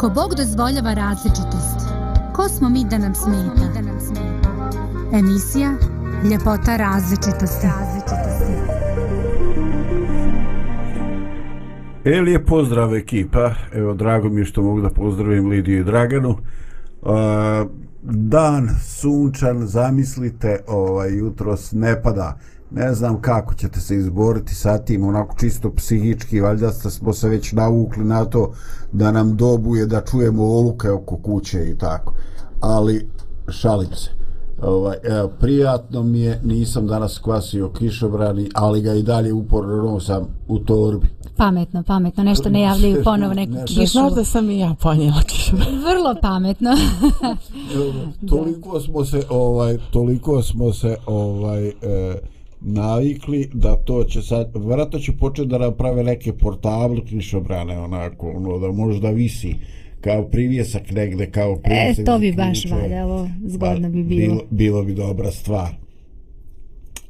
Ako 0.00 0.10
Bog 0.10 0.34
dozvoljava 0.34 0.94
različitost, 0.94 1.88
ko 2.32 2.48
smo 2.48 2.68
mi 2.68 2.84
da 2.90 2.98
nam 2.98 3.14
smeta? 3.14 3.82
Emisija 5.12 5.72
Ljepota 6.30 6.76
različitosti. 6.76 7.66
E, 12.04 12.20
lijep 12.20 12.46
pozdrav 12.46 12.94
ekipa. 12.94 13.54
Evo, 13.72 13.94
drago 13.94 14.28
mi 14.28 14.40
je 14.40 14.44
što 14.44 14.62
mogu 14.62 14.80
da 14.80 14.90
pozdravim 14.90 15.48
Lidiju 15.48 15.80
i 15.80 15.84
Draganu. 15.84 16.38
A, 17.02 17.66
dan 18.02 18.68
sunčan, 18.82 19.66
zamislite, 19.66 20.60
ovaj, 20.66 21.18
jutros 21.18 21.72
ne 21.72 22.02
pada. 22.02 22.38
Ne 22.70 22.94
znam 22.94 23.20
kako 23.20 23.54
ćete 23.54 23.80
se 23.80 23.96
izboriti 23.96 24.54
sa 24.54 24.78
tim, 24.78 25.04
onako 25.04 25.36
čisto 25.38 25.70
psihički, 25.74 26.40
valjda 26.40 26.72
smo 26.72 27.12
se 27.12 27.28
već 27.28 27.52
navukli 27.52 28.04
na 28.04 28.24
to 28.24 28.52
da 28.92 29.12
nam 29.12 29.36
dobuje 29.36 29.86
da 29.86 30.00
čujemo 30.00 30.44
oluke 30.44 30.90
oko 30.90 31.16
kuće 31.16 31.70
i 31.70 31.78
tako. 31.78 32.14
Ali, 32.60 33.08
šalim 33.48 33.94
se. 33.94 34.10
Ovaj, 34.62 34.96
evo, 35.02 35.30
prijatno 35.40 36.02
mi 36.02 36.20
je, 36.20 36.40
nisam 36.44 36.86
danas 36.86 37.18
kvasio 37.18 37.68
kišobrani, 37.68 38.48
ali 38.54 38.82
ga 38.82 38.94
i 38.94 39.02
dalje 39.02 39.32
uporno 39.32 39.76
nosam 39.76 40.26
u 40.48 40.58
torbi. 40.58 41.08
Pametno, 41.36 41.82
pametno, 41.82 42.24
nešto 42.24 42.48
ne 42.48 42.60
javljaju 42.60 43.04
ponovo 43.04 43.34
neku 43.34 43.52
Ne, 43.52 43.64
kišu. 43.66 43.86
Znaš 43.86 44.12
da 44.12 44.24
sam 44.24 44.50
i 44.50 44.58
ja 44.58 44.74
ponijela 44.82 45.22
kišobran. 45.22 45.68
Vrlo 45.68 46.14
pametno. 46.22 46.70
toliko 48.28 48.80
smo 48.80 49.04
se 49.04 49.22
ovaj 49.30 49.78
toliko 49.90 50.42
smo 50.42 50.72
se 50.72 50.96
ovaj 51.06 51.68
e, 51.68 51.72
navikli 52.60 53.50
da 53.52 53.76
to 53.76 54.04
će 54.04 54.22
sad 54.22 54.50
vjerojatno 54.54 54.98
će 54.98 55.12
početi 55.12 55.48
da 55.48 55.58
naprave 55.58 56.04
neke 56.04 56.32
portable 56.32 57.04
kišobrane 57.04 57.78
onako 57.78 58.30
ono 58.30 58.58
da 58.58 58.72
možda 58.72 59.10
visi 59.10 59.54
kao 60.00 60.24
privjesak 60.24 60.90
negde 60.90 61.30
kao 61.30 61.52
e, 61.52 61.62
privjesak 61.62 62.04
to 62.04 62.12
za 62.12 62.18
bi 62.18 62.32
baš 62.32 62.64
valjalo, 62.70 63.28
zgodno 63.46 63.88
Pa, 63.88 63.92
bi 63.92 64.02
bilo. 64.02 64.34
bilo 64.34 64.42
bilo 64.50 64.82
bi 64.82 64.94
dobra 64.94 65.30
stvar. 65.30 65.74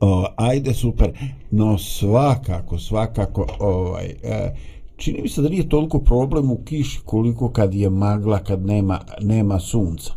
O, 0.00 0.26
ajde 0.36 0.74
super. 0.74 1.12
No 1.50 1.78
svakako 1.78 2.78
svakako 2.78 3.46
ovaj 3.58 4.06
e, 4.06 4.54
čini 4.96 5.22
mi 5.22 5.28
se 5.28 5.42
da 5.42 5.48
nije 5.48 5.68
toliko 5.68 5.98
problem 5.98 6.50
u 6.50 6.56
kiši 6.64 7.00
koliko 7.04 7.50
kad 7.50 7.74
je 7.74 7.90
magla 7.90 8.38
kad 8.38 8.66
nema 8.66 9.00
nema 9.20 9.60
sunca 9.60 10.12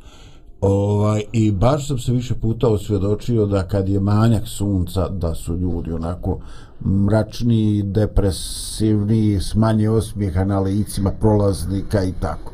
ovaj 0.66 1.23
i 1.31 1.52
baš 1.52 1.88
sam 1.88 2.00
se 2.00 2.11
više 2.11 2.36
puta 2.36 2.67
osvjedočio 2.67 3.45
da 3.45 3.67
kad 3.67 3.89
je 3.89 4.00
manjak 4.00 4.47
sunca 4.47 5.09
da 5.09 5.36
su 5.36 5.58
ljudi 5.58 5.92
onako 5.92 6.39
mračni, 6.86 7.83
depresivni, 7.83 9.39
s 9.41 9.56
manje 9.56 9.89
osmijeha 9.89 10.44
na 10.44 10.59
licima 10.59 11.11
prolaznika 11.11 12.03
i 12.03 12.14
tako. 12.19 12.53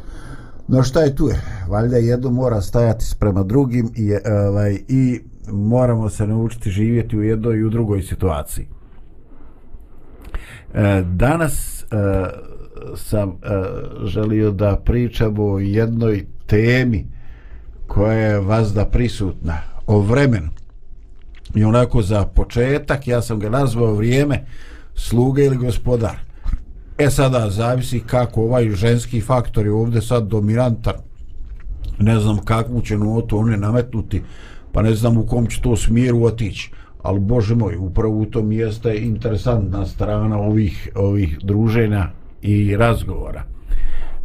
No 0.68 0.84
šta 0.84 1.02
je 1.02 1.16
tu 1.16 1.28
je? 1.28 1.42
Valjda 1.70 1.98
jedno 1.98 2.30
mora 2.30 2.62
stajati 2.62 3.06
sprema 3.06 3.44
drugim 3.44 3.92
i, 3.96 4.10
e, 4.10 4.20
ovaj, 4.50 4.80
i 4.88 5.22
moramo 5.52 6.10
se 6.10 6.28
naučiti 6.28 6.70
živjeti 6.70 7.18
u 7.18 7.24
jednoj 7.24 7.58
i 7.58 7.64
u 7.64 7.70
drugoj 7.70 8.02
situaciji. 8.02 8.68
E, 10.74 11.04
danas 11.14 11.84
e, 11.84 11.86
sam 12.96 13.30
e, 13.30 13.36
želio 14.04 14.52
da 14.52 14.82
pričamo 14.86 15.44
o 15.44 15.60
jednoj 15.60 16.26
temi 16.46 17.19
koja 17.90 18.14
je 18.14 18.40
vazda 18.40 18.86
prisutna, 18.86 19.58
o 19.88 20.00
vremenu. 20.00 20.50
I 21.56 21.64
onako 21.64 22.02
za 22.02 22.26
početak 22.26 23.08
ja 23.08 23.22
sam 23.22 23.40
ga 23.40 23.50
nazvao 23.50 23.94
vrijeme 23.94 24.46
sluga 24.96 25.44
ili 25.44 25.58
gospodar. 25.58 26.16
E 26.98 27.10
sada 27.10 27.50
zavisi 27.50 28.00
kako 28.00 28.42
ovaj 28.42 28.70
ženski 28.70 29.22
faktor 29.22 29.66
je 29.66 29.72
ovdje 29.72 30.02
sad 30.02 30.28
dominantan. 30.28 30.94
Ne 32.00 32.20
znam 32.20 32.38
kakvu 32.38 32.82
će 32.82 32.98
notu 32.98 33.38
one 33.38 33.58
nametnuti, 33.58 34.22
pa 34.72 34.82
ne 34.82 34.94
znam 34.94 35.18
u 35.18 35.26
kom 35.26 35.48
će 35.48 35.62
to 35.62 35.76
smjeru 35.76 36.24
otići. 36.24 36.72
Ali 37.04 37.20
bože 37.20 37.56
moj, 37.56 37.76
upravo 37.78 38.18
u 38.18 38.26
tom 38.26 38.52
jeste 38.52 38.98
interesantna 38.98 39.86
strana 39.86 40.38
ovih, 40.38 40.90
ovih 40.96 41.40
druženja 41.44 42.10
i 42.42 42.78
razgovora. 42.78 43.44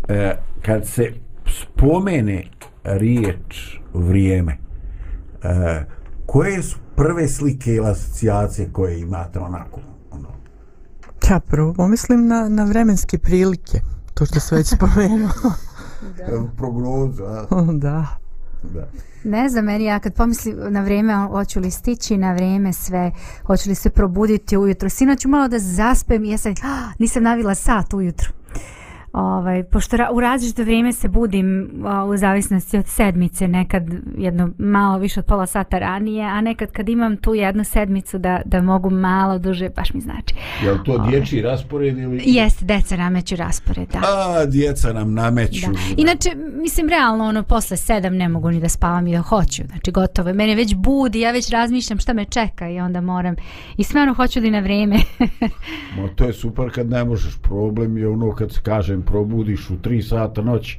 E, 0.08 0.36
kad 0.62 0.86
se 0.86 1.12
spomene 1.46 2.44
riječ 2.84 3.78
vrijeme, 3.94 4.58
e, 5.42 5.84
koje 6.26 6.62
su 6.62 6.78
prve 6.96 7.28
slike 7.28 7.74
ili 7.74 7.86
asocijacije 7.86 8.68
koje 8.72 9.00
imate 9.00 9.38
onako? 9.38 9.80
Ono, 10.10 10.28
Ja 11.30 11.40
prvo 11.40 11.74
pomislim 11.74 12.26
na, 12.26 12.48
na 12.48 12.64
vremenske 12.64 13.18
prilike. 13.18 13.80
To 14.14 14.26
što 14.26 14.40
se 14.40 14.56
već 14.56 14.66
spomenuo. 14.66 15.30
da. 16.18 16.42
prognozu, 16.56 17.22
a? 17.24 17.46
da. 17.72 18.06
da. 18.62 18.86
Ne 19.24 19.48
znam, 19.48 19.64
meni 19.64 19.84
ja 19.84 19.98
kad 19.98 20.14
pomislim 20.14 20.56
na 20.68 20.82
vrijeme, 20.82 21.14
hoću 21.14 21.60
li 21.60 21.70
stići 21.70 22.16
na 22.16 22.32
vrijeme 22.32 22.72
sve, 22.72 23.12
hoću 23.46 23.68
li 23.68 23.74
se 23.74 23.90
probuditi 23.90 24.56
ujutro. 24.56 24.88
Sinoć 24.88 25.24
malo 25.24 25.48
da 25.48 25.58
zaspem 25.58 26.24
i 26.24 26.30
ja 26.30 26.38
sam, 26.38 26.54
ah, 26.62 26.92
nisam 26.98 27.22
navila 27.22 27.54
sat 27.54 27.94
ujutro. 27.94 28.32
Ovaj, 29.14 29.64
pošto 29.64 29.96
ra, 29.96 30.10
u 30.12 30.20
različito 30.20 30.62
vrijeme 30.62 30.92
se 30.92 31.08
budim 31.08 31.70
u 32.08 32.16
zavisnosti 32.16 32.78
od 32.78 32.86
sedmice, 32.86 33.48
nekad 33.48 33.82
jedno 34.18 34.50
malo 34.58 34.98
više 34.98 35.20
od 35.20 35.26
pola 35.26 35.46
sata 35.46 35.78
ranije, 35.78 36.24
a 36.24 36.40
nekad 36.40 36.72
kad 36.72 36.88
imam 36.88 37.16
tu 37.16 37.34
jednu 37.34 37.64
sedmicu 37.64 38.18
da, 38.18 38.40
da 38.44 38.62
mogu 38.62 38.90
malo 38.90 39.38
duže, 39.38 39.68
baš 39.68 39.94
mi 39.94 40.00
znači. 40.00 40.34
Je 40.64 40.72
li 40.72 40.78
to 40.84 41.06
dječji 41.10 41.42
raspored 41.42 41.98
ili... 41.98 42.22
Jeste, 42.24 42.64
deca 42.64 42.96
nameću 42.96 43.36
raspored, 43.36 43.88
da. 43.92 43.98
A, 43.98 44.46
djeca 44.46 44.92
nam 44.92 45.14
nameću. 45.14 45.66
Da. 45.66 45.78
Inače, 45.96 46.30
mislim, 46.62 46.88
realno, 46.88 47.24
ono, 47.24 47.42
posle 47.42 47.76
sedam 47.76 48.16
ne 48.16 48.28
mogu 48.28 48.50
ni 48.50 48.60
da 48.60 48.68
spavam 48.68 49.06
i 49.06 49.12
da 49.12 49.20
hoću. 49.20 49.62
Znači, 49.66 49.90
gotovo. 49.90 50.32
Mene 50.32 50.54
već 50.54 50.74
budi, 50.74 51.20
ja 51.20 51.30
već 51.30 51.50
razmišljam 51.50 51.98
šta 51.98 52.12
me 52.12 52.24
čeka 52.24 52.68
i 52.68 52.80
onda 52.80 53.00
moram. 53.00 53.34
I 53.76 53.84
stvarno 53.84 54.14
hoću 54.14 54.40
li 54.40 54.50
na 54.50 54.60
vrijeme. 54.60 54.96
Ma 55.96 56.08
to 56.16 56.24
je 56.24 56.32
super 56.32 56.70
kad 56.74 56.90
ne 56.90 57.04
možeš. 57.04 57.38
Problem 57.42 57.98
je 57.98 58.08
ono 58.08 58.34
kad 58.34 58.62
kažem 58.62 59.03
probudiš 59.04 59.70
u 59.70 59.76
3 59.76 60.02
sata 60.02 60.42
noć. 60.42 60.76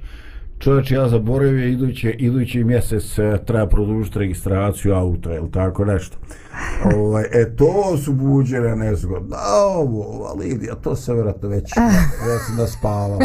Čovječ, 0.60 0.92
ja 0.92 1.10
zaboravio 1.10 1.68
iduće, 1.68 2.12
idući 2.12 2.64
mjesec 2.64 3.20
eh, 3.20 3.38
treba 3.46 3.68
produžiti 3.68 4.20
registraciju 4.20 4.94
auta, 4.94 5.36
ili 5.36 5.52
tako 5.52 5.86
nešto. 5.86 6.18
Ovaj, 6.96 7.24
e, 7.32 7.56
to 7.56 7.98
su 7.98 8.14
buđene 8.14 8.76
nezgodno. 8.76 9.36
A 9.36 9.68
ovo, 9.68 10.26
a 10.26 10.34
Lidija, 10.34 10.76
to 10.76 10.96
se 10.96 11.14
vjerojatno 11.14 11.50
već, 11.50 11.72
ja 12.30 12.40
sam 12.48 12.58
da 12.58 12.68
spavala. 12.68 13.18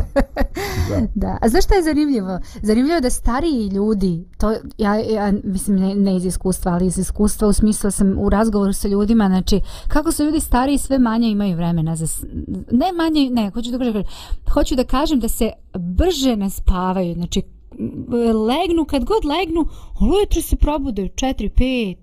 Da. 0.89 1.07
da. 1.27 1.39
A 1.41 1.49
znaš 1.49 1.65
šta 1.65 1.75
je 1.75 1.83
zanimljivo? 1.83 2.39
Zanimljivo 2.63 2.95
je 2.95 3.01
da 3.01 3.11
stariji 3.11 3.69
ljudi, 3.69 4.25
to 4.39 4.53
ja, 4.79 4.95
ja 4.95 5.33
mislim 5.45 5.77
ne, 5.77 5.95
ne 5.95 6.17
iz 6.17 6.25
iskustva, 6.25 6.73
ali 6.73 6.87
iz 6.87 6.99
iskustva 6.99 7.49
u 7.49 7.53
smislu 7.53 7.91
sam 7.91 8.19
u 8.19 8.29
razgovoru 8.29 8.73
sa 8.73 8.89
ljudima, 8.89 9.29
znači 9.29 9.61
kako 9.89 10.13
su 10.13 10.25
ljudi 10.25 10.41
stariji 10.41 10.79
sve 10.79 10.99
manje 10.99 11.29
imaju 11.29 11.57
vremena 11.57 11.97
za, 11.97 12.27
ne 12.71 12.93
manje, 12.93 13.31
ne, 13.31 13.51
hoću 13.51 13.71
da 13.71 13.79
kažem, 13.79 14.05
hoću 14.53 14.75
da 14.75 14.85
kažem 14.85 15.21
da 15.21 15.29
se 15.29 15.51
brže 15.75 16.37
naspavaju, 16.37 17.15
znači 17.15 17.43
m, 17.79 18.37
legnu, 18.37 18.85
kad 18.85 19.05
god 19.05 19.25
legnu, 19.25 19.69
ujutro 20.01 20.43
se 20.43 20.57
probude 20.57 21.03
u 21.03 21.09
4, 21.09 21.51
5, 21.57 21.97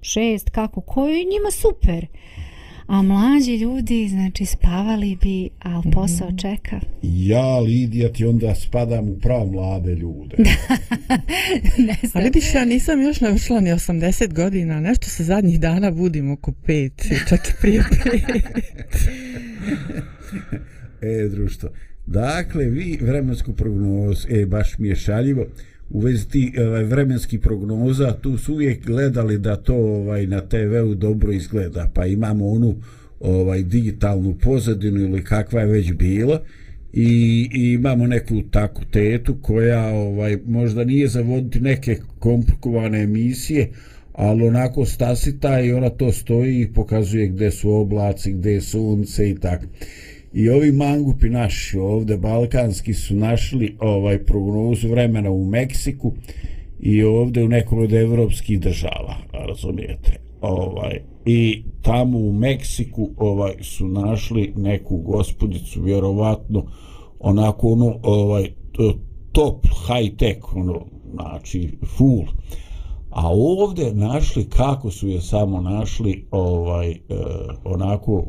6, 0.00 0.50
kako, 0.50 0.80
koji 0.80 1.18
je 1.18 1.24
njima 1.24 1.50
super. 1.50 2.06
A 2.86 3.02
mlađi 3.02 3.56
ljudi, 3.56 4.08
znači, 4.08 4.46
spavali 4.46 5.16
bi, 5.22 5.48
a 5.62 5.82
posao 5.92 6.28
čeka. 6.42 6.80
Ja, 7.02 7.58
Lidija, 7.58 8.12
ti 8.12 8.24
onda 8.24 8.54
spadam 8.54 9.08
u 9.08 9.18
prav 9.18 9.46
mlade 9.46 9.94
ljude. 9.94 10.36
ne 11.86 11.96
A 12.02 12.06
znam. 12.06 12.24
vidiš, 12.24 12.54
ja 12.54 12.64
nisam 12.64 13.02
još 13.02 13.20
navršila 13.20 13.60
ni 13.60 13.70
80 13.70 14.34
godina. 14.34 14.80
Nešto 14.80 15.06
se 15.06 15.24
zadnjih 15.24 15.60
dana 15.60 15.90
budim 15.90 16.30
oko 16.30 16.52
5, 16.66 17.28
čak 17.28 17.48
i 17.48 17.52
prije 17.60 17.82
5. 17.82 18.40
E, 21.02 21.28
društvo. 21.28 21.68
Dakle, 22.06 22.64
vi 22.64 22.98
vremensku 23.02 23.52
prognozu, 23.52 24.26
e, 24.30 24.46
baš 24.46 24.78
mi 24.78 24.88
je 24.88 24.96
šaljivo, 24.96 25.46
u 25.90 26.00
vezi 26.00 26.28
ti 26.28 26.52
ovaj, 26.58 26.84
vremenski 26.84 27.38
prognoza, 27.38 28.12
tu 28.12 28.38
su 28.38 28.52
uvijek 28.52 28.86
gledali 28.86 29.38
da 29.38 29.56
to 29.56 29.74
ovaj 29.74 30.26
na 30.26 30.40
TV-u 30.40 30.94
dobro 30.94 31.32
izgleda, 31.32 31.90
pa 31.94 32.06
imamo 32.06 32.48
onu 32.48 32.76
ovaj 33.20 33.62
digitalnu 33.62 34.34
pozadinu 34.42 35.00
ili 35.00 35.24
kakva 35.24 35.60
je 35.60 35.66
već 35.66 35.92
bila 35.92 36.42
i, 36.92 37.48
i 37.52 37.72
imamo 37.72 38.06
neku 38.06 38.42
takvu 38.50 38.84
tetu 38.90 39.36
koja 39.42 39.86
ovaj 39.86 40.38
možda 40.46 40.84
nije 40.84 41.08
za 41.08 41.20
voditi 41.20 41.60
neke 41.60 41.96
komplikovane 42.18 43.02
emisije, 43.02 43.68
ali 44.12 44.46
onako 44.46 44.84
stasita 44.84 45.60
i 45.60 45.72
ona 45.72 45.90
to 45.90 46.12
stoji 46.12 46.60
i 46.60 46.72
pokazuje 46.72 47.28
gde 47.28 47.50
su 47.50 47.70
oblaci, 47.70 48.32
gde 48.32 48.52
je 48.52 48.60
sunce 48.60 49.30
i 49.30 49.34
tako. 49.34 49.64
I 50.32 50.48
ovi 50.48 50.72
mangupi 50.72 51.28
naši 51.28 51.78
ovde 51.78 52.16
balkanski 52.16 52.94
su 52.94 53.14
našli 53.14 53.76
ovaj 53.80 54.24
prognozu 54.24 54.88
vremena 54.88 55.30
u 55.30 55.44
Meksiku 55.44 56.12
i 56.80 57.02
ovde 57.02 57.44
u 57.44 57.48
nekom 57.48 57.78
od 57.78 57.92
evropskih 57.92 58.60
država, 58.60 59.16
razumijete. 59.32 60.20
Ovaj 60.40 61.00
i 61.26 61.62
tamo 61.82 62.18
u 62.18 62.32
Meksiku 62.32 63.10
ovaj 63.16 63.54
su 63.60 63.88
našli 63.88 64.52
neku 64.56 64.96
gospodicu 64.96 65.82
vjerovatno 65.82 66.66
onako 67.20 67.68
ono 67.68 67.98
ovaj 68.02 68.50
to, 68.72 68.94
top, 69.32 69.66
high 69.66 70.16
tech, 70.16 70.56
ono, 70.56 70.86
znači, 71.14 71.78
full. 71.96 72.24
A 73.10 73.28
ovde 73.32 73.94
našli, 73.94 74.44
kako 74.44 74.90
su 74.90 75.08
je 75.08 75.20
samo 75.20 75.60
našli, 75.60 76.26
ovaj, 76.30 76.90
eh, 76.90 76.96
onako, 77.64 78.24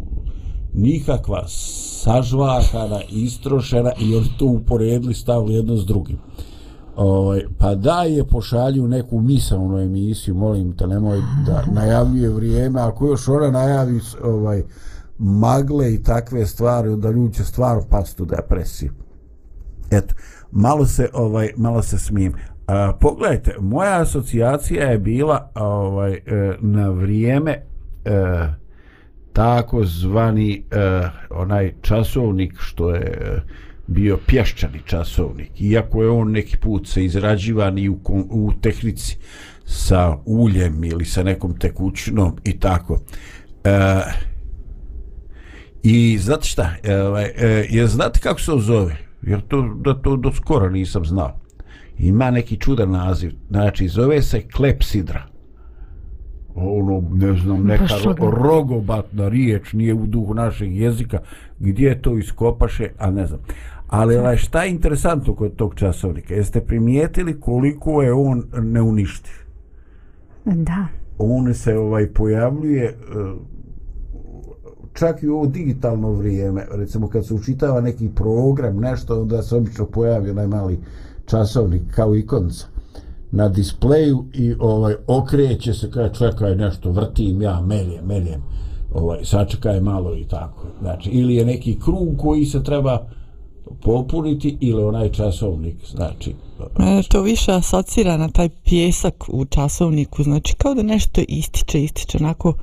nikakva 0.74 1.44
sažvahana, 1.48 3.02
istrošena 3.10 3.92
i 4.00 4.16
oni 4.16 4.28
to 4.38 4.46
uporedili, 4.46 5.14
stavili 5.14 5.54
jedno 5.54 5.78
s 5.78 5.86
drugim. 5.86 6.18
Ovaj, 6.96 7.42
pa 7.58 7.76
da 7.76 8.04
je 8.04 8.28
pošalju 8.28 8.88
neku 8.88 9.22
misalnu 9.22 9.80
emisiju, 9.80 10.36
molim 10.36 10.78
te, 10.78 10.88
nemoj 10.88 11.22
da 11.46 11.64
najavljuje 11.72 12.30
vrijeme, 12.30 12.82
ako 12.82 13.08
još 13.08 13.28
ona 13.28 13.52
najavi 13.52 14.00
ovaj, 14.24 14.64
magle 15.18 15.94
i 15.94 16.04
takve 16.04 16.46
stvari, 16.46 16.90
onda 16.90 17.10
ljudi 17.10 17.34
će 17.34 17.44
stvarno 17.44 17.84
pasti 17.90 18.24
u 18.24 18.26
depresiju. 18.26 18.92
Eto, 19.92 20.16
malo 20.52 20.86
se, 20.86 21.10
ovaj, 21.14 21.50
malo 21.58 21.82
se 21.82 22.00
smijem. 22.00 22.34
A, 22.68 22.94
pogledajte, 23.00 23.56
moja 23.60 24.02
asocijacija 24.02 24.86
je 24.86 25.00
bila 25.00 25.52
ovaj, 25.56 26.14
e, 26.14 26.22
na 26.62 26.90
vrijeme 26.90 27.52
eh, 28.06 28.54
tako 29.34 29.84
zvani 29.86 30.64
eh, 30.72 31.10
onaj 31.30 31.74
časovnik 31.82 32.54
što 32.60 32.92
je 32.96 33.20
eh, 33.22 33.42
bio 33.88 34.18
pješčani 34.28 34.80
časovnik 34.86 35.62
iako 35.62 36.04
je 36.04 36.10
on 36.10 36.32
neki 36.32 36.58
put 36.58 36.88
se 36.88 37.06
izrađivan 37.06 37.78
i 37.78 37.90
u, 37.90 38.00
u 38.30 38.52
tehnici 38.62 39.18
sa 39.70 40.18
uljem 40.26 40.84
ili 40.84 41.06
sa 41.06 41.24
nekom 41.24 41.58
tekućinom 41.58 42.38
i 42.44 42.60
tako. 42.60 43.00
E, 43.64 44.02
i 45.84 46.18
znate 46.18 46.48
šta 46.48 46.76
e, 46.84 46.94
e, 47.38 47.68
je 47.70 47.88
znate 47.88 48.20
kako 48.20 48.42
se 48.42 48.52
zove? 48.58 48.98
Jer 49.22 49.42
to, 49.48 49.76
da 49.86 50.02
to 50.02 50.16
do 50.16 50.32
skoro 50.32 50.70
nisam 50.70 51.06
znao. 51.06 51.40
Ima 51.98 52.32
neki 52.32 52.58
čudan 52.58 52.92
naziv 52.92 53.32
znači 53.50 53.88
zove 53.88 54.22
se 54.22 54.48
klepsidra 54.48 55.28
ono, 56.56 57.04
ne 57.14 57.34
znam, 57.34 57.64
neka 57.64 57.86
ro 58.06 58.32
rogobatna 58.32 59.28
riječ 59.28 59.74
nije 59.74 59.94
u 59.94 60.06
duhu 60.06 60.34
našeg 60.34 60.76
jezika, 60.76 61.20
gdje 61.60 62.02
to 62.02 62.18
iskopaše, 62.18 62.90
a 62.98 63.12
ne 63.12 63.26
znam. 63.26 63.40
Ali 63.88 64.18
ovaj, 64.18 64.38
šta 64.38 64.64
je 64.64 64.72
interesantno 64.72 65.36
kod 65.36 65.56
tog 65.56 65.76
časovnika? 65.76 66.34
Jeste 66.34 66.62
primijetili 66.62 67.40
koliko 67.40 68.02
je 68.02 68.14
on 68.14 68.44
neuništiv? 68.62 69.34
Da. 70.46 70.88
On 71.18 71.54
se 71.54 71.78
ovaj 71.78 72.08
pojavljuje 72.14 72.86
e, 72.86 72.94
čak 74.94 75.24
i 75.24 75.28
u 75.28 75.36
ovo 75.36 75.46
digitalno 75.46 76.12
vrijeme. 76.12 76.66
Recimo 76.72 77.10
kad 77.10 77.28
se 77.28 77.34
učitava 77.34 77.82
neki 77.82 78.10
program, 78.16 78.80
nešto, 78.80 79.22
onda 79.22 79.42
se 79.42 79.56
obično 79.56 79.86
pojavi 79.86 80.30
onaj 80.30 80.48
mali 80.48 80.80
časovnik 81.26 81.82
kao 81.96 82.16
ikonca 82.16 82.68
na 83.32 83.50
displeju 83.50 84.26
i 84.34 84.56
ovaj 84.60 84.96
okreće 85.08 85.74
se 85.74 85.92
kaže 85.92 86.14
čekaj 86.14 86.56
nešto 86.56 86.92
vrtim 86.92 87.42
ja 87.42 87.62
meljem 87.62 88.06
meljem 88.06 88.42
ovaj 88.94 89.20
sačekaj 89.26 89.82
malo 89.82 90.16
i 90.16 90.24
tako. 90.24 90.68
Znači 90.82 91.10
ili 91.10 91.36
je 91.36 91.46
neki 91.46 91.80
krug 91.80 92.18
koji 92.18 92.46
se 92.46 92.64
treba 92.64 93.08
popuniti 93.82 94.58
ili 94.60 94.84
onaj 94.84 95.12
časovnik 95.12 95.76
znači 95.92 96.34
Mene 96.78 97.04
to 97.04 97.22
više 97.22 97.52
asocira 97.52 98.18
na 98.18 98.30
taj 98.30 98.50
pjesak 98.50 99.26
u 99.30 99.46
časovniku 99.46 100.24
znači 100.24 100.56
kao 100.56 100.74
da 100.74 100.84
nešto 100.84 101.22
ističe 101.28 101.84
ističe 101.84 102.18
onako 102.18 102.54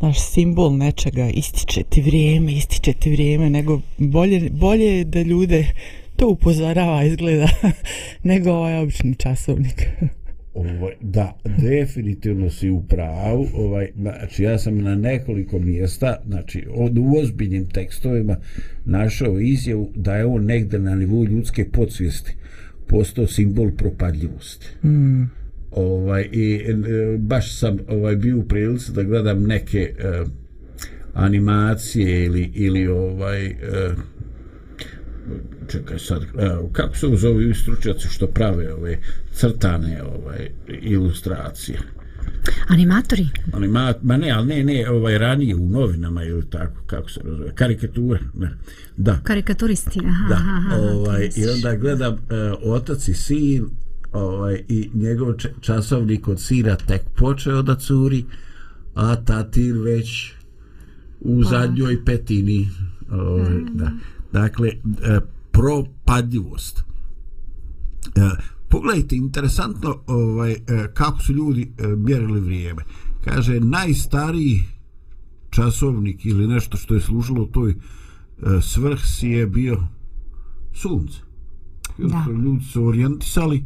naš 0.00 0.20
simbol 0.20 0.76
nečega 0.76 1.28
ističe 1.28 1.82
ti 1.82 2.02
vrijeme 2.02 2.52
ističe 2.52 2.92
ti 2.92 3.10
vrijeme 3.10 3.50
nego 3.50 3.80
bolje, 3.98 4.50
bolje 4.50 5.04
da 5.04 5.22
ljude 5.22 5.74
to 6.16 6.28
upozorava 6.28 7.04
izgleda 7.04 7.48
nego 8.30 8.50
ovaj 8.50 8.78
obični 8.78 9.14
časovnik. 9.14 9.82
Ovaj, 10.54 10.92
da, 11.00 11.38
definitivno 11.58 12.50
si 12.50 12.70
u 12.70 12.82
pravu. 12.82 13.46
Ovaj, 13.54 13.88
znači, 13.96 14.42
ja 14.42 14.58
sam 14.58 14.78
na 14.78 14.94
nekoliko 14.94 15.58
mjesta, 15.58 16.16
znači, 16.26 16.66
od, 16.74 16.98
u 16.98 17.16
ozbiljnim 17.22 17.68
tekstovima 17.68 18.36
našao 18.84 19.40
izjavu 19.40 19.92
da 19.94 20.16
je 20.16 20.24
on 20.24 20.44
negde 20.44 20.78
na 20.78 20.94
nivou 20.94 21.24
ljudske 21.24 21.64
podsvijesti 21.64 22.36
postao 22.86 23.26
simbol 23.26 23.70
propadljivosti. 23.76 24.86
Mm. 24.86 25.22
Ovaj, 25.70 26.28
I 26.32 26.54
e, 26.54 26.74
baš 27.18 27.58
sam 27.58 27.78
ovaj, 27.88 28.16
bio 28.16 28.38
u 28.38 28.44
prilici 28.44 28.92
da 28.92 29.02
gledam 29.02 29.46
neke 29.46 29.94
uh, 29.94 30.28
animacije 31.14 32.24
ili, 32.24 32.50
ili 32.54 32.86
ovaj... 32.86 33.46
Uh, 33.46 34.11
čekaj 35.68 35.98
sad, 35.98 36.22
evo, 36.38 36.70
kako 36.72 36.96
se 36.96 37.06
zove 37.16 37.54
stručnjaci 37.54 38.08
što 38.08 38.26
prave 38.26 38.74
ove 38.74 38.98
crtane 39.32 40.02
ovaj, 40.02 40.50
ilustracije? 40.68 41.78
Animatori? 42.68 43.28
Anima, 43.52 43.94
ma 44.02 44.16
ne, 44.16 44.30
ali 44.30 44.46
ne, 44.46 44.64
ne, 44.64 44.90
ovaj, 44.90 45.18
ranije 45.18 45.54
u 45.54 45.68
novinama 45.68 46.24
ili 46.24 46.50
tako, 46.50 46.82
kako 46.86 47.10
se 47.10 47.20
zove, 47.24 47.54
karikature, 47.54 48.20
ne, 48.34 48.50
da. 48.96 49.18
Karikaturisti, 49.22 50.00
aha, 50.04 50.28
da, 50.28 50.34
aha, 50.34 50.76
ovaj, 50.76 51.30
i 51.36 51.48
onda 51.48 51.76
gledam 51.76 52.12
uh, 52.12 52.18
otac 52.62 53.08
i 53.08 53.14
sin, 53.14 53.66
ovaj, 54.12 54.62
i 54.68 54.90
njegov 54.94 55.34
časovnik 55.60 56.28
od 56.28 56.40
sina 56.40 56.76
tek 56.76 57.02
počeo 57.16 57.62
da 57.62 57.74
curi, 57.74 58.24
a 58.94 59.16
tatin 59.16 59.82
već 59.82 60.32
u 61.20 61.40
pa. 61.42 61.48
zadnjoj 61.48 62.04
petini, 62.04 62.68
ovaj, 63.10 63.54
mm. 63.54 63.70
da. 63.74 63.90
Dakle, 64.32 64.68
e, 64.68 65.20
propadljivost. 65.52 66.78
E, 66.78 68.30
pogledajte, 68.68 69.16
interesantno 69.16 70.02
ovaj, 70.06 70.52
e, 70.52 70.58
kako 70.94 71.22
su 71.22 71.32
ljudi 71.32 71.72
mjerili 71.96 72.40
vrijeme. 72.40 72.82
Kaže, 73.24 73.60
najstariji 73.60 74.62
časovnik 75.50 76.26
ili 76.26 76.46
nešto 76.46 76.76
što 76.76 76.94
je 76.94 77.00
služilo 77.00 77.46
toj 77.46 77.74
svrhsi 78.62 79.28
je 79.28 79.46
bio 79.46 79.82
sunce. 80.72 81.18
Da. 81.98 82.26
Ljudi 82.44 82.64
su 82.64 82.84
orijentisali, 82.84 83.64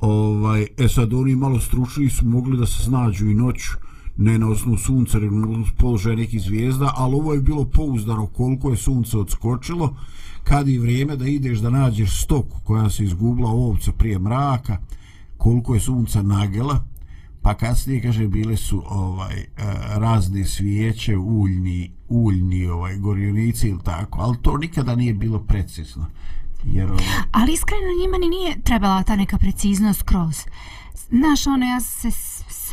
ovaj, 0.00 0.66
e 0.78 0.88
sad 0.88 1.14
oni 1.14 1.36
malo 1.36 1.60
stručni 1.60 2.10
su 2.10 2.26
mogli 2.26 2.58
da 2.58 2.66
se 2.66 2.82
snađu 2.82 3.26
i 3.26 3.34
noću 3.34 3.72
ne 4.16 4.38
na 4.38 4.48
osnovu 4.48 4.78
sunca, 4.78 5.18
nego 5.18 5.36
na 5.36 5.48
osnovu 5.48 5.66
položaja 5.78 6.16
nekih 6.16 6.42
zvijezda, 6.42 6.92
ali 6.96 7.14
ovo 7.14 7.34
je 7.34 7.40
bilo 7.40 7.64
pouzdano 7.64 8.26
koliko 8.26 8.70
je 8.70 8.76
sunce 8.76 9.18
odskočilo, 9.18 9.96
kad 10.44 10.68
je 10.68 10.80
vrijeme 10.80 11.16
da 11.16 11.26
ideš 11.26 11.58
da 11.58 11.70
nađeš 11.70 12.22
stoku 12.22 12.60
koja 12.64 12.90
se 12.90 13.04
izgubla 13.04 13.50
ovca 13.50 13.92
prije 13.92 14.18
mraka, 14.18 14.76
koliko 15.36 15.74
je 15.74 15.80
sunca 15.80 16.22
nagela, 16.22 16.84
pa 17.42 17.54
kasnije 17.54 18.02
kaže 18.02 18.28
bile 18.28 18.56
su 18.56 18.82
ovaj 18.86 19.36
e, 19.36 19.46
razne 19.94 20.44
svijeće, 20.44 21.16
uljni, 21.16 21.90
uljni 22.08 22.66
ovaj 22.66 22.96
gorjonici 22.96 23.68
ili 23.68 23.80
tako, 23.84 24.20
ali 24.20 24.36
to 24.42 24.58
nikada 24.58 24.94
nije 24.94 25.14
bilo 25.14 25.38
precizno. 25.38 26.06
Jer, 26.64 26.90
ovaj... 26.90 27.04
Ali 27.32 27.52
iskreno 27.52 28.00
njima 28.00 28.18
ni 28.18 28.28
nije 28.28 28.60
trebala 28.62 29.02
ta 29.02 29.16
neka 29.16 29.38
preciznost 29.38 30.02
kroz. 30.02 30.36
Znaš, 31.08 31.46
ono, 31.46 31.66
ja 31.66 31.80
se 31.80 32.10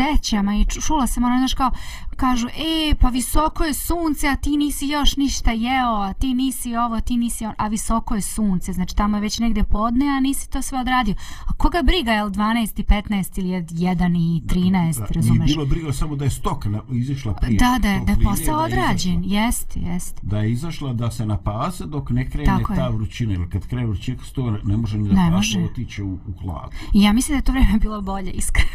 sećam 0.01 0.49
i 0.49 0.65
čula 0.65 1.07
sam 1.07 1.23
ono, 1.23 1.37
znaš 1.37 1.53
kao, 1.53 1.71
kažu, 2.21 2.47
e, 2.47 2.95
pa 2.99 3.09
visoko 3.09 3.63
je 3.63 3.73
sunce, 3.73 4.27
a 4.27 4.35
ti 4.35 4.57
nisi 4.57 4.87
još 4.87 5.17
ništa 5.17 5.51
jeo, 5.51 5.95
a 5.95 6.13
ti 6.13 6.33
nisi 6.33 6.75
ovo, 6.75 7.01
ti 7.01 7.17
nisi 7.17 7.45
on, 7.45 7.53
a 7.57 7.67
visoko 7.67 8.15
je 8.15 8.21
sunce, 8.21 8.73
znači 8.73 8.95
tamo 8.95 9.17
je 9.17 9.21
već 9.21 9.39
negde 9.39 9.63
podne, 9.63 10.05
a 10.17 10.19
nisi 10.19 10.49
to 10.49 10.61
sve 10.61 10.79
odradio. 10.79 11.15
A 11.47 11.53
koga 11.53 11.81
briga, 11.83 12.11
je 12.11 12.23
li 12.23 12.31
12 12.31 12.79
i 12.79 12.83
15 12.83 13.39
ili 13.39 13.49
je 13.49 13.65
1 13.65 14.17
i 14.17 14.41
13, 14.47 14.99
da, 14.99 15.05
razumeš? 15.05 15.45
Nije 15.45 15.55
bilo 15.55 15.65
briga 15.65 15.93
samo 15.93 16.15
da 16.15 16.23
je 16.25 16.31
stok 16.31 16.65
na, 16.65 16.81
izišla 16.91 17.33
prije. 17.33 17.57
Da, 17.57 17.79
da, 17.81 18.05
da 18.05 18.11
je 18.11 18.17
posao 18.23 18.63
odrađen, 18.63 19.23
jest, 19.25 19.77
jest. 19.77 20.19
Da 20.21 20.39
je 20.39 20.51
izašla 20.51 20.93
da 20.93 21.11
se 21.11 21.25
napase 21.25 21.85
dok 21.85 22.09
ne 22.09 22.29
krene 22.29 22.45
Tako 22.45 22.75
ta 22.75 22.85
je. 22.85 22.91
vrućina, 22.91 23.33
ili 23.33 23.49
kad 23.49 23.67
krene 23.67 23.85
vrućina, 23.85 24.17
to 24.35 24.51
ne 24.63 24.77
može 24.77 24.97
ni 24.97 25.09
da 25.09 25.15
ne 25.15 25.31
može. 25.31 25.63
otiće 25.63 26.03
u, 26.03 26.13
u 26.13 26.33
hlad. 26.41 26.71
Ja 26.93 27.13
mislim 27.13 27.33
da 27.33 27.37
je 27.37 27.43
to 27.43 27.51
vreme 27.51 27.79
bilo 27.79 28.01
bolje, 28.01 28.31
iskreno, 28.31 28.69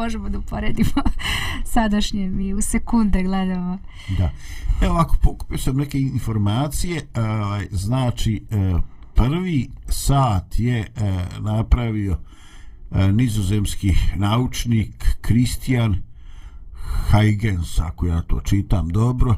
možemo 0.00 0.28
da 0.28 0.38
uporedimo 0.38 1.02
sadašnje 1.74 2.28
mi 2.28 2.54
u 2.54 2.60
sekunde 2.84 3.22
gledamo. 3.22 3.78
Da. 4.18 4.30
Evo 4.80 4.94
ovako, 4.94 5.16
pokupio 5.22 5.58
sam 5.58 5.76
neke 5.76 5.98
informacije. 5.98 6.96
Uh, 6.96 7.76
znači, 7.78 8.46
uh, 8.50 8.80
prvi 9.14 9.70
sat 9.88 10.58
je 10.58 10.86
uh, 10.96 11.44
napravio 11.44 12.18
uh, 12.90 13.04
nizozemski 13.04 13.94
naučnik 14.16 15.16
Kristijan 15.20 16.02
Huygens, 17.10 17.80
ako 17.82 18.06
ja 18.06 18.22
to 18.22 18.40
čitam 18.40 18.88
dobro. 18.88 19.36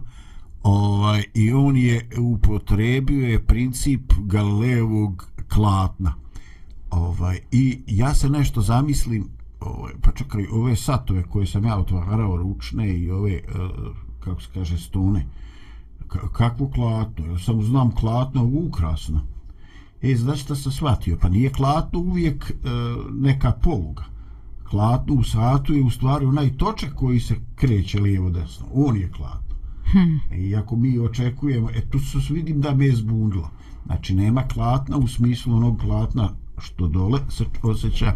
Ovaj, 0.62 1.24
I 1.34 1.52
on 1.52 1.76
je 1.76 2.08
upotrebio 2.18 3.28
je 3.28 3.46
princip 3.46 4.12
Galileovog 4.18 5.28
klatna. 5.48 6.14
Ovaj, 6.90 7.40
I 7.52 7.82
ja 7.86 8.14
se 8.14 8.28
nešto 8.28 8.60
zamislim 8.60 9.35
ovaj, 9.60 9.92
pa 10.02 10.12
čekaj, 10.12 10.46
ove 10.52 10.76
satove 10.76 11.22
koje 11.22 11.46
sam 11.46 11.64
ja 11.64 11.76
otvarao 11.78 12.36
ručne 12.36 12.98
i 12.98 13.10
ove, 13.10 13.40
uh, 13.48 13.96
kako 14.20 14.42
se 14.42 14.48
kaže, 14.54 14.78
stone, 14.78 15.26
kakvo 16.32 16.70
klatno, 16.70 17.26
ja 17.26 17.38
sam 17.38 17.62
znam 17.62 17.90
klatno 17.94 18.44
ukrasno. 18.44 19.20
E, 20.02 20.16
znači 20.16 20.40
šta 20.40 20.54
sam 20.54 20.72
shvatio? 20.72 21.18
Pa 21.20 21.28
nije 21.28 21.52
klatno 21.52 21.98
uvijek 21.98 22.50
e, 22.50 22.54
neka 23.12 23.52
poluga. 23.52 24.04
Klatno 24.70 25.14
u 25.14 25.24
satu 25.24 25.74
je 25.74 25.82
u 25.82 25.90
stvari 25.90 26.26
onaj 26.26 26.56
točak 26.56 26.94
koji 26.94 27.20
se 27.20 27.34
kreće 27.54 28.00
lijevo 28.00 28.30
desno. 28.30 28.66
On 28.74 28.96
je 28.96 29.10
klatno. 29.10 29.56
Hmm. 29.92 30.20
E, 30.30 30.38
I 30.38 30.56
ako 30.56 30.76
mi 30.76 30.98
očekujemo, 30.98 31.70
e 31.70 31.80
tu 31.90 31.98
se 31.98 32.18
vidim 32.30 32.60
da 32.60 32.74
me 32.74 32.86
je 32.86 32.96
zbunilo. 32.96 33.50
Znači 33.86 34.14
nema 34.14 34.42
klatna 34.42 34.96
u 34.96 35.08
smislu 35.08 35.56
onog 35.56 35.78
klatna 35.80 36.30
što 36.58 36.88
dole 36.88 37.20
se 37.28 37.44
osjeća, 37.62 38.12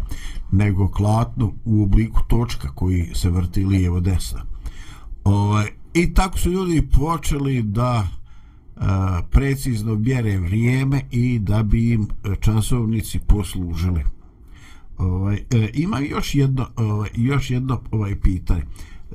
nego 0.51 0.87
klatno 0.87 1.53
u 1.65 1.83
obliku 1.83 2.21
točka 2.27 2.71
koji 2.75 3.09
se 3.13 3.29
vrti 3.29 3.65
lijevo 3.65 3.99
desno. 3.99 4.39
Ovaj, 5.23 5.67
I 5.93 6.13
tako 6.13 6.37
su 6.37 6.51
ljudi 6.51 6.87
počeli 6.99 7.63
da 7.63 8.07
a, 8.75 9.21
precizno 9.31 9.95
mjere 9.95 10.37
vrijeme 10.37 11.01
i 11.11 11.39
da 11.39 11.63
bi 11.63 11.91
im 11.91 12.07
časovnici 12.39 13.19
poslužili. 13.27 14.03
Ovaj, 14.97 15.35
e, 15.35 15.69
ima 15.73 15.99
još 15.99 16.35
jedno, 16.35 16.67
ovaj, 16.75 17.09
još 17.15 17.51
jedno 17.51 17.81
ovaj 17.91 18.19
pitanje. 18.19 18.63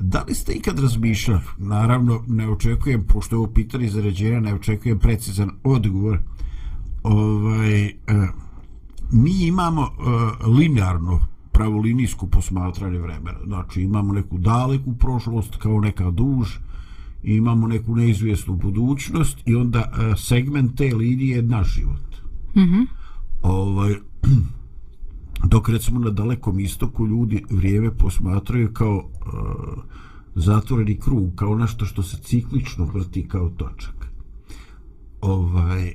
Da 0.01 0.25
li 0.29 0.35
ste 0.35 0.53
ikad 0.53 0.79
razmišljali, 0.79 1.41
naravno 1.59 2.25
ne 2.29 2.49
očekujem, 2.49 3.05
pošto 3.05 3.37
je 3.37 3.39
ovo 3.39 3.47
pitanje 3.47 3.89
zarađenja, 3.89 4.41
ne 4.41 4.55
očekujem 4.55 4.99
precizan 4.99 5.51
odgovor, 5.65 6.19
ovaj, 7.03 7.85
e, 7.87 7.93
mi 9.13 9.47
imamo 9.47 9.83
e, 9.83 9.89
linearno 10.49 11.27
pravolinijsko 11.53 12.27
posmatranje 12.27 12.99
vremena. 12.99 13.39
Znači 13.47 13.83
imamo 13.83 14.13
neku 14.13 14.39
daleku 14.39 14.93
prošlost 14.93 15.57
kao 15.57 15.81
neka 15.81 16.11
duž, 16.11 16.49
imamo 17.23 17.67
neku 17.67 17.97
neizvjesnu 17.97 18.57
budućnost 18.57 19.39
i 19.47 19.55
onda 19.55 19.79
e, 19.79 20.17
segment 20.17 20.77
te 20.77 20.95
linije 20.95 21.37
je 21.37 21.43
naš 21.43 21.75
život. 21.75 22.17
Mm 22.57 22.61
-hmm. 22.61 22.87
ovaj, 23.43 23.95
dok 25.53 25.69
recimo 25.69 26.01
na 26.01 26.11
dalekom 26.11 26.61
istoku 26.61 27.07
ljudi 27.07 27.45
vrijeme 27.51 27.91
posmatraju 27.91 28.73
kao 28.73 28.97
uh, 28.97 29.83
zatvoreni 30.35 31.01
krug, 31.01 31.35
kao 31.35 31.59
nešto 31.59 31.85
što 31.85 32.03
se 32.03 32.17
ciklično 32.17 32.85
vrti 32.85 33.29
kao 33.29 33.49
točak. 33.49 34.13
Ovaj, 35.21 35.95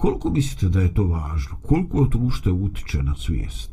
koliko 0.00 0.30
mislite 0.30 0.68
da 0.68 0.80
je 0.80 0.94
to 0.94 1.04
važno? 1.04 1.56
Koliko 1.62 2.04
to 2.04 2.18
ušte 2.18 2.50
utiče 2.50 3.02
na 3.02 3.14
svijest? 3.14 3.70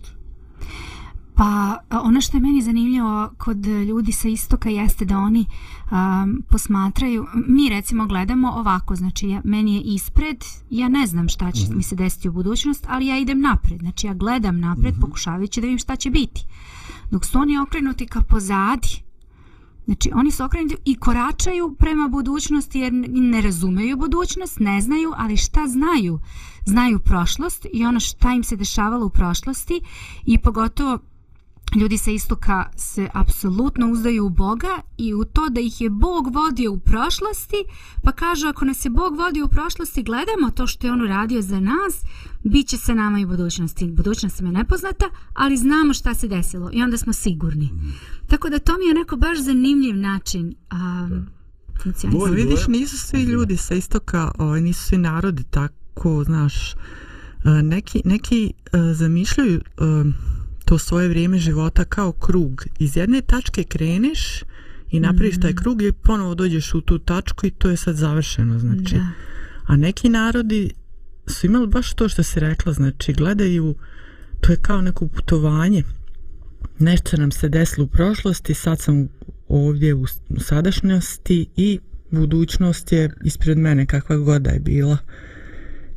Pa 1.35 1.77
ono 1.91 2.21
što 2.21 2.37
je 2.37 2.41
meni 2.41 2.61
zanimljivo 2.61 3.29
kod 3.37 3.65
ljudi 3.65 4.11
sa 4.11 4.27
istoka 4.27 4.69
jeste 4.69 5.05
da 5.05 5.17
oni 5.17 5.45
um, 5.91 6.43
posmatraju, 6.49 7.25
mi 7.47 7.69
recimo 7.69 8.05
gledamo 8.05 8.51
ovako, 8.51 8.95
znači 8.95 9.29
ja, 9.29 9.41
meni 9.43 9.75
je 9.75 9.81
ispred, 9.81 10.37
ja 10.69 10.89
ne 10.89 11.07
znam 11.07 11.29
šta 11.29 11.51
će 11.51 11.63
mm 11.63 11.67
-hmm. 11.67 11.75
mi 11.75 11.83
se 11.83 11.95
desiti 11.95 12.29
u 12.29 12.31
budućnost, 12.31 12.85
ali 12.89 13.07
ja 13.07 13.17
idem 13.17 13.41
napred, 13.41 13.79
znači 13.79 14.07
ja 14.07 14.13
gledam 14.13 14.59
napred 14.59 14.93
mm 14.93 14.97
-hmm. 14.97 15.01
pokušavajući 15.01 15.61
da 15.61 15.65
vidim 15.65 15.79
šta 15.79 15.95
će 15.95 16.09
biti. 16.09 16.45
Dok 17.11 17.25
su 17.25 17.39
oni 17.39 17.59
okrenuti 17.59 18.05
ka 18.05 18.21
pozadi, 18.21 19.03
znači 19.87 20.11
oni 20.13 20.31
su 20.31 20.43
okrenuti 20.43 20.75
i 20.85 20.95
koračaju 20.95 21.75
prema 21.79 22.07
budućnosti 22.07 22.79
jer 22.79 22.93
ne 23.09 23.41
razumeju 23.41 23.97
budućnost, 23.97 24.59
ne 24.59 24.81
znaju, 24.81 25.13
ali 25.17 25.37
šta 25.37 25.67
znaju? 25.67 26.19
Znaju 26.65 26.99
prošlost 26.99 27.65
i 27.73 27.85
ono 27.85 27.99
šta 27.99 28.33
im 28.33 28.43
se 28.43 28.55
dešavalo 28.55 29.05
u 29.05 29.09
prošlosti 29.09 29.81
i 30.25 30.37
pogotovo 30.37 30.99
ljudi 31.75 31.97
sa 31.97 32.11
istoka 32.11 32.69
se 32.75 33.09
apsolutno 33.13 33.91
uzdaju 33.91 34.25
u 34.25 34.29
Boga 34.29 34.81
i 34.97 35.13
u 35.13 35.23
to 35.23 35.49
da 35.49 35.61
ih 35.61 35.81
je 35.81 35.89
Bog 35.89 36.33
vodio 36.33 36.71
u 36.71 36.79
prošlosti, 36.79 37.63
pa 38.03 38.11
kažu 38.11 38.47
ako 38.47 38.65
nas 38.65 38.85
je 38.85 38.89
Bog 38.89 39.17
vodio 39.17 39.45
u 39.45 39.49
prošlosti, 39.49 40.03
gledamo 40.03 40.51
to 40.55 40.67
što 40.67 40.87
je 40.87 40.93
on 40.93 41.01
uradio 41.01 41.41
za 41.41 41.59
nas, 41.59 42.01
bit 42.43 42.67
će 42.67 42.77
se 42.77 42.95
nama 42.95 43.19
i 43.19 43.25
u 43.25 43.27
budućnosti. 43.27 43.91
Budućnost 43.91 44.41
nam 44.41 44.53
je 44.53 44.57
nepoznata, 44.57 45.05
ali 45.33 45.57
znamo 45.57 45.93
šta 45.93 46.13
se 46.13 46.27
desilo 46.27 46.69
i 46.73 46.83
onda 46.83 46.97
smo 46.97 47.13
sigurni. 47.13 47.69
Tako 48.27 48.49
da 48.49 48.59
to 48.59 48.77
mi 48.77 48.85
je 48.85 48.93
neko 48.93 49.15
baš 49.15 49.39
zanimljiv 49.39 49.95
način 49.95 50.55
um, 50.71 51.27
funkcionisanja. 51.83 52.35
Vidiš, 52.35 52.67
nisu 52.67 52.97
svi 52.97 53.23
ljudi 53.23 53.57
sa 53.57 53.75
istoka, 53.75 54.31
ovaj, 54.37 54.61
nisu 54.61 54.83
svi 54.83 54.97
narodi 54.97 55.43
tako, 55.43 56.23
znaš, 56.23 56.75
neki, 57.63 58.01
neki 58.05 58.53
uh, 58.73 58.79
zamišljaju 58.93 59.61
uh, 59.77 60.13
to 60.67 60.77
svoje 60.77 61.07
vrijeme 61.07 61.37
života 61.37 61.83
kao 61.83 62.11
krug. 62.11 62.65
Iz 62.79 62.97
jedne 62.97 63.21
tačke 63.21 63.63
kreneš 63.63 64.43
i 64.91 64.99
napraviš 64.99 65.37
mm 65.37 65.41
taj 65.41 65.53
krug 65.53 65.81
i 65.81 65.91
ponovo 65.91 66.35
dođeš 66.35 66.73
u 66.73 66.81
tu 66.81 66.99
tačku 66.99 67.45
i 67.45 67.51
to 67.51 67.69
je 67.69 67.77
sad 67.77 67.95
završeno. 67.95 68.59
Znači. 68.59 68.95
Da. 68.95 69.07
A 69.65 69.75
neki 69.75 70.09
narodi 70.09 70.71
su 71.27 71.45
imali 71.45 71.67
baš 71.67 71.93
to 71.93 72.09
što 72.09 72.23
se 72.23 72.39
rekla, 72.39 72.73
znači 72.73 73.13
gledaju, 73.13 73.75
to 74.41 74.51
je 74.51 74.57
kao 74.61 74.81
neko 74.81 75.07
putovanje. 75.07 75.83
Nešto 76.79 77.17
nam 77.17 77.31
se 77.31 77.49
desilo 77.49 77.85
u 77.85 77.89
prošlosti, 77.89 78.53
sad 78.53 78.79
sam 78.79 79.07
ovdje 79.47 79.93
u 79.93 80.05
sadašnjosti 80.37 81.49
i 81.55 81.79
budućnost 82.11 82.91
je 82.91 83.13
ispred 83.23 83.57
mene 83.57 83.85
kakva 83.85 84.17
god 84.17 84.41
da 84.41 84.49
je 84.49 84.59
bila. 84.59 84.97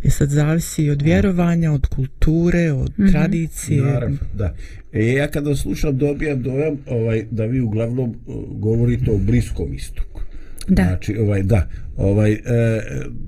I 0.02 0.10
sad 0.10 0.30
zavisi 0.30 0.90
od 0.90 1.02
vjerovanja, 1.02 1.72
od 1.72 1.86
kulture, 1.86 2.72
od 2.72 2.92
mm 2.98 3.02
-hmm. 3.02 3.12
tradicije. 3.12 3.82
Naravno, 3.82 4.18
da. 4.34 4.54
E, 4.92 5.06
ja 5.06 5.28
kada 5.30 5.56
slušam 5.56 5.98
dobijam 5.98 6.42
dojam 6.42 6.76
ovaj, 6.86 7.26
da 7.30 7.44
vi 7.44 7.60
uglavnom 7.60 8.10
uh, 8.10 8.34
govorite 8.58 9.10
o 9.10 9.18
bliskom 9.18 9.74
istoku. 9.74 10.20
Da. 10.68 10.82
Znači, 10.82 11.16
ovaj, 11.16 11.42
da. 11.42 11.68
Ovaj, 11.96 12.32
e, 12.32 12.40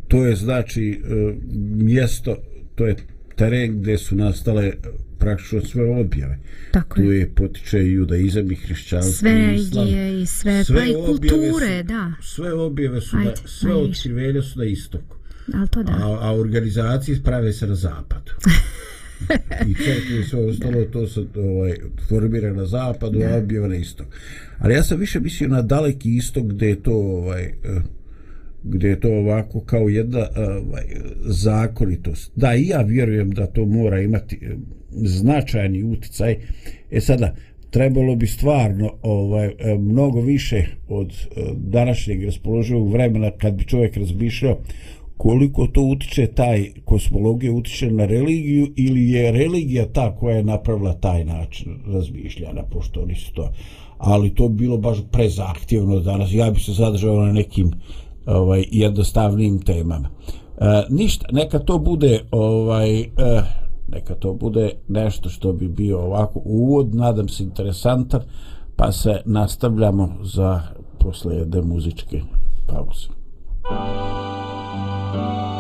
to 0.09 0.27
je 0.27 0.37
znači 0.37 1.01
e, 1.05 1.35
mjesto, 1.85 2.37
to 2.75 2.87
je 2.87 2.97
teren 3.37 3.81
gdje 3.81 3.99
su 3.99 4.17
nastale 4.17 4.73
praktično 5.19 5.61
sve 5.61 5.91
objave. 6.01 6.39
Tako 6.71 6.97
tu 6.97 7.03
je. 7.03 7.19
je 7.19 7.29
potiče 7.35 7.79
i 7.79 7.93
judaizam 7.93 8.53
i 8.53 8.55
hrišćanstvo 8.55 9.13
sve 9.13 9.53
i 9.53 9.55
islam. 9.55 9.89
je 9.89 10.23
i 10.23 10.27
sve, 10.27 10.65
sve 10.65 10.77
pa 10.77 10.85
i 10.85 10.95
kulture, 11.07 11.79
su, 11.79 11.85
da. 11.85 12.13
Sve 12.23 12.53
objave 12.53 13.01
su, 13.01 13.17
Ajde, 13.17 13.31
na, 13.31 13.37
sve 13.45 13.75
otkrivenja 13.75 14.43
su 14.43 14.59
na 14.59 14.65
istoku. 14.65 15.17
Ali 15.55 15.69
to 15.69 15.83
da. 15.83 15.93
A, 15.93 16.19
a 16.21 16.33
organizacije 16.33 17.23
prave 17.23 17.53
se 17.53 17.67
na 17.67 17.75
zapadu. 17.75 18.33
I 19.69 19.75
crkve 19.75 20.21
i 20.21 20.25
sve 20.25 20.47
ostalo, 20.47 20.85
to 20.85 21.07
se 21.07 21.21
ovaj, 21.37 21.75
formira 22.09 22.53
na 22.53 22.67
zapadu, 22.67 23.23
a 23.23 23.37
objeva 23.37 23.69
na 23.69 23.77
istok. 23.77 24.07
Ali 24.59 24.75
ja 24.75 24.83
sam 24.83 24.99
više 24.99 25.21
mislio 25.21 25.49
na 25.49 25.63
daleki 25.63 26.17
istok 26.17 26.45
gdje 26.45 26.67
je 26.67 26.83
to 26.83 26.93
ovaj, 26.93 27.45
eh, 27.45 27.83
gdje 28.65 28.89
je 28.89 29.01
to 29.01 29.09
ovako 29.09 29.61
kao 29.61 29.89
jedna 29.89 30.27
ovaj, 30.37 30.85
zakonitost. 31.25 32.33
Da, 32.37 32.55
i 32.55 32.67
ja 32.67 32.83
vjerujem 32.83 33.31
da 33.31 33.47
to 33.47 33.67
mora 33.67 34.01
imati 34.01 34.39
eh, 34.43 34.57
značajni 34.93 35.83
uticaj. 35.83 36.37
E 36.91 37.01
sada, 37.01 37.35
trebalo 37.71 38.17
bi 38.17 38.27
stvarno 38.27 38.95
ovaj 39.03 39.47
eh, 39.47 39.79
mnogo 39.79 40.21
više 40.21 40.67
od 40.89 41.13
današnjeg 41.57 42.25
raspoloživog 42.25 42.93
vremena 42.93 43.31
kad 43.31 43.55
bi 43.55 43.65
čovjek 43.65 43.97
razmišljao 43.97 44.61
koliko 45.23 45.67
to 45.67 45.81
utiče 45.81 46.27
taj 46.27 46.73
kosmologija 46.85 47.53
utiče 47.53 47.91
na 47.91 48.07
religiju 48.07 48.73
ili 48.77 49.11
je 49.11 49.33
religija 49.33 49.87
ta 49.93 50.17
koja 50.17 50.37
je 50.37 50.45
napravila 50.45 50.93
taj 50.93 51.25
način 51.25 51.79
razmišljanja 51.87 52.63
pošto 52.63 53.03
oni 53.03 53.15
su 53.15 53.33
to 53.33 53.53
ali 53.99 54.35
to 54.35 54.49
bilo 54.49 54.77
baš 54.79 54.99
prezahtjevno 55.13 56.01
danas. 56.01 56.33
Ja 56.33 56.51
bi 56.51 56.61
se 56.61 56.73
zadržao 56.73 57.27
na 57.27 57.33
nekim 57.33 57.71
ovaj 58.27 58.65
jednostavnim 58.71 59.61
temama. 59.63 60.09
E, 60.09 60.65
ništa 60.91 61.27
neka 61.33 61.59
to 61.59 61.79
bude 61.79 62.21
ovaj 62.31 63.01
e, 63.01 63.07
neka 63.89 64.15
to 64.15 64.35
bude 64.35 64.71
nešto 64.89 65.29
što 65.29 65.53
bi 65.53 65.69
bio 65.69 66.01
ovako 66.01 66.43
uvod. 66.45 66.95
Nadam 66.95 67.29
se 67.29 67.43
interesantan 67.43 68.21
pa 68.77 68.93
se 68.93 69.21
nastavljamo 69.25 70.15
za 70.23 70.61
posle 70.99 71.37
jedne 71.37 71.63
muzičke 71.63 72.21
pauze. 72.67 73.09
Thank 73.65 74.27
you. 74.27 74.32
Thank 75.13 75.47
you. 75.47 75.52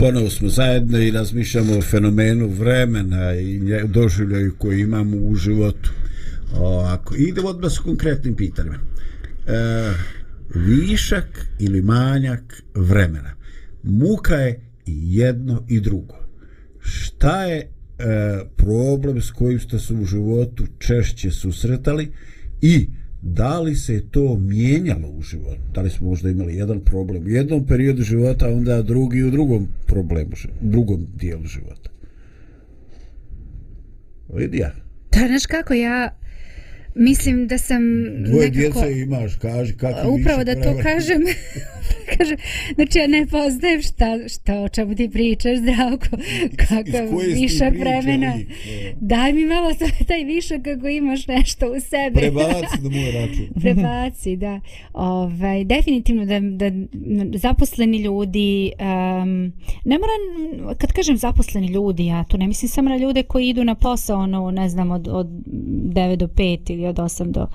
Ponovo 0.00 0.30
smo 0.30 0.48
zajedno 0.48 0.98
i 0.98 1.10
razmišljamo 1.10 1.78
o 1.78 1.82
fenomenu 1.82 2.48
vremena 2.48 3.34
i 3.34 3.60
doživljaju 3.84 4.54
koji 4.58 4.80
imamo 4.80 5.16
u 5.16 5.34
životu. 5.34 5.90
Ovako, 6.54 7.14
idemo 7.14 7.48
odmah 7.48 7.72
s 7.72 7.78
konkretnim 7.78 8.34
pitanjima. 8.34 8.76
E, 8.76 9.92
višak 10.54 11.46
ili 11.58 11.82
manjak 11.82 12.62
vremena. 12.74 13.30
Muka 13.82 14.34
je 14.34 14.60
i 14.86 15.16
jedno 15.16 15.64
i 15.68 15.80
drugo. 15.80 16.14
Šta 16.80 17.44
je 17.44 17.58
e, 17.58 17.68
problem 18.56 19.22
s 19.22 19.30
kojim 19.30 19.60
ste 19.60 19.78
se 19.78 19.94
u 19.94 20.04
životu 20.04 20.64
češće 20.78 21.30
susretali 21.30 22.12
i 22.60 22.88
da 23.22 23.60
li 23.60 23.76
se 23.76 24.02
to 24.10 24.36
mijenjalo 24.36 25.08
u 25.08 25.22
životu? 25.22 25.60
Da 25.74 25.80
li 25.80 25.90
smo 25.90 26.08
možda 26.08 26.30
imali 26.30 26.56
jedan 26.56 26.80
problem 26.80 27.24
u 27.24 27.28
jednom 27.28 27.66
periodu 27.66 28.02
života, 28.02 28.46
a 28.46 28.52
onda 28.52 28.82
drugi 28.82 29.22
u 29.22 29.30
drugom 29.30 29.68
problemu, 29.86 30.30
u 30.62 30.66
drugom 30.70 31.06
dijelu 31.14 31.44
života? 31.44 31.90
Lidija? 34.34 34.72
Da, 35.12 35.26
znaš 35.26 35.46
kako, 35.46 35.74
ja 35.74 36.19
mislim 36.94 37.46
da 37.46 37.58
sam 37.58 37.82
Dvoje 38.24 38.50
nekako... 38.50 38.80
djece 38.80 39.00
imaš, 39.00 39.34
kaži, 39.34 39.76
kako 39.76 40.08
Upravo 40.08 40.44
da 40.44 40.62
to 40.62 40.78
kažem. 40.82 41.22
kaže, 42.16 42.36
znači 42.74 42.98
ja 42.98 43.06
ne 43.06 43.26
poznajem 43.26 43.82
šta, 43.82 44.28
šta 44.28 44.60
o 44.60 44.68
čemu 44.68 44.94
ti 44.94 45.10
pričaš, 45.10 45.58
zdravko, 45.58 46.16
kakav 46.56 47.18
višak 47.34 47.74
vremena. 47.78 48.34
Daj 49.00 49.32
mi 49.32 49.46
malo 49.46 49.74
taj 50.06 50.24
višak 50.24 50.62
kako 50.62 50.88
imaš 50.88 51.26
nešto 51.26 51.66
u 51.66 51.80
sebi. 51.80 52.14
Prebaci 52.14 52.82
da 52.82 52.88
moj 52.90 53.10
račun. 53.12 53.46
Prebaci, 53.60 54.36
da. 54.36 54.60
Ovaj, 54.92 55.64
definitivno 55.64 56.24
da, 56.24 56.40
da 56.40 56.70
zaposleni 57.38 57.98
ljudi, 57.98 58.72
um, 58.80 59.52
ne 59.84 59.98
moram, 59.98 60.76
kad 60.78 60.92
kažem 60.92 61.16
zaposleni 61.16 61.66
ljudi, 61.66 62.06
ja 62.06 62.24
to 62.24 62.36
ne 62.36 62.46
mislim 62.46 62.68
samo 62.68 62.88
na 62.88 62.96
ljude 62.96 63.22
koji 63.22 63.48
idu 63.48 63.64
na 63.64 63.74
posao, 63.74 64.20
ono, 64.20 64.50
ne 64.50 64.68
znam, 64.68 64.90
od, 64.90 65.08
od 65.08 65.26
9 65.26 66.16
do 66.16 66.26
5 66.26 66.72
ili 66.72 66.79
od 66.86 66.96
8 66.96 67.30
do, 67.30 67.46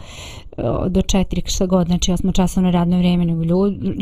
do 0.89 1.01
4, 1.01 1.55
šta 1.55 1.65
god, 1.65 1.87
znači 1.87 2.11
osmo 2.11 2.31
časovno 2.31 2.71
radno 2.71 2.97
vrijeme, 2.97 3.25
nego 3.25 3.43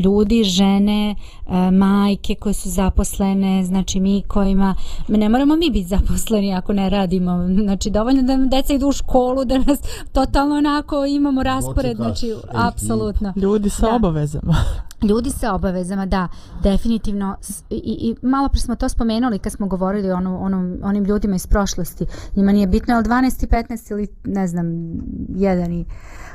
ljudi, 0.04 0.44
žene, 0.44 1.16
e, 1.48 1.72
majke 1.72 2.36
koje 2.36 2.54
su 2.54 2.70
zaposlene, 2.70 3.64
znači 3.64 4.00
mi 4.00 4.24
kojima, 4.28 4.76
ne 5.08 5.30
moramo 5.30 5.56
mi 5.56 5.70
biti 5.70 5.88
zaposleni 5.88 6.54
ako 6.54 6.74
ne 6.74 6.90
radimo, 6.90 7.48
znači 7.64 7.90
dovoljno 7.90 8.22
da 8.22 8.38
deca 8.38 8.74
idu 8.74 8.88
u 8.88 8.92
školu, 8.92 9.46
da 9.46 9.58
nas 9.58 9.80
totalno 10.12 10.56
onako 10.56 11.06
imamo 11.06 11.44
raspored, 11.44 11.98
znači 11.98 12.34
apsolutno. 12.52 13.34
Ljudi 13.36 13.70
sa 13.70 13.90
da. 13.90 13.96
obavezama. 13.96 14.56
Ljudi 15.10 15.30
sa 15.30 15.54
obavezama, 15.54 16.06
da, 16.06 16.28
definitivno. 16.62 17.36
I, 17.70 17.76
i 17.76 18.16
malo 18.22 18.50
pre 18.50 18.60
smo 18.60 18.76
to 18.76 18.90
spomenuli 18.90 19.40
kad 19.40 19.54
smo 19.54 19.68
govorili 19.68 20.12
o 20.12 20.16
ono, 20.16 20.40
ono, 20.40 20.78
onim 20.84 21.04
ljudima 21.04 21.36
iz 21.36 21.48
prošlosti. 21.48 22.06
Njima 22.36 22.52
nije 22.52 22.68
bitno, 22.68 22.96
ali 22.96 23.04
12 23.04 23.44
i 23.44 23.48
15 23.48 23.92
ili 23.92 24.08
ne 24.24 24.48
znam, 24.48 24.66
jedan 25.36 25.72
i 25.72 25.86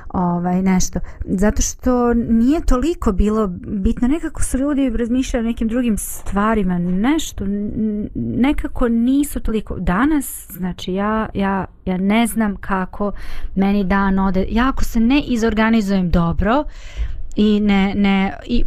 ovaj 0.08 0.62
nešto. 0.62 1.00
Zato 1.24 1.62
što 1.62 2.14
nije 2.14 2.60
toliko 2.60 3.12
bilo 3.12 3.46
bitno. 3.66 4.08
Nekako 4.08 4.42
su 4.42 4.58
ljudi 4.58 4.90
razmišljali 4.90 5.46
o 5.46 5.48
nekim 5.48 5.68
drugim 5.68 5.98
stvarima 5.98 6.78
nešto 6.78 7.44
nekako 8.14 8.88
nisu 8.88 9.40
toliko. 9.40 9.78
Danas 9.78 10.46
znači 10.50 10.92
ja 10.94 11.28
ja 11.34 11.64
ja 11.84 11.96
ne 11.96 12.26
znam 12.26 12.56
kako 12.56 13.12
meni 13.54 13.84
dan 13.84 14.18
ode. 14.18 14.46
Jako 14.50 14.84
se 14.84 15.00
ne 15.00 15.20
izorganizujem 15.20 16.10
dobro 16.10 16.64
i 17.40 17.60
ne, 17.60 17.94
ne 17.94 18.36
i 18.46 18.64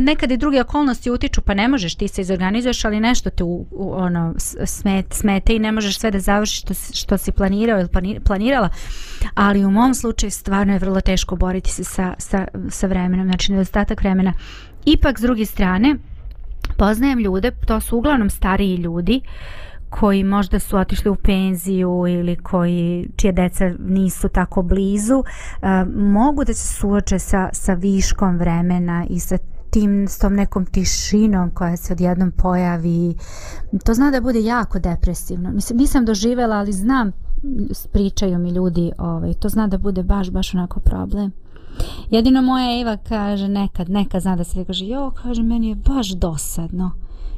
nekad 0.00 0.30
i 0.30 0.36
druge 0.36 0.60
okolnosti 0.60 1.10
utiču 1.10 1.40
pa 1.40 1.54
ne 1.54 1.68
možeš 1.68 1.94
ti 1.94 2.08
se 2.08 2.20
izorganizuješ 2.20 2.84
ali 2.84 3.00
nešto 3.00 3.30
te 3.30 3.44
u, 3.44 3.66
u, 3.70 3.92
ono 3.92 4.34
smet, 4.64 5.06
smete 5.14 5.56
i 5.56 5.58
ne 5.58 5.72
možeš 5.72 5.98
sve 5.98 6.10
da 6.10 6.18
završiš 6.18 6.60
što, 6.60 6.74
što 6.74 7.18
si 7.18 7.32
planirao 7.32 7.80
ili 7.80 8.20
planirala 8.24 8.68
ali 9.34 9.64
u 9.64 9.70
mom 9.70 9.94
slučaju 9.94 10.30
stvarno 10.30 10.72
je 10.72 10.78
vrlo 10.78 11.00
teško 11.00 11.36
boriti 11.36 11.70
se 11.70 11.84
sa, 11.84 12.14
sa, 12.18 12.46
sa 12.70 12.86
vremenom 12.86 13.26
znači 13.26 13.52
nedostatak 13.52 14.00
vremena. 14.00 14.32
Ipak 14.84 15.18
s 15.18 15.22
druge 15.22 15.44
strane 15.44 15.96
poznajem 16.76 17.18
ljude 17.18 17.50
to 17.66 17.80
su 17.80 17.96
uglavnom 17.98 18.30
stariji 18.30 18.76
ljudi 18.76 19.20
uh, 19.24 19.67
koji 19.90 20.24
možda 20.24 20.58
su 20.58 20.76
otišli 20.76 21.10
u 21.10 21.14
penziju 21.14 22.04
ili 22.08 22.36
koji 22.36 23.10
čije 23.16 23.32
deca 23.32 23.64
nisu 23.78 24.28
tako 24.28 24.62
blizu 24.62 25.24
e, 25.62 25.84
mogu 25.94 26.44
da 26.44 26.54
se 26.54 26.74
suoče 26.74 27.18
sa, 27.18 27.48
sa 27.52 27.74
viškom 27.74 28.36
vremena 28.36 29.06
i 29.10 29.20
sa 29.20 29.38
tim 29.70 30.08
s 30.08 30.18
tom 30.18 30.34
nekom 30.34 30.66
tišinom 30.66 31.50
koja 31.50 31.76
se 31.76 31.92
odjednom 31.92 32.30
pojavi. 32.30 33.14
To 33.84 33.94
zna 33.94 34.10
da 34.10 34.20
bude 34.20 34.40
jako 34.40 34.78
depresivno. 34.78 35.50
Mislim 35.50 35.78
nisam 35.78 36.04
doživela 36.04 36.56
ali 36.56 36.72
znam 36.72 37.12
pričaju 37.92 38.38
mi 38.38 38.50
ljudi 38.50 38.92
ovaj 38.98 39.34
to 39.34 39.48
zna 39.48 39.66
da 39.66 39.78
bude 39.78 40.02
baš 40.02 40.30
baš 40.30 40.54
onako 40.54 40.80
problem. 40.80 41.32
Jedino 42.10 42.42
moja 42.42 42.80
Eva 42.80 42.96
kaže 42.96 43.48
nekad 43.48 43.90
nekad 43.90 44.22
zna 44.22 44.36
da 44.36 44.44
se 44.44 44.64
kaže 44.64 44.86
jo 44.86 45.10
kaže 45.22 45.42
meni 45.42 45.68
je 45.68 45.74
baš 45.74 46.08
dosadno. 46.08 46.90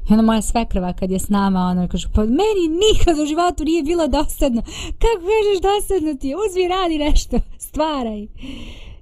I 0.09 0.13
onda 0.13 0.23
moja 0.23 0.43
svekrva 0.43 0.93
kad 0.93 1.11
je 1.11 1.19
s 1.19 1.29
nama, 1.29 1.61
ona 1.61 1.89
kaže, 1.89 2.09
pa 2.15 2.21
meni 2.21 2.65
nikad 2.89 3.19
u 3.19 3.27
životu 3.27 3.65
nije 3.65 3.83
bilo 3.83 4.09
dosadno. 4.09 4.63
Kako 5.03 5.23
kažeš 5.31 5.59
dosadno 5.71 6.15
ti? 6.15 6.35
Uzvi, 6.35 6.69
radi 6.69 6.99
nešto, 6.99 7.41
stvaraj. 7.69 8.27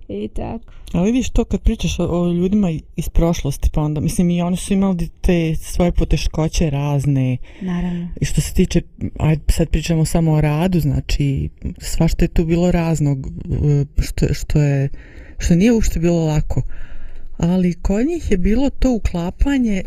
I 0.08 0.28
tako. 0.28 0.72
A 0.92 1.02
vidiš 1.02 1.30
to 1.30 1.44
kad 1.44 1.61
pričaš 1.61 1.98
o, 1.98 2.04
o 2.04 2.32
ljudima 2.32 2.70
iz 2.96 3.08
prošlosti, 3.08 3.70
pa 3.74 3.82
onda, 3.82 4.00
mislim, 4.00 4.30
i 4.30 4.42
oni 4.42 4.56
su 4.56 4.72
imali 4.72 5.08
te 5.20 5.54
svoje 5.56 5.92
poteškoće 5.92 6.70
razne. 6.70 7.37
Naravno. 7.61 8.08
I 8.20 8.24
što 8.24 8.40
se 8.40 8.54
tiče, 8.54 8.82
ajde, 9.18 9.42
sad 9.48 9.68
pričamo 9.68 10.04
samo 10.04 10.32
o 10.32 10.40
radu, 10.40 10.80
znači, 10.80 11.48
svašto 11.78 12.24
je 12.24 12.28
tu 12.28 12.44
bilo 12.44 12.70
raznog, 12.70 13.26
što, 13.98 14.34
što 14.34 14.62
je, 14.62 14.88
što 15.38 15.54
nije 15.54 15.72
uopšte 15.72 16.00
bilo 16.00 16.24
lako. 16.24 16.62
Ali 17.38 17.74
kod 17.74 18.06
njih 18.06 18.30
je 18.30 18.38
bilo 18.38 18.70
to 18.70 18.92
uklapanje 18.92 19.82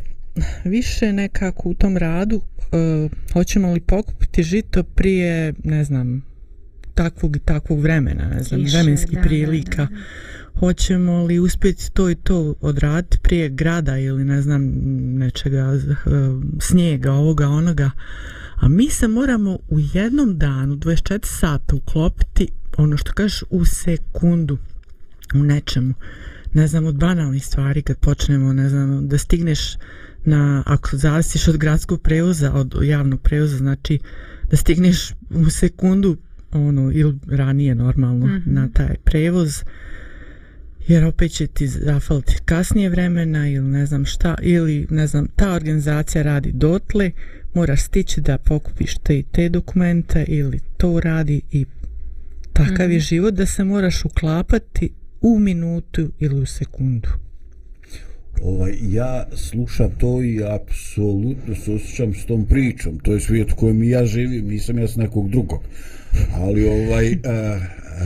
više 0.63 1.13
nekako 1.13 1.69
u 1.69 1.73
tom 1.73 1.97
radu 1.97 2.35
uh, 2.35 3.11
hoćemo 3.33 3.73
li 3.73 3.79
pokupiti 3.79 4.43
žito 4.43 4.83
prije 4.83 5.53
ne 5.63 5.83
znam 5.83 6.25
takvog 6.93 7.35
i 7.35 7.39
takvog 7.39 7.79
vremena 7.79 8.27
ne 8.27 8.43
znam 8.43 8.61
više, 8.61 8.77
vremenskih 8.77 9.17
da, 9.17 9.21
prilika? 9.21 9.85
da, 9.85 9.85
da. 9.85 10.59
hoćemo 10.59 11.23
li 11.23 11.39
uspjeti 11.39 11.91
to 11.91 12.09
i 12.09 12.15
to 12.15 12.55
odraditi 12.61 13.19
prije 13.23 13.49
grada 13.49 13.97
ili 13.97 14.25
ne 14.25 14.41
znam 14.41 14.61
nečega 15.17 15.71
uh, 15.71 16.43
snijega 16.59 17.11
ovoga 17.11 17.47
onoga? 17.47 17.91
A 18.55 18.67
mi 18.67 18.89
se 18.89 19.07
moramo 19.07 19.59
u 19.69 19.79
jednom 19.93 20.37
danu 20.37 20.75
24 20.75 21.19
sata 21.25 21.75
uklopiti 21.75 22.47
ono 22.77 22.97
što 22.97 23.13
kažeš 23.13 23.43
u 23.49 23.65
sekundu 23.65 24.57
u 25.33 25.43
nečemu. 25.43 25.93
Ne 26.53 26.67
znam 26.67 26.85
od 26.85 26.95
banalnih 26.95 27.45
stvari 27.45 27.81
kad 27.81 27.97
počnemo 27.97 28.53
ne 28.53 28.69
znam 28.69 29.07
da 29.07 29.17
stigneš 29.17 29.77
na, 30.25 30.63
ako 30.65 30.97
zavisiš 30.97 31.47
od 31.47 31.57
gradskog 31.57 32.01
prevoza, 32.01 32.53
od 32.53 32.75
javnog 32.83 33.21
prevoza, 33.21 33.57
znači 33.57 33.99
da 34.51 34.57
stigneš 34.57 35.11
u 35.29 35.49
sekundu 35.49 36.17
ono, 36.51 36.91
ili 36.91 37.19
ranije 37.27 37.75
normalno 37.75 38.25
mm 38.25 38.29
-hmm. 38.29 38.41
na 38.45 38.69
taj 38.73 38.95
prevoz, 39.03 39.63
jer 40.87 41.03
opet 41.03 41.31
će 41.31 41.47
ti 41.47 41.67
zafaliti 41.67 42.37
kasnije 42.45 42.89
vremena 42.89 43.49
ili 43.49 43.67
ne 43.67 43.85
znam 43.85 44.05
šta, 44.05 44.35
ili 44.41 44.87
ne 44.89 45.07
znam, 45.07 45.27
ta 45.35 45.51
organizacija 45.51 46.23
radi 46.23 46.51
dotle, 46.51 47.11
moraš 47.53 47.83
stići 47.83 48.21
da 48.21 48.37
pokupiš 48.37 48.97
te 48.97 49.19
i 49.19 49.23
te 49.23 49.49
dokumente 49.49 50.25
ili 50.27 50.59
to 50.77 50.99
radi 50.99 51.41
i 51.51 51.65
takav 52.53 52.73
mm 52.73 52.89
-hmm. 52.89 52.91
je 52.91 52.97
mhm. 52.97 53.05
život 53.05 53.33
da 53.33 53.45
se 53.45 53.63
moraš 53.63 54.05
uklapati 54.05 54.89
u 55.21 55.39
minutu 55.39 56.11
ili 56.19 56.41
u 56.41 56.45
sekundu 56.45 57.09
ovaj, 58.43 58.73
ja 58.81 59.27
slušam 59.35 59.91
to 59.97 60.23
i 60.23 60.43
apsolutno 60.43 61.55
se 61.55 61.73
osjećam 61.73 62.13
s 62.13 62.25
tom 62.25 62.45
pričom. 62.45 62.99
To 62.99 63.13
je 63.13 63.19
svijet 63.19 63.51
u 63.51 63.55
kojem 63.55 63.83
ja 63.83 64.05
živim, 64.05 64.47
nisam 64.47 64.79
ja 64.79 64.87
s 64.87 64.95
nekog 64.95 65.29
drugog. 65.29 65.59
Ali 66.33 66.65
ovaj, 66.65 67.11
eh, 67.11 67.17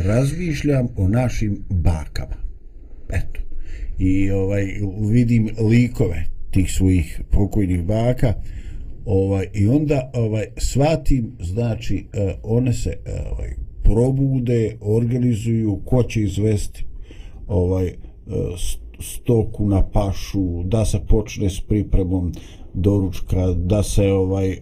razmišljam 0.06 0.88
o 0.96 1.08
našim 1.08 1.64
bakama. 1.70 2.36
Eto. 3.10 3.40
I 4.00 4.32
ovaj, 4.32 4.66
vidim 5.12 5.50
likove 5.70 6.26
tih 6.52 6.72
svojih 6.72 7.22
pokojnih 7.32 7.84
baka 7.84 8.34
ovaj, 9.06 9.48
i 9.54 9.68
onda 9.68 10.12
ovaj, 10.14 10.46
shvatim, 10.58 11.32
znači, 11.40 12.06
eh, 12.14 12.36
one 12.44 12.74
se 12.74 12.90
eh, 12.90 13.12
ovaj, 13.32 13.50
probude, 13.84 14.78
organizuju, 14.82 15.82
ko 15.86 16.04
će 16.04 16.22
izvesti 16.22 16.86
ovaj, 17.48 17.88
eh, 17.88 17.96
stoku 19.00 19.68
na 19.68 19.84
pašu, 19.84 20.64
da 20.64 20.86
se 20.86 21.00
počne 21.08 21.50
s 21.50 21.62
pripremom 21.62 22.32
doručka, 22.74 23.54
da 23.54 23.84
se 23.84 24.12
ovaj 24.12 24.50
e, 24.50 24.60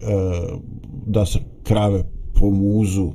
da 1.06 1.26
se 1.26 1.38
krave 1.62 2.04
po 2.40 2.50
muzu, 2.50 3.12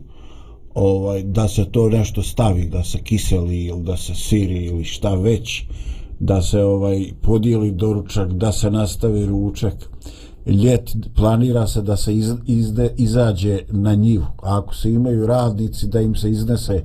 ovaj 0.74 1.24
da 1.24 1.48
se 1.48 1.66
to 1.72 1.90
nešto 1.90 2.24
stavi, 2.24 2.66
da 2.66 2.84
se 2.84 2.98
kiseli 3.04 3.64
ili 3.64 3.84
da 3.84 3.98
se 3.98 4.16
siri 4.16 4.66
ili 4.66 4.84
šta 4.84 5.16
već, 5.16 5.64
da 6.20 6.42
se 6.42 6.64
ovaj 6.64 7.12
podijeli 7.22 7.72
doručak, 7.72 8.34
da 8.34 8.52
se 8.52 8.72
nastavi 8.72 9.26
ručak. 9.26 9.90
ljet 10.46 10.96
planira 11.16 11.68
se 11.68 11.82
da 11.82 11.98
se 11.98 12.16
iz, 12.16 12.34
izde, 12.48 12.94
izađe 12.98 13.60
na 13.70 13.96
njivu. 13.96 14.24
A 14.24 14.58
ako 14.58 14.76
se 14.76 14.92
imaju 14.92 15.28
radnici 15.28 15.88
da 15.88 16.02
im 16.02 16.16
se 16.16 16.30
iznese 16.30 16.84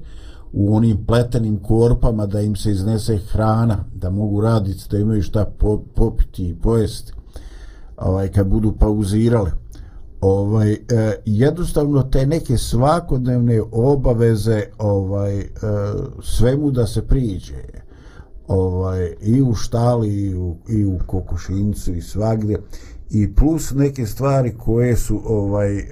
u 0.57 0.77
onim 0.77 1.07
pletenim 1.07 1.59
korpama 1.59 2.27
da 2.27 2.41
im 2.41 2.57
se 2.57 2.71
iznese 2.71 3.17
hrana, 3.17 3.85
da 3.95 4.11
mogu 4.11 4.41
raditi, 4.41 4.85
da 4.91 4.99
imaju 4.99 5.23
šta 5.23 5.45
po, 5.59 5.83
popiti 5.95 6.49
i 6.49 6.55
pojesti 6.55 7.13
ovaj, 7.97 8.29
kad 8.29 8.47
budu 8.47 8.73
pauzirale. 8.73 9.51
Ovaj, 10.21 10.73
eh, 10.73 10.79
jednostavno 11.25 12.03
te 12.03 12.27
neke 12.27 12.59
svakodnevne 12.59 13.63
obaveze 13.73 14.63
ovaj, 14.79 15.39
eh, 15.39 15.47
svemu 16.23 16.71
da 16.71 16.87
se 16.87 17.03
priđe. 17.03 17.63
Ovaj, 18.49 19.15
i 19.23 19.43
u 19.43 19.55
štali 19.55 20.23
i 20.23 20.35
u, 20.35 20.57
i 20.69 20.85
u 20.85 20.99
kokošincu 21.07 21.95
i 21.95 22.03
svagdje. 22.03 22.59
I 23.11 23.35
plus 23.35 23.73
neke 23.73 24.07
stvari 24.07 24.55
koje 24.59 24.97
su 24.97 25.21
ovaj 25.25 25.79
eh, 25.79 25.85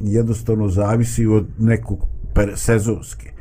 jednostavno 0.00 0.68
zavisi 0.68 1.26
od 1.26 1.46
nekog 1.58 1.98
sezonske 2.56 3.37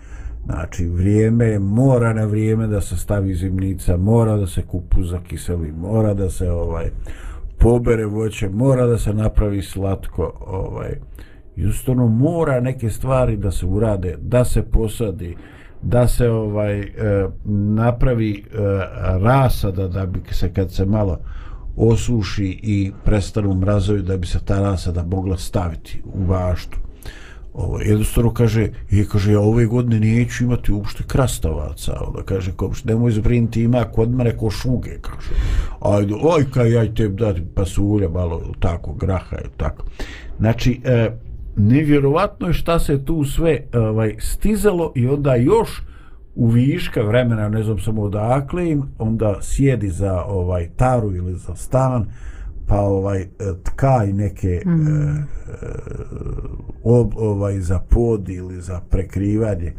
znači 0.47 0.87
vrijeme 0.87 1.59
mora 1.59 2.13
na 2.13 2.25
vrijeme 2.25 2.67
da 2.67 2.81
se 2.81 2.97
stavi 2.97 3.35
zimnica 3.35 3.97
mora 3.97 4.37
da 4.37 4.47
se 4.47 4.61
kupu 4.61 5.03
za 5.03 5.19
kiseli 5.19 5.71
mora 5.71 6.13
da 6.13 6.29
se 6.29 6.51
ovaj 6.51 6.89
pobere 7.59 8.05
voće 8.05 8.49
mora 8.49 8.85
da 8.85 8.97
se 8.97 9.13
napravi 9.13 9.61
slatko 9.61 10.33
ovaj 10.47 10.99
jednostavno 11.55 12.07
mora 12.07 12.59
neke 12.59 12.89
stvari 12.89 13.37
da 13.37 13.51
se 13.51 13.65
urade 13.65 14.15
da 14.21 14.45
se 14.45 14.61
posadi 14.61 15.35
da 15.81 16.07
se 16.07 16.29
ovaj 16.29 16.79
e, 16.79 16.91
napravi 17.75 18.31
e, 18.31 18.57
rasada 19.19 19.87
da 19.87 20.05
bi 20.05 20.19
se 20.31 20.53
kad 20.53 20.71
se 20.71 20.85
malo 20.85 21.19
osuši 21.75 22.59
i 22.63 22.91
prestanu 23.03 23.53
mrazovi 23.53 24.01
da 24.01 24.17
bi 24.17 24.27
se 24.27 24.39
ta 24.45 24.59
rasada 24.59 25.03
mogla 25.03 25.37
staviti 25.37 26.01
u 26.05 26.25
baštu. 26.25 26.86
Ovo, 27.57 27.79
jednostavno 27.81 28.33
kaže, 28.33 28.67
i 28.91 29.05
kaže, 29.05 29.31
ja 29.31 29.39
ove 29.39 29.65
godine 29.65 29.99
neću 29.99 30.43
imati 30.43 30.71
uopšte 30.71 31.03
krastavaca, 31.07 32.01
onda 32.07 32.23
kaže, 32.23 32.51
komš, 32.51 32.83
nemoj 32.83 33.11
zbrinti, 33.11 33.61
ima 33.61 33.83
kod 33.83 34.11
mene 34.11 34.37
ko 34.37 34.49
šuge, 34.49 34.99
kaže, 35.01 35.29
ajde, 35.81 36.13
oj, 36.21 36.45
kaj 36.53 36.71
ja 36.71 36.93
te 36.93 37.07
dati 37.07 37.41
pasulja, 37.55 38.09
malo 38.09 38.41
tako, 38.59 38.93
graha, 38.93 39.37
tako. 39.57 39.85
Znači, 40.39 40.81
e, 40.83 41.11
nevjerovatno 41.55 42.47
je 42.47 42.53
šta 42.53 42.79
se 42.79 43.05
tu 43.05 43.23
sve 43.23 43.63
ovaj 43.73 44.15
stizalo 44.19 44.91
i 44.95 45.07
onda 45.07 45.35
još 45.35 45.81
u 46.35 46.47
viška 46.47 47.01
vremena, 47.01 47.49
ne 47.49 47.63
znam 47.63 47.79
samo 47.79 48.01
odakle 48.01 48.69
im, 48.69 48.83
onda 48.97 49.37
sjedi 49.41 49.89
za 49.89 50.23
ovaj 50.23 50.69
taru 50.75 51.15
ili 51.15 51.35
za 51.35 51.55
stan, 51.55 52.05
pa 52.67 52.79
ovaj 52.79 53.27
tkaj 53.63 54.13
neke 54.13 54.61
mm. 54.65 54.87
e, 54.87 55.23
ob, 56.83 57.13
ovaj 57.17 57.59
za 57.59 57.79
pod 57.79 58.29
ili 58.29 58.61
za 58.61 58.81
prekrivanje. 58.89 59.73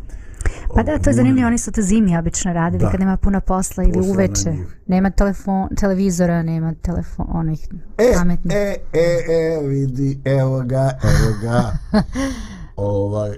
Pa 0.75 0.83
da, 0.83 0.99
to 0.99 1.11
je 1.11 1.15
zanimljivo, 1.15 1.47
oni 1.47 1.59
su 1.59 1.73
to 1.73 1.83
zimi 1.83 2.19
obično 2.19 2.53
radili 2.53 2.85
da. 2.85 2.91
kad 2.91 3.01
nema 3.01 3.17
puno 3.17 3.41
posla 3.41 3.85
ili 3.85 3.93
posla 3.93 4.13
uveče. 4.13 4.53
Nema 4.87 5.11
telefon, 5.11 5.69
televizora, 5.77 6.43
nema 6.43 6.75
telefon, 6.83 7.27
onih 7.29 7.69
e, 7.99 8.13
pametnih. 8.15 8.57
E, 8.57 8.75
e, 8.93 9.33
e, 9.33 9.67
vidi, 9.67 10.21
evo 10.25 10.63
ga, 10.63 10.99
evo 11.03 11.35
ga. 11.43 11.73
ovaj, 12.77 13.31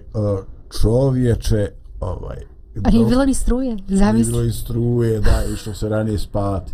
čovječe, 0.82 1.68
ovaj, 2.00 2.36
A 2.84 2.90
nije 2.90 3.06
bilo 3.06 3.24
ni 3.24 3.34
struje, 3.34 3.76
zamisli. 3.88 4.32
Bilo 4.32 4.44
ni 4.44 4.52
struje, 4.52 5.20
da, 5.20 5.44
išlo 5.54 5.74
se 5.74 5.88
ranije 5.88 6.18
spati. 6.18 6.72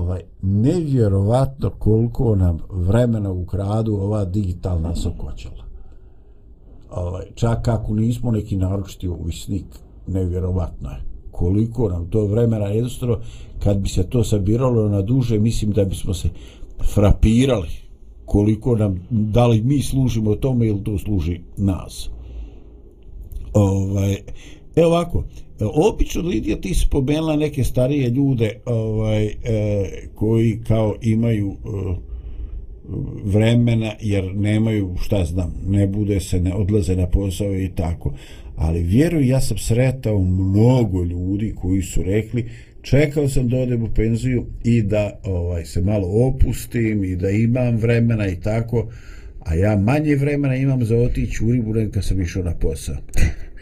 Ovaj, 0.00 0.20
nevjerovatno 0.42 1.70
koliko 1.70 2.36
nam 2.36 2.58
vremena 2.70 3.32
ukradu 3.32 3.94
ova 3.94 4.24
digitalna 4.24 4.96
sokoćela. 4.96 5.64
Ovaj, 6.90 7.24
čak 7.34 7.68
ako 7.68 7.94
nismo 7.94 8.30
neki 8.30 8.56
naročiti 8.56 9.08
uvisnik, 9.08 9.64
nevjerovatno 10.06 10.90
je. 10.90 10.96
Koliko 11.30 11.88
nam 11.88 12.10
to 12.10 12.26
vremena 12.26 12.66
jednostavno, 12.66 13.18
kad 13.58 13.78
bi 13.78 13.88
se 13.88 14.08
to 14.08 14.24
sabiralo 14.24 14.88
na 14.88 15.02
duže, 15.02 15.38
mislim 15.38 15.72
da 15.72 15.84
bismo 15.84 16.14
se 16.14 16.28
frapirali 16.94 17.68
koliko 18.24 18.76
nam, 18.76 19.06
da 19.10 19.46
li 19.46 19.62
mi 19.62 19.82
služimo 19.82 20.34
tome 20.34 20.66
ili 20.66 20.84
to 20.84 20.98
služi 20.98 21.40
nas. 21.56 22.10
Ovaj, 23.54 24.16
E 24.76 24.84
ovako, 24.84 25.24
obično 25.66 26.22
Lidija 26.22 26.60
ti 26.60 26.74
spomenula 26.74 27.36
neke 27.36 27.64
starije 27.64 28.10
ljude 28.10 28.60
ovaj, 28.64 29.24
e, 29.26 29.34
koji 30.14 30.60
kao 30.68 30.94
imaju 31.02 31.50
e, 31.50 32.10
vremena 33.24 33.92
jer 34.00 34.34
nemaju 34.34 34.94
šta 35.02 35.24
znam, 35.24 35.54
ne 35.68 35.86
bude 35.86 36.20
se, 36.20 36.40
ne 36.40 36.54
odlaze 36.54 36.96
na 36.96 37.06
posao 37.06 37.54
i 37.56 37.68
tako. 37.68 38.14
Ali 38.56 38.82
vjeruj, 38.82 39.28
ja 39.28 39.40
sam 39.40 39.58
sretao 39.58 40.18
mnogo 40.18 41.04
ljudi 41.04 41.54
koji 41.56 41.82
su 41.82 42.02
rekli 42.02 42.48
čekao 42.82 43.28
sam 43.28 43.48
da 43.48 43.56
odem 43.56 43.82
u 43.82 43.88
penziju 43.94 44.46
i 44.64 44.82
da 44.82 45.20
ovaj 45.24 45.64
se 45.64 45.80
malo 45.80 46.08
opustim 46.28 47.04
i 47.04 47.16
da 47.16 47.30
imam 47.30 47.76
vremena 47.76 48.28
i 48.28 48.40
tako, 48.40 48.88
a 49.40 49.54
ja 49.54 49.76
manje 49.76 50.16
vremena 50.16 50.56
imam 50.56 50.84
za 50.84 50.96
otići 50.96 51.44
u 51.44 51.52
ribu 51.52 51.74
kad 51.92 52.04
sam 52.04 52.20
išao 52.20 52.42
na 52.42 52.54
posao 52.54 52.96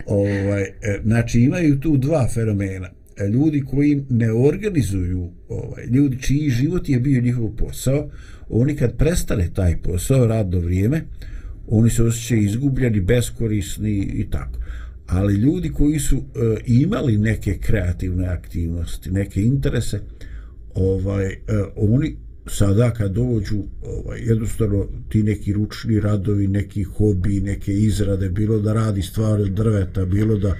ovaj, 0.08 0.62
e, 0.62 1.00
znači 1.04 1.40
imaju 1.40 1.80
tu 1.80 1.96
dva 1.96 2.28
fenomena. 2.34 2.90
E, 3.16 3.28
ljudi 3.28 3.64
koji 3.70 4.04
ne 4.10 4.32
organizuju 4.32 5.30
ovaj, 5.48 5.84
ljudi 5.86 6.22
čiji 6.22 6.50
život 6.50 6.88
je 6.88 7.00
bio 7.00 7.20
njihov 7.20 7.56
posao 7.56 8.10
oni 8.48 8.76
kad 8.76 8.96
prestane 8.96 9.50
taj 9.54 9.76
posao 9.82 10.26
radno 10.26 10.58
vrijeme 10.58 11.02
oni 11.68 11.90
se 11.90 12.02
osjećaju 12.02 12.42
izgubljeni 12.42 13.00
beskorisni 13.00 13.98
i 13.98 14.30
tako. 14.30 14.58
Ali 15.06 15.34
ljudi 15.34 15.70
koji 15.70 15.98
su 15.98 16.16
uh, 16.16 16.24
imali 16.66 17.18
neke 17.18 17.58
kreativne 17.58 18.26
aktivnosti 18.26 19.10
neke 19.10 19.42
interese 19.42 20.00
ovaj 20.74 21.26
uh, 21.26 21.32
oni 21.76 22.16
sada 22.50 22.90
kad 22.90 23.12
dođu 23.12 23.62
ovaj, 23.82 24.20
jednostavno 24.20 24.86
ti 25.08 25.22
neki 25.22 25.52
ručni 25.52 26.00
radovi, 26.00 26.46
neki 26.46 26.82
hobi, 26.82 27.40
neke 27.40 27.72
izrade, 27.72 28.28
bilo 28.28 28.58
da 28.58 28.72
radi 28.72 29.02
stvari 29.02 29.42
od 29.42 29.50
drveta, 29.50 30.04
bilo 30.04 30.36
da 30.36 30.56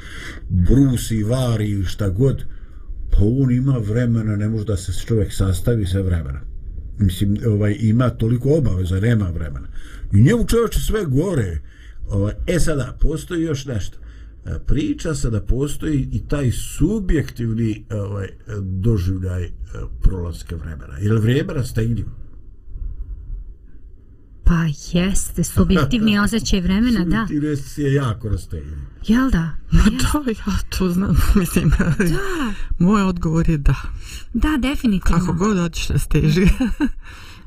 brusi, 0.48 1.22
vari 1.22 1.70
ili 1.70 1.84
šta 1.84 2.08
god, 2.08 2.44
pa 3.10 3.18
on 3.20 3.52
ima 3.52 3.78
vremena, 3.78 4.36
ne 4.36 4.48
može 4.48 4.64
da 4.64 4.76
se 4.76 4.92
čovjek 5.06 5.32
sastavi 5.32 5.86
sa 5.86 6.00
vremena. 6.00 6.40
Mislim, 6.98 7.38
ovaj, 7.46 7.76
ima 7.80 8.10
toliko 8.10 8.54
obaveza, 8.54 9.00
nema 9.00 9.30
vremena. 9.30 9.68
I 10.12 10.22
njemu 10.22 10.46
čovječe 10.46 10.80
sve 10.80 11.04
gore. 11.04 11.58
Ovaj, 12.08 12.34
e 12.46 12.60
sada, 12.60 12.96
postoji 13.00 13.42
još 13.42 13.66
nešto. 13.66 13.98
E, 14.48 14.58
priča 14.66 15.14
se 15.14 15.30
da 15.30 15.40
postoji 15.40 16.08
i 16.12 16.28
taj 16.28 16.50
subjektivni 16.50 17.84
ovaj, 17.90 18.28
doživljaj 18.60 19.44
e, 19.44 19.50
prolaske 20.02 20.56
vremena. 20.56 20.98
Je 20.98 21.12
li 21.12 21.20
vrijeme 21.20 21.52
rastegljivo? 21.52 22.10
Pa 24.44 24.64
jeste, 24.92 25.44
subjektivni 25.44 26.18
osjećaj 26.24 26.60
vremena, 26.60 27.04
da. 27.04 27.26
Subjektivni 27.26 27.52
osjećaj 27.52 27.84
je 27.84 27.94
jako 27.94 28.28
rastegljivo. 28.28 28.76
Jel 29.06 29.30
da? 29.30 29.50
Ma 29.70 29.84
to 29.84 30.24
ja 30.30 30.58
to 30.78 30.88
znam, 30.88 31.16
mislim. 31.40 31.70
Da. 31.98 32.54
Moj 32.78 33.02
odgovor 33.02 33.48
je 33.48 33.58
da. 33.58 33.76
Da, 34.34 34.56
definitivno. 34.58 35.18
Kako 35.18 35.32
god 35.32 35.58
hoćeš 35.58 35.88
rasteži. 35.88 36.46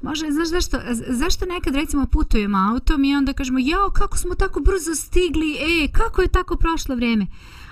Može, 0.02 0.26
znaš 0.32 0.50
zašto, 0.50 0.78
zašto 1.08 1.46
nekad 1.46 1.76
recimo 1.76 2.06
putujemo 2.06 2.58
autom 2.74 3.04
i 3.04 3.16
onda 3.16 3.34
kažemo 3.34 3.60
jao 3.62 3.90
kako 3.90 4.18
smo 4.18 4.36
tako 4.36 4.60
brzo 4.60 4.96
stigli, 4.96 5.52
e, 5.54 5.88
kako 5.92 6.22
je 6.22 6.28
tako 6.28 6.56
prošlo 6.56 6.96
vrijeme. 6.96 7.28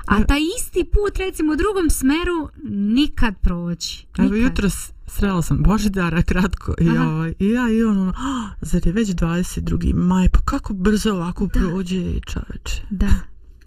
A 0.06 0.24
taj 0.24 0.40
isti 0.58 0.84
put 0.84 1.18
recimo 1.18 1.54
u 1.54 1.56
drugom 1.56 1.90
smeru 1.90 2.50
nikad 2.70 3.36
proći. 3.42 4.06
Evo 4.18 4.36
jutro 4.36 4.70
srela 5.08 5.42
sam 5.42 5.64
Božidara 5.64 6.22
kratko 6.22 6.74
i, 6.82 6.90
ovaj, 6.90 7.34
i 7.40 7.50
ja 7.50 7.70
i 7.70 7.84
on 7.84 7.98
ono, 7.98 8.10
oh, 8.10 8.50
zar 8.62 8.88
je 8.88 8.94
već 8.94 9.10
22. 9.10 9.94
maj, 9.94 10.30
pa 10.30 10.40
kako 10.46 10.74
brzo 10.74 11.14
ovako 11.14 11.46
da. 11.46 11.60
prođe 11.60 12.20
čoveče. 12.20 12.82
Da. 12.90 13.10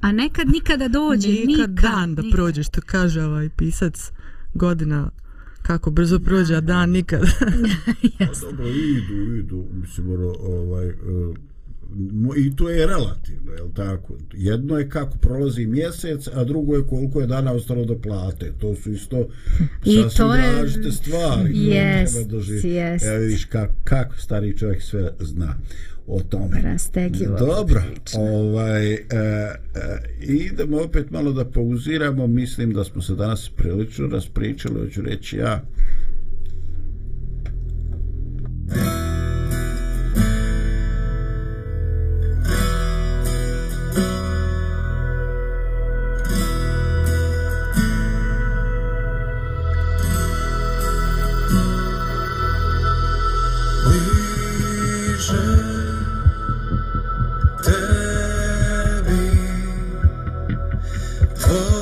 A 0.01 0.13
nekad 0.13 0.49
nikada 0.49 0.89
dođe, 0.89 1.29
nikad. 1.29 1.47
Nikad 1.49 1.71
dan 1.71 2.15
da 2.15 2.23
nikad. 2.23 2.37
prođe, 2.37 2.63
što 2.63 2.81
kaže 2.81 3.23
ovaj 3.23 3.49
pisac 3.49 4.11
godina 4.55 5.11
kako 5.63 5.91
brzo 5.91 6.19
prođe, 6.19 6.55
a 6.57 6.61
dan 6.61 6.91
nikad. 6.91 7.23
yes. 8.19 8.41
Dobro, 8.41 8.69
idu, 8.69 9.37
idu, 9.37 9.67
mislim, 9.73 10.11
ono, 10.11 10.35
ovaj, 10.41 10.89
uh, 10.89 11.37
i 12.37 12.57
to 12.57 12.71
je 12.71 12.87
relativno, 12.87 13.53
je 13.53 13.75
tako? 13.77 14.15
Jedno 14.33 14.79
je 14.79 14.89
kako 14.89 15.19
prolazi 15.19 15.67
mjesec, 15.67 16.29
a 16.35 16.45
drugo 16.45 16.77
je 16.77 16.87
koliko 16.87 17.21
je 17.21 17.27
dana 17.27 17.53
ostalo 17.53 17.85
do 17.85 17.99
plate. 17.99 18.53
To 18.61 18.75
su 18.75 18.93
isto 18.93 19.29
I 19.85 19.95
sasvim 20.03 20.11
to 20.17 20.35
je... 20.35 20.53
različite 20.53 20.93
stvari. 20.93 21.55
Yes, 21.55 22.07
yes. 22.63 23.09
Evo 23.09 23.21
vidiš 23.21 23.45
kako, 23.45 23.75
kako 23.85 24.17
stari 24.17 24.59
čovjek 24.59 24.83
sve 24.83 25.11
zna 25.21 25.55
o 26.07 26.21
tome. 26.21 26.61
Rastegljivo. 26.63 27.39
Dobro, 27.39 27.83
ovaj, 28.17 28.93
e, 28.93 28.99
e, 28.99 29.55
idemo 30.21 30.83
opet 30.83 31.11
malo 31.11 31.33
da 31.33 31.45
pauziramo. 31.45 32.27
Mislim 32.27 32.73
da 32.73 32.85
smo 32.85 33.03
se 33.03 33.15
danas 33.15 33.51
prilično 33.57 34.07
raspričali, 34.07 34.81
hoću 34.81 35.03
reći 35.03 35.37
ja. 35.37 35.63
Oh. 61.55 61.82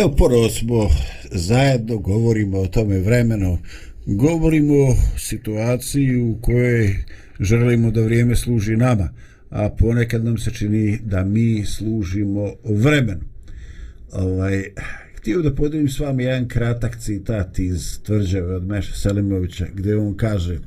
Evo, 0.00 0.14
ponovo 0.16 0.48
smo 0.48 0.88
zajedno, 1.32 1.98
govorimo 1.98 2.58
o 2.58 2.66
tome 2.66 2.98
vremenu, 2.98 3.58
govorimo 4.06 4.74
o 4.74 4.96
situaciji 5.18 6.16
u 6.16 6.38
kojoj 6.40 7.04
želimo 7.40 7.90
da 7.90 8.02
vrijeme 8.02 8.36
služi 8.36 8.76
nama, 8.76 9.08
a 9.50 9.70
ponekad 9.78 10.24
nam 10.24 10.38
se 10.38 10.50
čini 10.50 10.98
da 11.04 11.24
mi 11.24 11.64
služimo 11.64 12.52
vremenu. 12.64 13.20
Ovaj, 14.12 14.64
htio 15.14 15.42
da 15.42 15.54
podijelim 15.54 15.88
s 15.88 15.98
vama 15.98 16.22
jedan 16.22 16.48
kratak 16.48 16.98
citat 17.00 17.58
iz 17.58 17.98
tvrđave 18.02 18.56
od 18.56 18.66
Meša 18.66 18.94
Selimovića, 18.94 19.66
gdje 19.74 19.96
on 19.96 20.16
kaže 20.16 20.58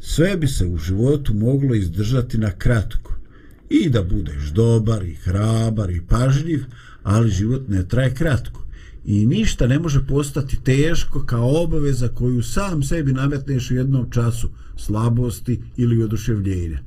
sve 0.00 0.36
bi 0.36 0.48
se 0.48 0.66
u 0.66 0.76
životu 0.76 1.34
moglo 1.34 1.74
izdržati 1.74 2.38
na 2.38 2.50
kratko 2.50 3.14
i 3.70 3.90
da 3.90 4.02
budeš 4.02 4.50
dobar 4.54 5.04
i 5.04 5.14
hrabar 5.14 5.90
i 5.90 6.00
pažljiv, 6.08 6.64
ali 7.02 7.30
život 7.30 7.68
ne 7.68 7.88
traje 7.88 8.14
kratko 8.14 8.62
i 9.04 9.26
ništa 9.26 9.66
ne 9.66 9.78
može 9.78 10.06
postati 10.06 10.64
teško 10.64 11.24
kao 11.26 11.62
obaveza 11.62 12.08
koju 12.08 12.42
sam 12.42 12.82
sebi 12.82 13.12
nametneš 13.12 13.70
u 13.70 13.74
jednom 13.74 14.10
času 14.10 14.50
slabosti 14.76 15.62
ili 15.76 16.02
oduševljenja. 16.02 16.78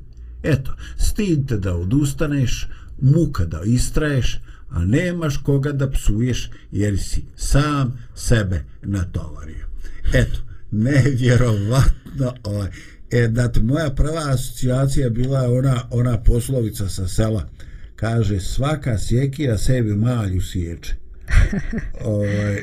Eto, 0.44 0.76
stid 0.98 1.48
te 1.48 1.58
da 1.58 1.76
odustaneš, 1.76 2.68
muka 3.02 3.46
da 3.46 3.62
istraješ, 3.66 4.40
a 4.70 4.86
nemaš 4.86 5.38
koga 5.38 5.72
da 5.72 5.90
psuješ 5.90 6.50
jer 6.72 7.00
si 7.00 7.24
sam 7.36 8.00
sebe 8.16 8.64
natovario. 8.84 9.66
Eto, 10.14 10.40
nevjerovatno 10.72 12.34
ovaj. 12.44 12.70
E, 13.12 13.28
da 13.28 13.52
moja 13.64 13.90
prva 13.90 14.22
asocijacija 14.26 15.10
bila 15.10 15.52
ona, 15.52 15.82
ona 15.92 16.24
poslovica 16.24 16.90
sa 16.90 17.08
sela 17.08 17.50
kaže 17.96 18.40
svaka 18.40 18.98
sjekira 18.98 19.58
sebi 19.58 19.96
malju 19.96 20.42
sječe 20.42 20.96
ovaj, 22.06 22.56
e, 22.58 22.62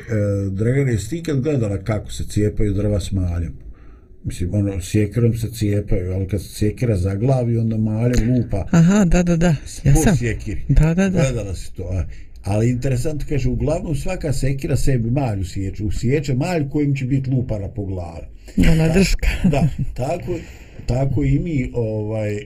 Dragana, 0.51 0.91
jesi 0.91 1.09
ti 1.09 1.23
kad 1.23 1.41
gledala 1.41 1.77
kako 1.77 2.11
se 2.11 2.27
cijepaju 2.27 2.73
drva 2.73 2.99
s 2.99 3.11
maljom? 3.11 3.53
Mislim, 4.23 4.53
ono, 4.53 4.81
sjekirom 4.81 5.33
se 5.33 5.51
cijepaju, 5.51 6.13
ali 6.13 6.27
kad 6.27 6.41
se 6.41 6.49
sjekira 6.49 6.97
za 6.97 7.15
glavi, 7.15 7.57
onda 7.57 7.77
maljom 7.77 8.35
lupa. 8.35 8.67
Aha, 8.71 9.05
da, 9.05 9.23
da, 9.23 9.35
da. 9.35 9.55
Ja 9.83 9.93
po 9.93 10.01
sam. 10.03 10.17
sjekiri. 10.17 10.61
Da, 10.69 10.93
da, 10.93 11.09
da. 11.09 11.21
Gledala 11.21 11.55
si 11.55 11.73
to. 11.73 11.83
a. 11.83 12.03
Ali 12.43 12.69
interesantno 12.69 13.25
kaže, 13.29 13.49
uglavnom 13.49 13.95
svaka 13.95 14.33
sekira 14.33 14.77
sebi 14.77 15.11
malju 15.11 15.45
sječe. 15.45 15.83
Usječe 15.83 16.33
malju 16.33 16.69
kojim 16.69 16.95
će 16.95 17.05
biti 17.05 17.29
lupana 17.29 17.67
po 17.67 17.85
glavi. 17.85 18.25
Ona 18.71 18.93
drška. 18.93 19.27
Da, 19.43 19.67
tako, 19.93 20.39
tako 20.85 21.23
i 21.23 21.39
mi 21.39 21.71
ovaj, 21.73 22.35
e, 22.35 22.43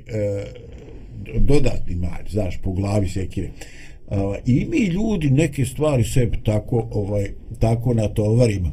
dodatni 1.39 1.95
mar, 1.95 2.23
znaš, 2.29 2.57
po 2.63 2.71
glavi 2.71 3.09
sekire. 3.09 3.51
Uh, 4.07 4.15
I 4.45 4.65
mi 4.65 4.85
ljudi 4.85 5.29
neke 5.29 5.65
stvari 5.65 6.03
sebi 6.03 6.37
tako, 6.43 6.87
ovaj, 6.91 7.31
tako 7.59 7.93
natovarimo. 7.93 8.71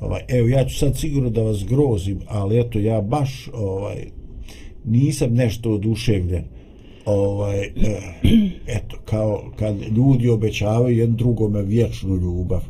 Ovaj, 0.00 0.20
evo, 0.28 0.48
ja 0.48 0.64
ću 0.64 0.78
sad 0.78 0.98
sigurno 0.98 1.30
da 1.30 1.42
vas 1.42 1.64
grozim, 1.64 2.20
ali 2.26 2.60
eto, 2.60 2.78
ja 2.78 3.00
baš 3.00 3.48
ovaj, 3.52 4.06
nisam 4.84 5.34
nešto 5.34 5.70
oduševljen 5.70 6.44
ovaj, 7.04 7.62
eh, 7.62 7.72
eto, 8.66 8.96
kao 9.04 9.42
kad 9.58 9.76
ljudi 9.96 10.28
obećavaju 10.28 10.98
jednom 10.98 11.16
drugome 11.16 11.62
vječnu 11.62 12.16
ljubav. 12.16 12.60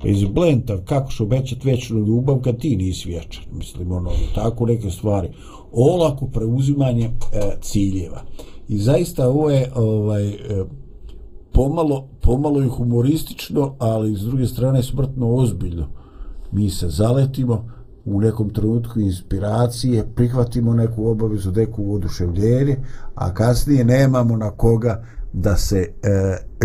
Pa 0.00 0.08
iz 0.08 0.24
blenta, 0.24 0.84
kako 0.84 1.12
će 1.12 1.22
obećati 1.22 1.68
vječnu 1.68 1.98
ljubav 1.98 2.40
kad 2.40 2.60
ti 2.60 2.76
nisi 2.76 3.08
vječan? 3.08 3.44
Mislim, 3.52 3.92
ono, 3.92 4.10
tako 4.34 4.66
neke 4.66 4.90
stvari. 4.90 5.28
Olako 5.72 6.26
preuzimanje 6.26 7.04
e, 7.04 7.10
ciljeva. 7.60 8.22
I 8.70 8.78
zaista 8.78 9.28
ovo 9.28 9.50
je 9.50 9.70
ovaj, 9.74 10.28
e, 10.28 10.64
pomalo, 11.52 12.08
pomalo 12.22 12.62
i 12.62 12.68
humoristično, 12.68 13.74
ali 13.78 14.16
s 14.16 14.20
druge 14.20 14.46
strane 14.46 14.82
smrtno 14.82 15.34
ozbiljno. 15.34 15.88
Mi 16.52 16.70
se 16.70 16.88
zaletimo, 16.88 17.64
u 18.04 18.20
nekom 18.20 18.50
trenutku 18.50 19.00
inspiracije, 19.00 20.06
prihvatimo 20.14 20.74
neku 20.74 21.06
obavezu, 21.06 21.52
neku 21.52 21.94
oduševljenje, 21.94 22.76
a 23.14 23.34
kasnije 23.34 23.84
nemamo 23.84 24.36
na 24.36 24.50
koga 24.50 25.04
da 25.32 25.56
se 25.56 25.78
e, 25.78 25.86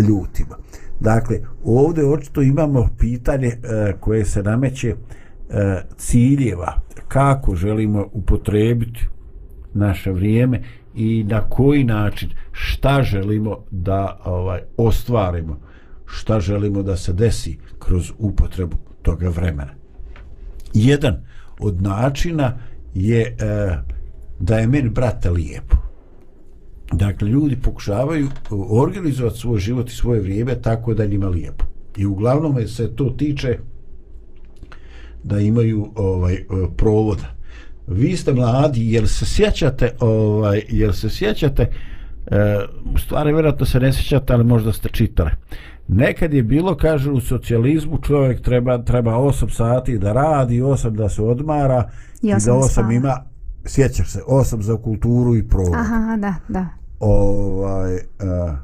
ljutimo. 0.02 0.56
Dakle, 1.00 1.40
ovdje 1.64 2.06
očito 2.06 2.42
imamo 2.42 2.88
pitanje 2.98 3.48
e, 3.48 3.58
koje 4.00 4.24
se 4.24 4.42
nameće 4.42 4.88
e, 4.88 4.96
ciljeva, 5.96 6.80
kako 7.08 7.54
želimo 7.54 8.06
upotrebiti 8.12 9.08
naše 9.74 10.12
vrijeme 10.12 10.62
i 10.96 11.24
na 11.24 11.40
koji 11.40 11.84
način, 11.84 12.30
šta 12.52 13.02
želimo 13.02 13.64
da 13.70 14.20
ovaj 14.24 14.60
ostvarimo, 14.76 15.60
šta 16.06 16.40
želimo 16.40 16.82
da 16.82 16.96
se 16.96 17.12
desi 17.12 17.58
kroz 17.78 18.12
upotrebu 18.18 18.76
toga 19.02 19.28
vremena 19.28 19.86
jedan 20.76 21.16
od 21.58 21.82
načina 21.82 22.58
je 22.94 23.20
e, 23.20 23.34
da 24.38 24.58
je 24.58 24.66
meni 24.66 24.90
brata 24.90 25.30
lijepo. 25.30 25.76
Dakle, 26.92 27.28
ljudi 27.28 27.56
pokušavaju 27.56 28.26
e, 28.26 28.30
organizovati 28.70 29.38
svoj 29.38 29.58
život 29.58 29.90
i 29.90 29.94
svoje 29.94 30.20
vrijeme 30.20 30.62
tako 30.62 30.94
da 30.94 31.06
njima 31.06 31.28
lijepo. 31.28 31.64
I 31.96 32.06
uglavnom 32.06 32.68
se 32.68 32.96
to 32.96 33.10
tiče 33.10 33.58
da 35.24 35.40
imaju 35.40 35.88
ovaj 35.94 36.34
e, 36.34 36.44
provoda. 36.76 37.35
Vi 37.86 38.16
ste 38.16 38.32
mladi, 38.32 38.92
jel 38.92 39.06
se 39.06 39.26
sjećate, 39.26 39.90
ovaj, 40.00 40.62
jel 40.68 40.92
se 40.92 41.10
sjećate, 41.10 41.62
e, 42.26 42.58
u 42.94 42.98
stvari 42.98 43.32
vjerojatno 43.32 43.66
se 43.66 43.80
ne 43.80 43.92
sjećate, 43.92 44.32
ali 44.32 44.44
možda 44.44 44.72
ste 44.72 44.88
čitali. 44.88 45.30
Nekad 45.88 46.34
je 46.34 46.42
bilo, 46.42 46.76
kaže, 46.76 47.10
u 47.10 47.20
socijalizmu 47.20 47.98
čovjek 48.02 48.40
treba, 48.40 48.84
treba 48.84 49.10
8 49.10 49.56
sati 49.56 49.98
da 49.98 50.12
radi, 50.12 50.60
8 50.60 50.90
da 50.90 51.08
se 51.08 51.22
odmara 51.22 51.90
i, 52.22 52.26
i 52.26 52.30
da 52.30 52.36
8 52.36 52.68
spala. 52.68 52.92
ima, 52.92 53.22
sjećaš 53.64 54.10
se, 54.10 54.20
8 54.28 54.60
za 54.60 54.76
kulturu 54.76 55.36
i 55.36 55.48
provod. 55.48 55.74
Aha, 55.74 56.16
da, 56.16 56.34
da. 56.48 56.66
Ovaj, 57.00 57.98
a, 58.20 58.56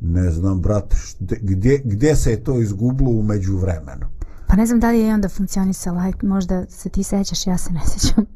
ne 0.00 0.30
znam, 0.30 0.60
brate, 0.60 0.96
gdje, 1.20 1.80
gdje 1.84 2.16
se 2.16 2.30
je 2.30 2.44
to 2.44 2.60
izgublo 2.60 3.10
u 3.10 3.22
međuvremenu? 3.22 4.06
Pa 4.46 4.56
ne 4.56 4.66
znam 4.66 4.80
da 4.80 4.90
li 4.90 5.00
je 5.00 5.14
onda 5.14 5.28
funkcionisalo, 5.28 6.00
možda 6.22 6.66
se 6.66 6.88
ti 6.88 7.02
sećaš, 7.02 7.46
ja 7.46 7.58
se 7.58 7.72
ne 7.72 7.80
sećam. 7.86 8.24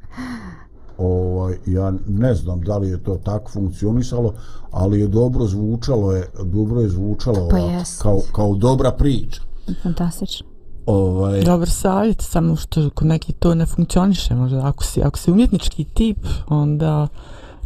Ovaj 0.98 1.56
ja 1.66 1.92
ne 2.06 2.34
znam 2.34 2.60
da 2.60 2.78
li 2.78 2.88
je 2.88 3.02
to 3.02 3.14
tako 3.14 3.50
funkcionisalo 3.50 4.34
ali 4.70 5.00
je 5.00 5.08
dobro 5.08 5.46
zvučalo 5.46 6.12
je 6.12 6.30
dobro 6.44 6.80
je 6.80 6.88
zvučalo 6.88 7.48
pa 7.50 7.56
ovako, 7.56 7.84
kao 8.02 8.20
kao 8.32 8.54
dobra 8.54 8.92
priča. 8.92 9.42
Fantastično. 9.82 10.46
Ovaj 10.86 11.42
dobar 11.44 11.70
savjet 11.70 12.22
samo 12.22 12.56
što 12.56 12.90
kod 12.90 13.06
neki 13.06 13.32
to 13.32 13.54
ne 13.54 13.66
funkcioniše 13.66 14.34
možda 14.34 14.66
ako 14.66 14.84
si 14.84 15.02
ako 15.02 15.18
si 15.18 15.30
umjetnički 15.30 15.84
tip 15.84 16.26
onda 16.48 17.08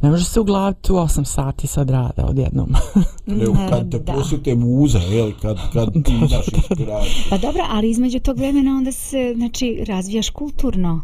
ne 0.04 0.10
može 0.10 0.24
se 0.24 0.40
uglaviti 0.40 0.92
u 0.92 0.94
8 0.94 1.24
sati 1.24 1.66
sad 1.66 1.90
rada 1.90 2.26
odjednom. 2.26 2.74
Evo 3.42 3.56
kad 3.70 3.90
te 3.90 4.04
posjete 4.04 4.54
muza, 4.54 4.98
jel, 4.98 5.32
kad, 5.42 5.56
kad 5.72 5.92
ti 5.92 6.12
imaš 6.18 6.32
inspiraciju. 6.32 7.24
Pa 7.30 7.38
dobro, 7.38 7.62
ali 7.68 7.90
između 7.90 8.20
tog 8.20 8.38
vremena 8.38 8.76
onda 8.76 8.92
se, 8.92 9.34
znači, 9.36 9.84
razvijaš 9.88 10.30
kulturno 10.30 11.02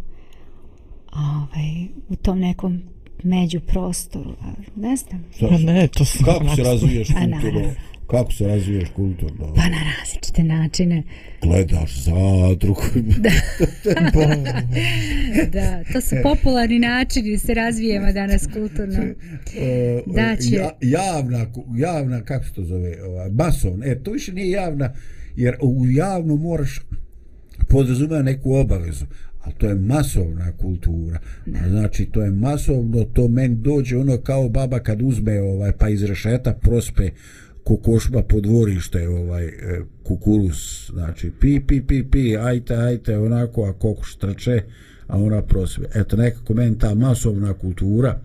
ovaj, 1.13 1.89
u 2.09 2.17
tom 2.17 2.39
nekom 2.39 2.83
među 3.23 3.61
prostoru, 3.61 4.31
ne 4.77 4.97
znam. 4.97 5.25
Pa 5.41 5.59
ne, 5.59 5.89
to 5.89 6.05
su 6.05 6.25
Kako 6.25 6.57
se 6.57 6.63
razviješ 6.63 7.09
kulturno? 7.09 7.71
Kako 8.11 8.33
se 8.33 8.47
razviješ 8.47 8.89
kulturno? 8.97 9.55
Pa 9.55 9.63
na 9.63 9.77
različite 9.99 10.43
načine. 10.43 11.03
Gledaš 11.43 12.03
zadrugu. 12.03 12.83
da. 13.25 13.31
da, 15.53 15.85
to 15.93 16.01
su 16.01 16.17
popularni 16.23 16.79
načini 16.79 17.39
se 17.39 17.55
razvijemo 17.55 18.13
danas 18.13 18.47
kulturno. 18.53 19.05
da 20.07 20.37
će... 20.37 20.55
Ja, 20.55 20.71
javna, 20.81 21.47
javna, 21.77 22.21
kako 22.21 22.45
se 22.45 22.53
to 22.53 22.65
zove? 22.65 23.05
Ovaj, 23.05 23.31
masovna. 23.31 23.87
E, 23.87 24.03
to 24.03 24.11
više 24.11 24.33
nije 24.33 24.51
javna, 24.51 24.93
jer 25.37 25.57
u 25.63 25.87
javnu 25.87 26.37
moraš 26.37 26.81
podrazumeti 27.69 28.25
neku 28.25 28.55
obavezu 28.55 29.07
ali 29.41 29.55
to 29.59 29.69
je 29.69 29.75
masovna 29.75 30.53
kultura. 30.53 31.19
Da. 31.47 31.69
Znači, 31.69 32.07
to 32.07 32.23
je 32.23 32.31
masovno, 32.31 33.05
to 33.05 33.29
meni 33.29 33.55
dođe 33.55 33.97
ono 33.97 34.17
kao 34.17 34.49
baba 34.49 34.79
kad 34.79 35.03
uzme 35.03 35.41
ovaj 35.41 35.73
pa 35.73 35.89
iz 35.89 36.03
rešeta 36.03 36.53
prospe 36.53 37.11
kokošba 37.77 38.23
po 38.23 38.41
dvorište 38.41 39.09
ovaj 39.09 39.45
e, 39.45 39.51
kukuruz 39.51 39.91
kukurus 40.03 40.91
znači 40.93 41.31
pi 41.41 41.61
pi 41.67 41.81
pi 41.87 42.05
pi 42.11 42.37
ajte 42.37 42.75
ajte 42.75 43.19
onako 43.19 43.65
a 43.65 43.73
kokoš 43.73 44.17
treče 44.17 44.63
a 45.07 45.19
ona 45.19 45.43
prosve 45.43 45.87
eto 45.95 46.17
nekako 46.17 46.55
meni 46.55 46.79
ta 46.79 46.95
masovna 46.95 47.55
kultura 47.55 48.21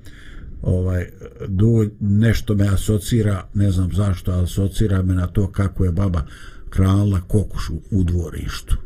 ovaj 0.61 1.05
do 1.47 1.89
nešto 1.99 2.55
me 2.55 2.67
asocira 2.67 3.47
ne 3.53 3.71
znam 3.71 3.91
zašto 3.93 4.31
asocira 4.31 5.01
me 5.01 5.13
na 5.13 5.27
to 5.27 5.51
kako 5.51 5.85
je 5.85 5.91
baba 5.91 6.21
hranila 6.75 7.21
kokošu 7.21 7.73
u 7.91 8.03
dvorištu. 8.03 8.77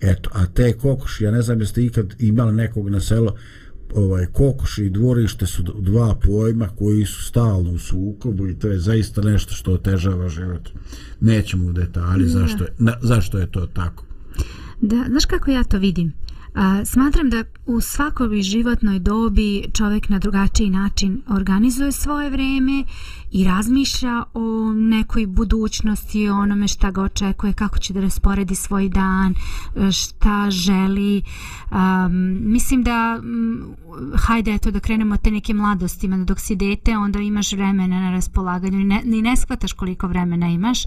Eto, 0.00 0.30
a 0.32 0.46
te 0.46 0.72
kokoši, 0.72 1.24
ja 1.24 1.30
ne 1.30 1.42
znam 1.42 1.60
jeste 1.60 1.84
ikad 1.84 2.14
imali 2.18 2.52
nekog 2.52 2.88
na 2.88 3.00
selo, 3.00 3.36
ovaj, 3.94 4.26
kokoši 4.26 4.84
i 4.84 4.90
dvorište 4.90 5.46
su 5.46 5.62
dva 5.62 6.14
pojma 6.14 6.68
koji 6.68 7.06
su 7.06 7.24
stalno 7.24 7.70
u 7.70 7.78
sukobu 7.78 8.48
i 8.48 8.58
to 8.58 8.68
je 8.68 8.78
zaista 8.78 9.22
nešto 9.22 9.54
što 9.54 9.72
otežava 9.72 10.28
život. 10.28 10.68
Nećemo 11.20 11.66
u 11.66 11.72
detalji 11.72 12.28
zašto 12.28 12.64
je, 12.64 12.70
na, 12.78 12.98
zašto 13.02 13.38
je 13.38 13.52
to 13.52 13.66
tako. 13.66 14.04
Da, 14.80 15.04
znaš 15.08 15.24
kako 15.24 15.50
ja 15.50 15.64
to 15.64 15.78
vidim? 15.78 16.12
A, 16.54 16.84
smatram 16.84 17.30
da 17.30 17.44
u 17.66 17.80
svakoj 17.80 18.42
životnoj 18.42 18.98
dobi 18.98 19.64
čovjek 19.72 20.08
na 20.08 20.18
drugačiji 20.18 20.70
način 20.70 21.22
organizuje 21.28 21.92
svoje 21.92 22.30
vrijeme 22.30 22.84
i 23.30 23.44
razmišlja 23.44 24.22
o 24.34 24.72
nekoj 24.74 25.26
budućnosti, 25.26 26.28
o 26.28 26.36
onome 26.36 26.68
šta 26.68 26.90
ga 26.90 27.02
očekuje, 27.02 27.52
kako 27.52 27.78
će 27.78 27.92
da 27.92 28.00
rasporedi 28.00 28.54
svoj 28.54 28.88
dan, 28.88 29.34
šta 29.92 30.50
želi. 30.50 31.22
Um, 31.70 32.38
mislim 32.40 32.82
da, 32.82 33.20
um, 33.22 33.74
hajde 34.14 34.54
eto 34.54 34.70
da 34.70 34.80
krenemo 34.80 35.16
te 35.16 35.30
neke 35.30 35.54
mladosti, 35.54 36.08
dok 36.08 36.40
si 36.40 36.56
dete, 36.56 36.96
onda 36.96 37.18
imaš 37.18 37.52
vremena 37.52 38.00
na 38.00 38.10
raspolaganju, 38.10 38.80
i 38.80 38.84
ne, 38.84 39.02
ni 39.04 39.22
ne 39.22 39.36
shvataš 39.36 39.72
koliko 39.72 40.06
vremena 40.06 40.48
imaš. 40.48 40.84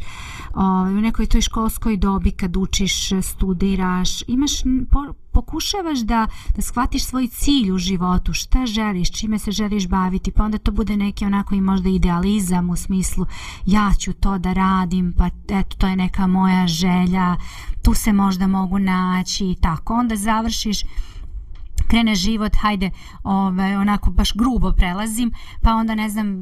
O, 0.53 0.63
u 0.81 1.01
nekoj 1.01 1.25
toj 1.25 1.41
školskoj 1.41 1.97
dobi 1.97 2.31
kad 2.31 2.57
učiš, 2.57 3.09
studiraš, 3.21 4.23
imaš 4.27 4.51
po, 4.91 5.13
pokušavaš 5.37 5.99
da, 5.99 6.27
da 6.55 6.61
shvatiš 6.61 7.05
svoj 7.05 7.27
cilj 7.27 7.71
u 7.71 7.77
životu, 7.77 8.33
šta 8.33 8.65
želiš, 8.65 9.11
čime 9.11 9.39
se 9.39 9.51
želiš 9.51 9.87
baviti, 9.87 10.31
pa 10.31 10.43
onda 10.43 10.57
to 10.57 10.71
bude 10.71 10.97
neki 10.97 11.25
onako 11.25 11.55
i 11.55 11.61
možda 11.61 11.89
idealizam 11.89 12.69
u 12.69 12.75
smislu 12.75 13.25
ja 13.65 13.91
ću 13.99 14.13
to 14.13 14.37
da 14.37 14.53
radim, 14.53 15.13
pa 15.17 15.29
eto 15.47 15.77
to 15.77 15.87
je 15.87 15.95
neka 15.95 16.27
moja 16.27 16.67
želja, 16.67 17.35
tu 17.83 17.93
se 17.93 18.13
možda 18.13 18.47
mogu 18.47 18.79
naći 18.79 19.45
i 19.45 19.55
tako. 19.55 19.93
Onda 19.93 20.15
završiš 20.15 20.81
krene 21.87 22.15
život, 22.15 22.55
hajde, 22.61 22.91
ovaj, 23.23 23.75
onako 23.75 24.11
baš 24.11 24.33
grubo 24.33 24.71
prelazim, 24.71 25.31
pa 25.61 25.71
onda 25.71 25.95
ne 25.95 26.09
znam, 26.09 26.35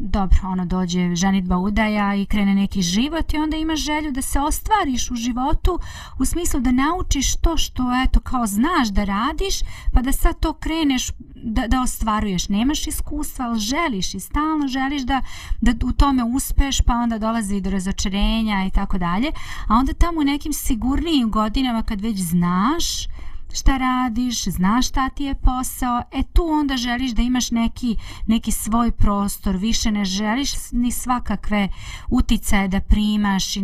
dobro, 0.00 0.38
ono 0.44 0.66
dođe 0.66 1.14
ženitba 1.14 1.58
udaja 1.58 2.14
i 2.14 2.26
krene 2.26 2.54
neki 2.54 2.82
život 2.82 3.34
i 3.34 3.36
onda 3.36 3.56
imaš 3.56 3.80
želju 3.80 4.12
da 4.12 4.22
se 4.22 4.40
ostvariš 4.40 5.10
u 5.10 5.14
životu 5.14 5.78
u 6.18 6.24
smislu 6.24 6.60
da 6.60 6.72
naučiš 6.72 7.36
to 7.36 7.56
što, 7.56 7.82
eto, 8.04 8.20
kao 8.20 8.46
znaš 8.46 8.88
da 8.88 9.04
radiš, 9.04 9.54
pa 9.92 10.02
da 10.02 10.12
sad 10.12 10.40
to 10.40 10.52
kreneš 10.52 11.10
da, 11.42 11.66
da 11.66 11.82
ostvaruješ. 11.82 12.48
Nemaš 12.48 12.86
iskustva, 12.86 13.44
ali 13.44 13.58
želiš 13.58 14.14
i 14.14 14.20
stalno 14.20 14.68
želiš 14.68 15.02
da, 15.02 15.22
da 15.60 15.72
u 15.86 15.92
tome 15.92 16.24
uspeš, 16.24 16.80
pa 16.80 16.94
onda 16.94 17.18
dolazi 17.18 17.60
do 17.60 17.70
razočarenja 17.70 18.64
i 18.66 18.70
tako 18.70 18.98
dalje. 18.98 19.32
A 19.68 19.74
onda 19.74 19.92
tamo 19.92 20.20
u 20.20 20.24
nekim 20.24 20.52
sigurnijim 20.52 21.30
godinama 21.30 21.82
kad 21.82 22.00
već 22.00 22.18
znaš 22.20 23.06
šta 23.52 23.76
radiš, 23.76 24.44
znaš 24.44 24.88
šta 24.88 25.08
ti 25.08 25.24
je 25.24 25.34
posao, 25.34 26.02
e 26.12 26.22
tu 26.22 26.46
onda 26.50 26.76
želiš 26.76 27.10
da 27.10 27.22
imaš 27.22 27.50
neki, 27.50 27.96
neki 28.26 28.52
svoj 28.52 28.92
prostor, 28.92 29.56
više 29.56 29.90
ne 29.90 30.04
želiš 30.04 30.50
ni 30.72 30.92
svakakve 30.92 31.68
uticaje 32.10 32.68
da 32.68 32.80
primaš, 32.80 33.56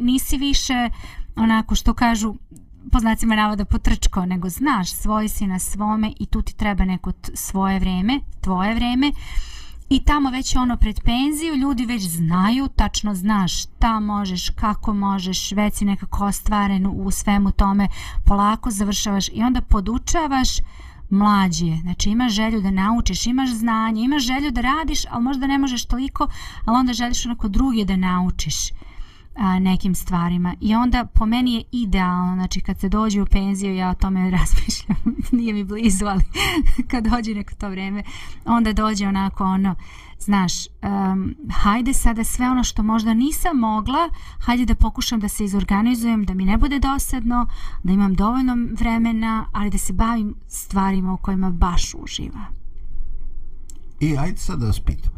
nisi 0.00 0.36
više 0.36 0.90
onako 1.36 1.74
što 1.74 1.94
kažu 1.94 2.34
po 2.92 2.98
znacima 2.98 3.36
navoda 3.36 3.64
potrčko, 3.64 4.26
nego 4.26 4.48
znaš, 4.48 4.92
svoj 4.92 5.28
si 5.28 5.46
na 5.46 5.58
svome 5.58 6.12
i 6.20 6.26
tu 6.26 6.42
ti 6.42 6.56
treba 6.56 6.84
neko 6.84 7.12
svoje 7.34 7.78
vreme, 7.78 8.20
tvoje 8.40 8.74
vreme. 8.74 9.12
I 9.88 10.04
tamo 10.04 10.30
već 10.30 10.56
ono 10.56 10.76
pred 10.76 11.00
penziju, 11.00 11.54
ljudi 11.54 11.86
već 11.86 12.02
znaju, 12.02 12.68
tačno 12.68 13.14
znaš 13.14 13.62
šta 13.62 14.00
možeš, 14.00 14.50
kako 14.50 14.94
možeš, 14.94 15.52
već 15.52 15.74
si 15.74 15.84
nekako 15.84 16.24
ostvaren 16.24 16.86
u 16.86 17.10
svemu 17.10 17.50
tome, 17.52 17.88
polako 18.24 18.70
završavaš 18.70 19.28
i 19.28 19.42
onda 19.42 19.60
podučavaš 19.60 20.48
mlađe. 21.10 21.76
Znači 21.82 22.10
imaš 22.10 22.32
želju 22.32 22.60
da 22.60 22.70
naučiš, 22.70 23.26
imaš 23.26 23.50
znanje, 23.50 24.02
imaš 24.02 24.22
želju 24.22 24.50
da 24.50 24.60
radiš, 24.60 25.02
ali 25.10 25.24
možda 25.24 25.46
ne 25.46 25.58
možeš 25.58 25.84
toliko, 25.84 26.28
ali 26.64 26.78
onda 26.78 26.92
želiš 26.92 27.26
onako 27.26 27.48
druge 27.48 27.84
da 27.84 27.96
naučiš 27.96 28.56
a, 29.36 29.58
nekim 29.58 29.94
stvarima. 29.94 30.54
I 30.60 30.74
onda 30.74 31.06
po 31.14 31.26
meni 31.26 31.54
je 31.54 31.62
idealno 31.72 32.34
znači 32.34 32.60
kad 32.60 32.80
se 32.80 32.88
dođe 32.88 33.22
u 33.22 33.26
penziju 33.26 33.76
ja 33.76 33.90
o 33.90 33.94
tome 33.94 34.30
razmišljam. 34.38 34.96
Nije 35.32 35.52
mi 35.52 35.64
blizu 35.64 36.06
ali 36.06 36.22
kad 36.90 37.04
dođe 37.04 37.34
neko 37.34 37.54
to 37.54 37.68
vreme 37.68 38.02
onda 38.44 38.72
dođe 38.72 39.08
onako 39.08 39.44
ono 39.44 39.74
znaš 40.18 40.52
um, 40.66 41.34
hajde 41.50 41.92
sada 41.92 42.24
sve 42.24 42.50
ono 42.50 42.64
što 42.64 42.82
možda 42.82 43.14
nisam 43.14 43.56
mogla 43.56 44.10
hajde 44.38 44.64
da 44.64 44.74
pokušam 44.74 45.20
da 45.20 45.28
se 45.28 45.44
izorganizujem 45.44 46.24
da 46.24 46.34
mi 46.34 46.44
ne 46.44 46.56
bude 46.56 46.78
dosadno 46.78 47.48
da 47.82 47.92
imam 47.92 48.14
dovoljno 48.14 48.56
vremena 48.78 49.46
ali 49.52 49.70
da 49.70 49.78
se 49.78 49.92
bavim 49.92 50.34
stvarima 50.48 51.12
u 51.12 51.16
kojima 51.16 51.50
baš 51.50 51.94
uživa. 51.94 52.44
I 54.00 54.16
ajde 54.18 54.36
sad 54.36 54.60
da 54.60 54.66
vas 54.66 54.80
pitam 54.80 55.16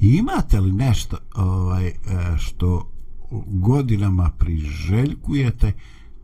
imate 0.00 0.60
li 0.60 0.72
nešto 0.72 1.16
ovaj, 1.34 1.86
e, 1.86 1.94
što 2.38 2.91
godinama 3.46 4.30
priželjkujete 4.38 5.72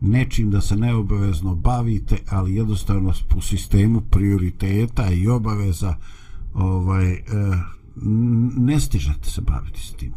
nečim 0.01 0.51
da 0.51 0.61
se 0.61 0.75
neobavezno 0.75 1.55
bavite, 1.55 2.17
ali 2.29 2.55
jednostavno 2.55 3.13
po 3.29 3.41
sistemu 3.41 4.01
prioriteta 4.01 5.11
i 5.11 5.27
obaveza 5.27 5.95
ovaj, 6.53 7.11
eh, 7.11 7.21
ne 8.57 8.79
stižete 8.79 9.29
se 9.29 9.41
baviti 9.41 9.81
s 9.81 9.91
tim. 9.91 10.13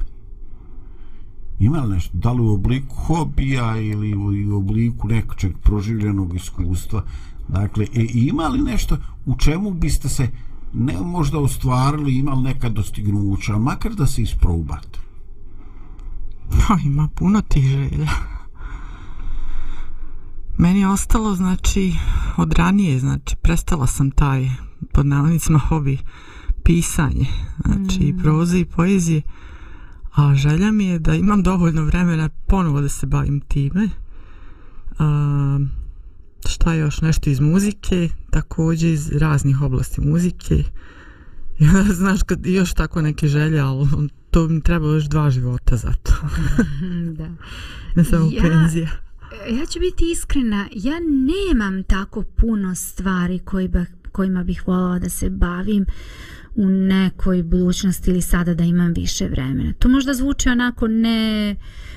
Ima 1.58 1.78
li 1.78 1.94
nešto, 1.94 2.18
da 2.18 2.32
li 2.32 2.40
u 2.40 2.52
obliku 2.52 2.94
hobija 2.94 3.76
ili 3.80 4.14
u 4.46 4.56
obliku 4.56 5.08
nekog 5.08 5.36
proživljenog 5.62 6.34
iskustva? 6.34 7.04
Dakle, 7.48 7.84
e, 7.94 8.06
ima 8.14 8.48
li 8.48 8.62
nešto 8.62 8.96
u 9.26 9.36
čemu 9.36 9.70
biste 9.70 10.08
se 10.08 10.28
ne 10.74 11.00
možda 11.00 11.38
ostvarili, 11.38 12.18
imali 12.18 12.42
neka 12.42 12.68
dostignuća, 12.68 13.58
makar 13.58 13.94
da 13.94 14.06
se 14.06 14.22
isprobate? 14.22 14.98
Pa 16.58 16.76
ima 16.84 17.08
puno 17.14 17.40
tih 17.40 17.64
želja. 17.64 18.08
Meni 20.58 20.80
je 20.80 20.88
ostalo, 20.88 21.34
znači, 21.34 21.94
od 22.36 22.52
ranije, 22.52 22.98
znači, 22.98 23.36
prestala 23.42 23.86
sam 23.86 24.10
taj, 24.10 24.48
pod 24.92 25.06
navodnicima, 25.06 25.58
hobi 25.58 25.98
pisanje, 26.64 27.26
znači, 27.64 28.12
mm. 28.12 28.18
proze 28.22 28.58
i 28.60 28.64
poezije, 28.64 29.22
a 30.14 30.34
želja 30.34 30.72
mi 30.72 30.84
je 30.84 30.98
da 30.98 31.14
imam 31.14 31.42
dovoljno 31.42 31.84
vremena 31.84 32.28
ponovo 32.28 32.80
da 32.80 32.88
se 32.88 33.06
bavim 33.06 33.40
time. 33.40 33.88
A, 34.98 35.58
šta 36.48 36.72
je 36.72 36.80
još, 36.80 37.00
nešto 37.00 37.30
iz 37.30 37.40
muzike, 37.40 38.08
također 38.30 38.90
iz 38.90 39.12
raznih 39.12 39.62
oblasti 39.62 40.00
muzike. 40.00 40.64
Ja, 41.58 41.84
znaš, 42.00 42.22
kad 42.22 42.46
još 42.46 42.74
tako 42.74 43.02
neke 43.02 43.28
želje, 43.28 43.60
ali 43.60 44.08
to 44.32 44.48
mi 44.48 44.62
treba 44.62 44.86
još 44.86 45.04
dva 45.04 45.30
života 45.30 45.76
za 45.76 45.92
to. 46.02 46.12
da. 47.18 47.28
Ne 47.94 48.04
samo 48.04 48.30
ja, 48.32 48.42
penzija. 48.42 48.90
Ja 49.50 49.66
ću 49.66 49.80
biti 49.80 50.10
iskrena, 50.12 50.68
ja 50.72 50.94
nemam 51.00 51.82
tako 51.82 52.22
puno 52.22 52.74
stvari 52.74 53.38
koji 53.38 53.68
ba, 53.68 53.84
kojima 54.12 54.44
bih 54.44 54.68
volala 54.68 54.98
da 54.98 55.08
se 55.08 55.30
bavim 55.30 55.86
u 56.54 56.66
nekoj 56.66 57.42
budućnosti 57.42 58.10
ili 58.10 58.22
sada 58.22 58.54
da 58.54 58.64
imam 58.64 58.92
više 58.92 59.28
vremena. 59.28 59.72
To 59.78 59.88
možda 59.88 60.14
zvuči 60.14 60.48
onako 60.48 60.88
ne 60.88 61.56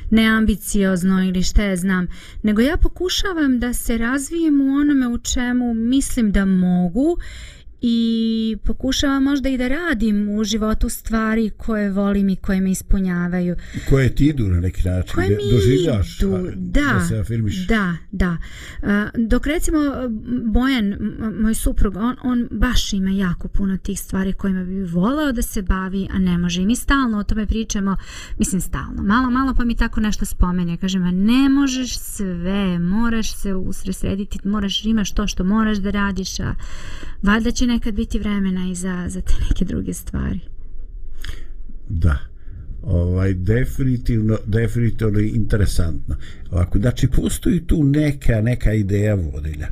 neambiciozno 0.09 1.23
ili 1.23 1.43
šta 1.43 1.63
je 1.63 1.77
znam, 1.77 2.07
nego 2.43 2.61
ja 2.61 2.77
pokušavam 2.77 3.59
da 3.59 3.73
se 3.73 3.97
razvijem 3.97 4.61
u 4.61 4.75
onome 4.75 5.07
u 5.07 5.17
čemu 5.17 5.73
mislim 5.73 6.31
da 6.31 6.45
mogu 6.45 7.17
i 7.82 8.57
pokušavam 8.63 9.23
možda 9.23 9.49
i 9.49 9.57
da 9.57 9.67
radim 9.67 10.30
u 10.30 10.43
životu 10.43 10.89
stvari 10.89 11.51
koje 11.57 11.91
volim 11.91 12.30
i 12.30 12.36
koje 12.36 12.61
me 12.61 12.71
ispunjavaju. 12.71 13.55
Koje 13.89 14.15
ti 14.15 14.26
idu 14.26 14.43
na 14.43 14.59
neki 14.59 14.88
način? 14.88 15.15
Koje 15.15 15.30
mi 15.30 15.51
doživljaš, 15.51 16.21
idu, 16.21 16.51
da, 16.55 16.82
da 16.82 17.05
se 17.07 17.17
afirmiš? 17.17 17.67
Da, 17.67 17.97
da. 18.11 18.38
Dok 19.17 19.47
recimo 19.47 19.80
Bojan, 20.43 20.95
moj 21.41 21.53
suprug, 21.53 21.95
on, 21.95 22.15
on 22.23 22.47
baš 22.51 22.93
ima 22.93 23.11
jako 23.11 23.47
puno 23.47 23.78
tih 23.78 23.99
stvari 23.99 24.34
kojima 24.34 24.63
bi 24.63 24.84
volao 24.84 25.32
da 25.32 25.41
se 25.41 25.61
bavi, 25.61 26.07
a 26.11 26.19
ne 26.19 26.38
može. 26.38 26.61
I 26.61 26.65
mi 26.65 26.76
stalno 26.76 27.17
o 27.17 27.23
tome 27.23 27.45
pričamo, 27.45 27.97
mislim 28.39 28.61
stalno, 28.61 29.03
malo, 29.03 29.30
malo 29.30 29.53
pa 29.57 29.65
mi 29.65 29.76
tako 29.76 29.99
nešto 29.99 30.26
spomene. 30.26 30.78
Kažem, 30.78 31.03
a 31.03 31.11
ne 31.11 31.49
možeš 31.49 31.97
sve, 31.99 32.80
moraš 32.80 33.36
se 33.36 33.53
usresrediti, 33.53 34.47
moraš, 34.47 34.86
imaš 34.86 35.13
to 35.13 35.28
što 35.28 35.43
moraš 35.43 35.78
da 35.78 35.91
radiš, 35.91 36.39
a 36.39 36.55
valjda 37.21 37.51
će 37.51 37.64
nekad 37.68 37.93
biti 37.93 38.20
vremena 38.20 38.70
i 38.72 38.76
za, 38.76 39.05
za 39.07 39.22
te 39.22 39.34
neke 39.49 39.66
druge 39.66 39.93
stvari. 39.93 40.39
Da. 41.89 42.18
Ovaj, 42.84 43.34
definitivno, 43.34 44.38
definitivno 44.45 45.20
interesantno. 45.20 46.16
Ovako, 46.51 46.80
znači, 46.80 47.07
postoji 47.07 47.68
tu 47.68 47.84
neka, 47.84 48.41
neka 48.41 48.74
ideja 48.74 49.16
vodilja. 49.16 49.68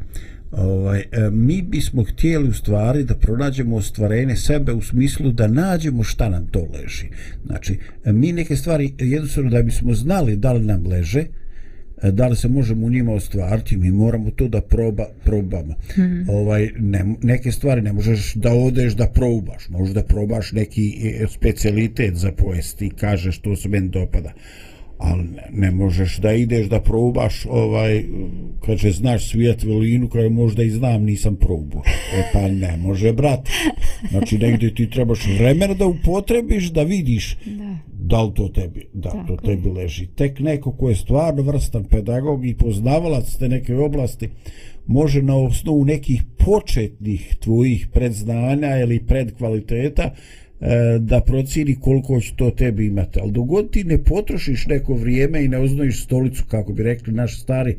Ovaj, 0.52 1.00
e, 1.00 1.30
mi 1.32 1.62
bismo 1.62 2.04
htjeli 2.04 2.50
u 2.50 2.54
stvari 2.54 3.04
da 3.04 3.16
pronađemo 3.16 3.76
ostvarenje 3.76 4.36
sebe 4.36 4.74
u 4.74 4.82
smislu 4.82 5.32
da 5.32 5.48
nađemo 5.48 6.04
šta 6.04 6.30
nam 6.30 6.48
to 6.48 6.68
leži. 6.74 7.08
Znači, 7.46 7.80
e, 8.04 8.12
mi 8.12 8.32
neke 8.32 8.56
stvari 8.56 8.94
jednostavno 9.00 9.50
da 9.50 9.62
bismo 9.62 9.94
znali 9.94 10.36
da 10.36 10.54
li 10.54 10.66
nam 10.66 10.88
leže, 10.88 11.26
da 12.12 12.28
li 12.28 12.36
se 12.36 12.47
možemo 12.47 12.86
u 12.86 12.89
njima 12.89 13.14
ostvariti? 13.14 13.78
Mi 13.78 13.91
moramo 13.91 14.32
to 14.32 14.47
da 14.47 14.62
proba, 14.62 15.06
probamo. 15.24 15.74
Mm 15.97 16.01
-hmm. 16.01 16.26
ovaj, 16.30 16.70
ne, 16.80 17.16
neke 17.22 17.51
stvari 17.51 17.82
ne 17.82 17.93
možeš 17.93 18.34
da 18.34 18.54
odeš 18.54 18.93
da 18.93 19.08
probaš. 19.08 19.70
Možeš 19.70 19.93
da 19.93 20.04
probaš 20.04 20.51
neki 20.51 20.97
e, 21.04 21.28
specialitet 21.28 22.16
za 22.16 22.32
pojesti 22.32 22.86
i 22.86 22.89
kažeš 22.89 23.39
to 23.39 23.56
se 23.56 23.70
meni 23.70 23.89
dopada 23.89 24.34
ali 25.04 25.24
ne, 25.24 25.49
ne 25.51 25.72
možeš 25.72 26.18
da 26.18 26.34
ideš 26.34 26.68
da 26.68 26.82
probaš 26.82 27.45
ovaj 27.49 28.04
kaže 28.66 28.91
znaš 28.91 29.30
svijet 29.30 29.64
velinu 29.64 30.10
koje 30.10 30.30
možda 30.30 30.64
i 30.64 30.70
znam 30.70 31.04
nisam 31.04 31.36
probao. 31.36 31.82
E 32.18 32.24
pa 32.34 32.47
ne 32.47 32.78
može 32.78 33.14
brat 33.14 33.49
znači 34.10 34.38
negdje 34.38 34.76
ti 34.76 34.89
trebaš 34.89 35.28
vremena 35.39 35.74
da 35.74 35.86
upotrebiš 35.86 36.72
da 36.72 36.84
vidiš 36.84 37.38
da, 37.45 37.78
da 37.88 38.22
li 38.22 38.34
to 38.34 38.47
tebi 38.47 38.88
da 38.93 39.10
Tako 39.10 39.28
to 39.28 39.36
tebi 39.36 39.70
leži. 39.70 40.08
Tek 40.08 40.39
neko 40.39 40.72
ko 40.72 40.89
je 40.89 40.95
stvarno 40.95 41.41
vrstan 41.41 41.84
pedagog 41.84 42.45
i 42.45 42.58
poznavalac 42.58 43.36
te 43.36 43.49
neke 43.49 43.76
oblasti 43.76 44.30
može 44.88 45.22
na 45.22 45.38
osnovu 45.38 45.86
nekih 45.86 46.24
početnih 46.45 47.36
tvojih 47.39 47.88
predznanja 47.88 48.78
ili 48.78 49.06
predkvaliteta 49.06 50.14
E, 50.66 50.99
da 50.99 51.22
procini 51.22 51.76
koliko 51.80 52.20
će 52.20 52.34
to 52.36 52.51
tebi 52.51 52.86
imati. 52.86 53.20
Ali 53.20 53.32
dogod 53.32 53.72
ti 53.72 53.84
ne 53.84 54.03
potrošiš 54.03 54.66
neko 54.68 54.93
vrijeme 54.93 55.45
i 55.45 55.47
ne 55.47 55.57
oznojiš 55.57 56.03
stolicu, 56.03 56.43
kako 56.47 56.74
bi 56.74 56.84
rekli 56.84 57.14
naši 57.14 57.39
stari, 57.39 57.78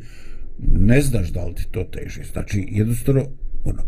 ne 0.73 1.01
znaš 1.01 1.29
da 1.29 1.45
li 1.45 1.55
ti 1.55 1.67
to 1.71 1.85
teži. 1.85 2.21
Znači, 2.33 2.69
jednostavno, 2.71 3.25
ono, 3.65 3.83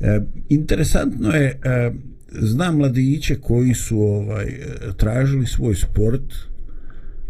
e, 0.00 0.20
interesantno 0.48 1.30
je, 1.30 1.60
e, 1.64 1.92
znam 2.30 2.76
mladiće 2.76 3.34
koji 3.34 3.74
su 3.74 4.00
ovaj, 4.00 4.46
e, 4.46 4.58
tražili 4.96 5.46
svoj 5.46 5.74
sport, 5.74 6.32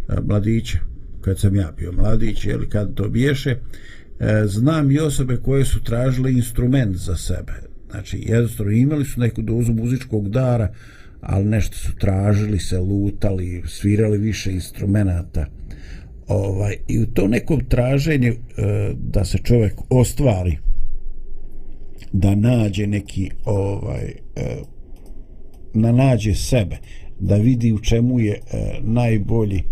e, 0.08 0.20
mladiće, 0.26 0.78
kad 1.20 1.40
sam 1.40 1.56
ja 1.56 1.72
bio 1.76 1.92
mladić, 1.92 2.44
ili 2.44 2.68
kad 2.68 2.94
to 2.94 3.08
biješe, 3.08 3.50
e, 3.50 4.42
znam 4.46 4.90
i 4.90 4.98
osobe 4.98 5.36
koje 5.36 5.64
su 5.64 5.82
tražile 5.82 6.32
instrument 6.32 6.96
za 6.96 7.16
sebe 7.16 7.52
znači 7.94 8.24
jednostavno 8.26 8.72
imali 8.72 9.04
su 9.04 9.20
neku 9.20 9.42
dozu 9.42 9.72
muzičkog 9.72 10.28
dara 10.28 10.72
ali 11.27 11.45
nešto 11.45 11.77
su 11.77 11.97
tražili 11.97 12.59
se 12.59 12.79
lutali 12.79 13.62
svirali 13.66 14.18
više 14.18 14.53
instrumenta. 14.53 15.47
ovaj 16.29 16.77
i 16.89 17.03
u 17.03 17.07
to 17.07 17.29
nekom 17.29 17.61
traženju 17.68 18.33
e, 18.33 18.37
da 18.99 19.25
se 19.25 19.39
čovjek 19.39 19.75
ostvari 19.91 20.59
da 22.12 22.35
nađe 22.35 22.87
neki 22.87 23.31
ovaj 23.45 24.05
e, 24.37 24.57
na 25.75 25.93
nađe 25.93 26.35
sebe 26.35 26.77
da 27.20 27.37
vidi 27.37 27.72
u 27.72 27.79
čemu 27.79 28.20
je 28.20 28.33
e, 28.33 28.41
najbolji 28.83 29.59
e, 29.59 29.62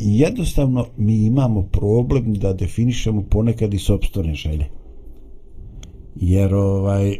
jednostavno 0.00 0.86
mi 0.96 1.16
imamo 1.26 1.62
problem 1.62 2.34
da 2.34 2.52
definišemo 2.52 3.22
ponekad 3.22 3.74
i 3.74 3.78
sobstvene 3.78 4.34
želje 4.34 4.64
jer 6.16 6.54
ovaj 6.54 7.10
e, 7.10 7.18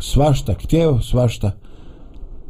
svašta 0.00 0.54
htjeo 0.54 1.00
svašta 1.00 1.61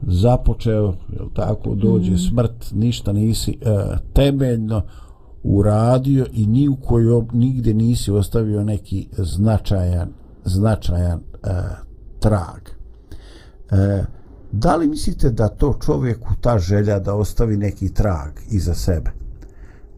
započeo 0.03 0.95
jel 1.09 1.29
tako 1.35 1.75
dođe 1.75 2.11
mm 2.11 2.15
-hmm. 2.15 2.31
smrt 2.31 2.73
ništa 2.73 3.13
nisi 3.13 3.59
e, 3.61 3.97
temeljno 4.13 4.83
uradio 5.43 6.27
i 6.33 6.47
ni 6.47 6.69
u 6.69 6.77
kojoj 6.77 7.23
nigde 7.33 7.75
nisi 7.75 8.11
ostavio 8.11 8.65
neki 8.65 9.09
značajan 9.13 10.09
značajan 10.45 11.19
e, 11.19 11.49
trag 12.21 12.69
e, 13.71 14.05
da 14.53 14.77
li 14.77 14.89
mislite 14.89 15.31
da 15.31 15.49
to 15.49 15.79
čovjeku 15.85 16.29
ta 16.41 16.59
želja 16.59 16.99
da 16.99 17.15
ostavi 17.15 17.57
neki 17.57 17.95
trag 17.95 18.31
iza 18.51 18.75
sebe 18.75 19.11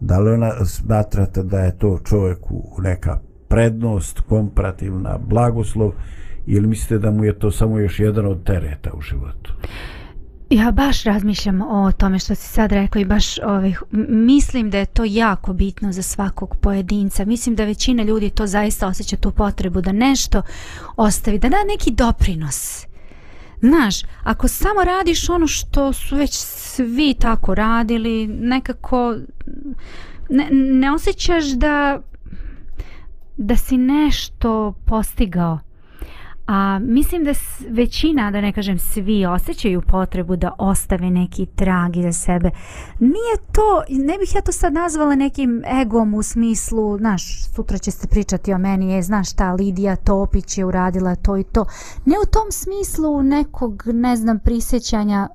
da 0.01 0.19
li 0.19 0.31
ona 0.31 0.65
smatrate 0.65 1.43
da 1.43 1.59
je 1.59 1.79
to 1.79 1.99
čovjeku 2.05 2.63
neka 2.79 3.19
prednost 3.49 4.21
komparativna 4.21 5.19
blagoslov 5.29 5.93
ili 6.47 6.67
mislite 6.67 6.99
da 6.99 7.11
mu 7.11 7.25
je 7.25 7.39
to 7.39 7.51
samo 7.51 7.79
još 7.79 8.01
jedan 8.01 8.27
od 8.27 8.45
tereta 8.45 8.91
u 8.95 9.01
životu 9.01 9.53
Ja 10.51 10.71
baš 10.71 11.05
razmišljam 11.05 11.63
o 11.63 11.93
tome 11.93 12.19
što 12.19 12.35
si 12.35 12.49
sad 12.49 12.73
rekao 12.73 13.01
i 13.01 13.05
baš 13.05 13.39
ovaj, 13.39 13.57
ovih, 13.57 13.83
mislim 14.09 14.71
da 14.71 14.79
je 14.79 14.87
to 14.87 15.05
jako 15.07 15.53
bitno 15.53 15.93
za 15.93 16.03
svakog 16.03 16.57
pojedinca. 16.57 17.25
Mislim 17.25 17.55
da 17.55 17.65
većina 17.65 18.03
ljudi 18.03 18.31
to 18.31 18.47
zaista 18.47 18.87
osjeća 18.87 19.17
tu 19.17 19.31
potrebu 19.31 19.81
da 19.81 19.93
nešto 19.93 20.43
ostavi, 20.97 21.39
da 21.39 21.49
da 21.49 21.57
neki 21.69 21.91
doprinos. 21.91 22.87
Znaš, 23.61 24.03
ako 24.23 24.49
samo 24.49 24.85
radiš 24.85 25.29
ono 25.29 25.47
što 25.47 25.93
su 25.93 26.17
već 26.17 26.33
svi 26.37 27.15
tako 27.21 27.55
radili, 27.55 28.27
nekako 28.27 29.17
ne, 30.31 30.49
ne 30.53 30.93
osjećaš 30.93 31.45
da 31.45 32.01
da 33.37 33.57
si 33.57 33.77
nešto 33.77 34.75
postigao. 34.87 35.59
A 36.47 36.79
mislim 36.79 37.25
da 37.25 37.33
većina, 37.71 38.31
da 38.31 38.41
ne 38.41 38.53
kažem 38.53 38.79
svi, 38.79 39.27
osjećaju 39.27 39.83
potrebu 39.83 40.37
da 40.37 40.53
ostave 40.59 41.11
neki 41.11 41.47
trag 41.47 41.97
iza 41.97 42.13
sebe. 42.13 42.51
Nije 42.99 43.37
to, 43.53 43.83
ne 43.89 44.19
bih 44.19 44.35
ja 44.35 44.41
to 44.41 44.53
sad 44.53 44.73
nazvala 44.73 45.15
nekim 45.15 45.63
egom 45.81 46.15
u 46.15 46.23
smislu, 46.23 46.99
znaš, 46.99 47.45
sutra 47.55 47.79
će 47.79 47.91
se 47.91 48.09
pričati 48.09 48.53
o 48.53 48.59
meni, 48.59 48.93
je, 48.93 49.03
znaš 49.03 49.31
šta, 49.31 49.53
Lidija 49.53 49.97
Topić 49.97 50.59
je 50.59 50.65
uradila 50.65 51.15
to 51.15 51.37
i 51.37 51.45
to. 51.45 51.65
Ne 52.05 52.15
u 52.23 52.31
tom 52.31 52.53
smislu 52.53 53.23
nekog, 53.23 53.83
ne 53.87 54.17
znam, 54.17 54.39
prisjećanja 54.39 55.29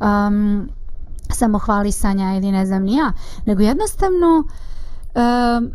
um, 0.00 0.68
samohvalisanja 1.30 2.36
ili 2.36 2.52
ne 2.52 2.66
znam 2.66 2.82
ni 2.82 2.96
ja, 2.96 3.12
nego 3.46 3.62
jednostavno 3.62 4.44
um, 5.14 5.70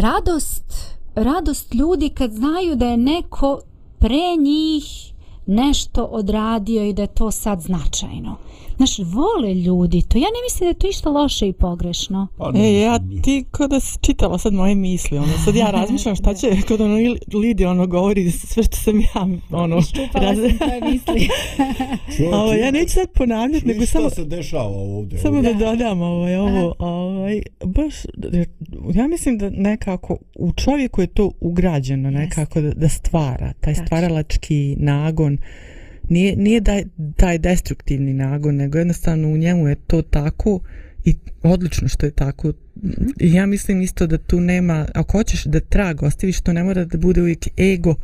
radost 0.00 0.96
radost 1.14 1.74
ljudi 1.74 2.08
kad 2.08 2.32
znaju 2.32 2.76
da 2.76 2.86
je 2.86 2.96
neko 2.96 3.60
pre 3.98 4.36
njih 4.40 5.12
nešto 5.46 6.04
odradio 6.04 6.84
i 6.84 6.92
da 6.92 7.02
je 7.02 7.14
to 7.14 7.30
sad 7.30 7.60
značajno. 7.60 8.36
Znaš, 8.76 8.98
vole 8.98 9.54
ljudi 9.54 10.02
to. 10.08 10.18
Ja 10.18 10.24
ne 10.24 10.40
mislim 10.46 10.60
da 10.60 10.68
je 10.68 10.74
to 10.74 10.88
išto 10.88 11.10
loše 11.10 11.48
i 11.48 11.52
pogrešno. 11.52 12.26
Pa 12.38 12.52
e, 12.54 12.80
ja 12.80 12.98
ti 13.22 13.44
kada 13.50 13.80
si 13.80 13.98
čitala 14.00 14.38
sad 14.38 14.52
moje 14.52 14.74
misli, 14.74 15.18
ono, 15.18 15.32
sad 15.44 15.56
ja 15.56 15.70
razmišljam 15.80 16.16
šta 16.16 16.34
će 16.34 16.62
kod 16.68 16.80
ono 16.80 16.96
Lidi 17.34 17.64
ono 17.64 17.86
govori 17.86 18.30
sve 18.30 18.62
što 18.62 18.76
sam 18.76 19.00
ja 19.00 19.28
ono... 19.50 19.78
Iščupala 19.78 20.24
raz... 20.24 20.38
sam 20.38 20.58
tvoje 20.58 20.80
misli. 20.92 21.28
ovo, 22.40 22.52
ja 22.52 22.70
neću 22.70 22.92
sad 22.92 23.12
ponavljati, 23.12 23.66
nego 23.66 23.86
samo... 23.86 24.10
se 24.10 24.24
dešava 24.24 24.64
ovdje? 24.66 25.18
Samo 25.18 25.42
da, 25.42 25.52
da 25.52 25.58
dodam 25.58 26.02
ovaj, 26.02 26.36
ovo, 26.36 26.74
ovaj, 26.78 27.42
baš, 27.64 27.94
ja 28.94 29.08
mislim 29.08 29.38
da 29.38 29.50
nekako 29.50 30.16
u 30.34 30.52
čovjeku 30.52 31.00
je 31.00 31.06
to 31.06 31.30
ugrađeno 31.40 32.10
nekako 32.10 32.60
da, 32.60 32.70
da 32.70 32.88
stvara, 32.88 33.52
taj 33.60 33.74
stvaralački 33.74 34.76
nagon, 34.78 35.38
nije, 36.08 36.36
nije 36.36 36.60
da, 36.60 36.82
taj 37.16 37.38
destruktivni 37.38 38.14
nagon, 38.14 38.56
nego 38.56 38.78
jednostavno 38.78 39.28
u 39.28 39.36
njemu 39.36 39.68
je 39.68 39.74
to 39.74 40.02
tako 40.02 40.60
i 41.04 41.14
odlično 41.42 41.88
što 41.88 42.06
je 42.06 42.12
tako. 42.12 42.52
I 43.20 43.32
ja 43.32 43.46
mislim 43.46 43.82
isto 43.82 44.06
da 44.06 44.18
tu 44.18 44.40
nema, 44.40 44.86
ako 44.94 45.18
hoćeš 45.18 45.44
da 45.44 45.60
trag 45.60 46.02
ostaviš, 46.02 46.40
to 46.40 46.52
ne 46.52 46.64
mora 46.64 46.84
da 46.84 46.98
bude 46.98 47.20
uvijek 47.20 47.60
ego, 47.60 47.94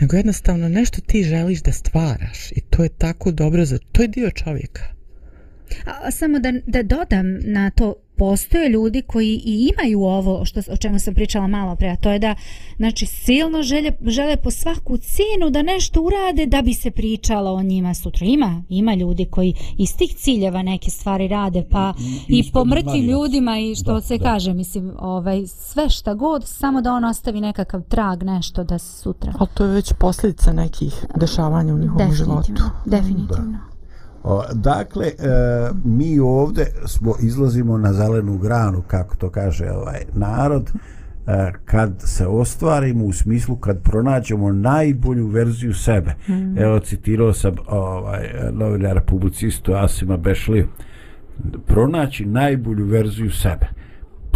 nego 0.00 0.16
jednostavno 0.16 0.68
nešto 0.68 1.00
ti 1.00 1.22
želiš 1.22 1.62
da 1.62 1.72
stvaraš 1.72 2.52
i 2.52 2.60
to 2.60 2.82
je 2.82 2.88
tako 2.88 3.30
dobro, 3.30 3.64
za, 3.64 3.78
to 3.92 4.02
je 4.02 4.08
dio 4.08 4.30
čovjeka. 4.30 4.82
A, 5.84 6.10
samo 6.10 6.38
da, 6.38 6.52
da 6.66 6.82
dodam 6.82 7.38
na 7.40 7.70
to 7.70 7.94
postoje 8.16 8.68
ljudi 8.68 9.02
koji 9.02 9.40
i 9.44 9.70
imaju 9.74 10.02
ovo 10.02 10.44
što 10.44 10.60
o 10.72 10.76
čemu 10.76 10.98
sam 10.98 11.14
pričala 11.14 11.46
malo 11.46 11.76
pre, 11.76 11.88
a 11.88 11.96
to 11.96 12.10
je 12.10 12.18
da 12.18 12.34
znači 12.76 13.06
silno 13.06 13.62
žele, 13.62 13.90
žele 14.06 14.36
po 14.36 14.50
svaku 14.50 14.96
cenu 14.96 15.50
da 15.50 15.62
nešto 15.62 16.02
urade 16.02 16.46
da 16.46 16.62
bi 16.62 16.74
se 16.74 16.90
pričalo 16.90 17.52
o 17.52 17.62
njima 17.62 17.94
sutra. 17.94 18.26
Ima, 18.26 18.62
ima 18.68 18.94
ljudi 18.94 19.24
koji 19.24 19.54
iz 19.78 19.96
tih 19.96 20.14
ciljeva 20.16 20.62
neke 20.62 20.90
stvari 20.90 21.28
rade, 21.28 21.64
pa 21.70 21.94
i, 22.28 22.38
i 22.38 22.50
po 22.52 22.64
mrtvim 22.64 23.04
ljudima 23.04 23.58
i 23.58 23.74
što 23.74 23.94
da, 23.94 24.00
se 24.00 24.18
da. 24.18 24.24
kaže, 24.24 24.54
mislim, 24.54 24.92
ovaj, 24.98 25.46
sve 25.46 25.90
šta 25.90 26.14
god, 26.14 26.44
samo 26.46 26.80
da 26.80 26.92
on 26.92 27.04
ostavi 27.04 27.40
nekakav 27.40 27.82
trag, 27.82 28.22
nešto 28.22 28.64
da 28.64 28.78
se 28.78 29.02
sutra. 29.02 29.32
A 29.38 29.46
to 29.46 29.64
je 29.64 29.70
već 29.70 29.92
posljedica 29.98 30.52
nekih 30.52 31.06
dešavanja 31.16 31.74
u 31.74 31.78
njihovom 31.78 32.12
životu. 32.12 32.52
Definitivno, 32.52 32.70
definitivno. 32.86 33.71
O, 34.24 34.42
dakle, 34.52 35.06
e, 35.06 35.12
mi 35.84 36.18
ovdje 36.20 36.66
smo 36.86 37.14
izlazimo 37.22 37.78
na 37.78 37.92
zelenu 37.92 38.38
granu, 38.38 38.82
kako 38.86 39.16
to 39.16 39.30
kaže 39.30 39.70
ovaj 39.70 40.00
narod, 40.14 40.70
e, 41.26 41.52
kad 41.64 41.92
se 41.98 42.26
ostvarimo 42.26 43.04
u 43.04 43.12
smislu 43.12 43.56
kad 43.56 43.82
pronađemo 43.82 44.52
najbolju 44.52 45.26
verziju 45.26 45.74
sebe. 45.74 46.14
Mm. 46.28 46.58
Evo, 46.58 46.78
citirao 46.78 47.32
sam 47.32 47.54
ovaj, 47.68 48.30
novinar 48.52 49.00
publicistu 49.00 49.74
Asima 49.74 50.16
Bešliju. 50.16 50.68
Pronaći 51.66 52.26
najbolju 52.26 52.86
verziju 52.86 53.30
sebe. 53.30 53.66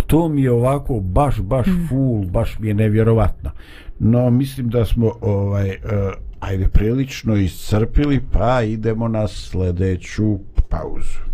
To 0.07 0.29
mi 0.29 0.43
je 0.43 0.51
ovako 0.51 1.01
baš, 1.01 1.41
baš 1.41 1.67
mm. 1.67 1.87
full, 1.89 2.25
baš 2.25 2.59
mi 2.59 2.69
je 2.69 2.75
nevjerovatno. 2.75 3.51
No, 3.99 4.31
mislim 4.31 4.69
da 4.69 4.85
smo 4.85 5.13
ovaj, 5.21 5.69
uh, 5.69 6.13
ajde 6.41 6.69
prilično 6.69 7.37
iscrpili 7.37 8.21
pa 8.33 8.63
idemo 8.63 9.09
na 9.09 9.29
sljedeću 9.29 10.39
pauzu. 10.69 11.26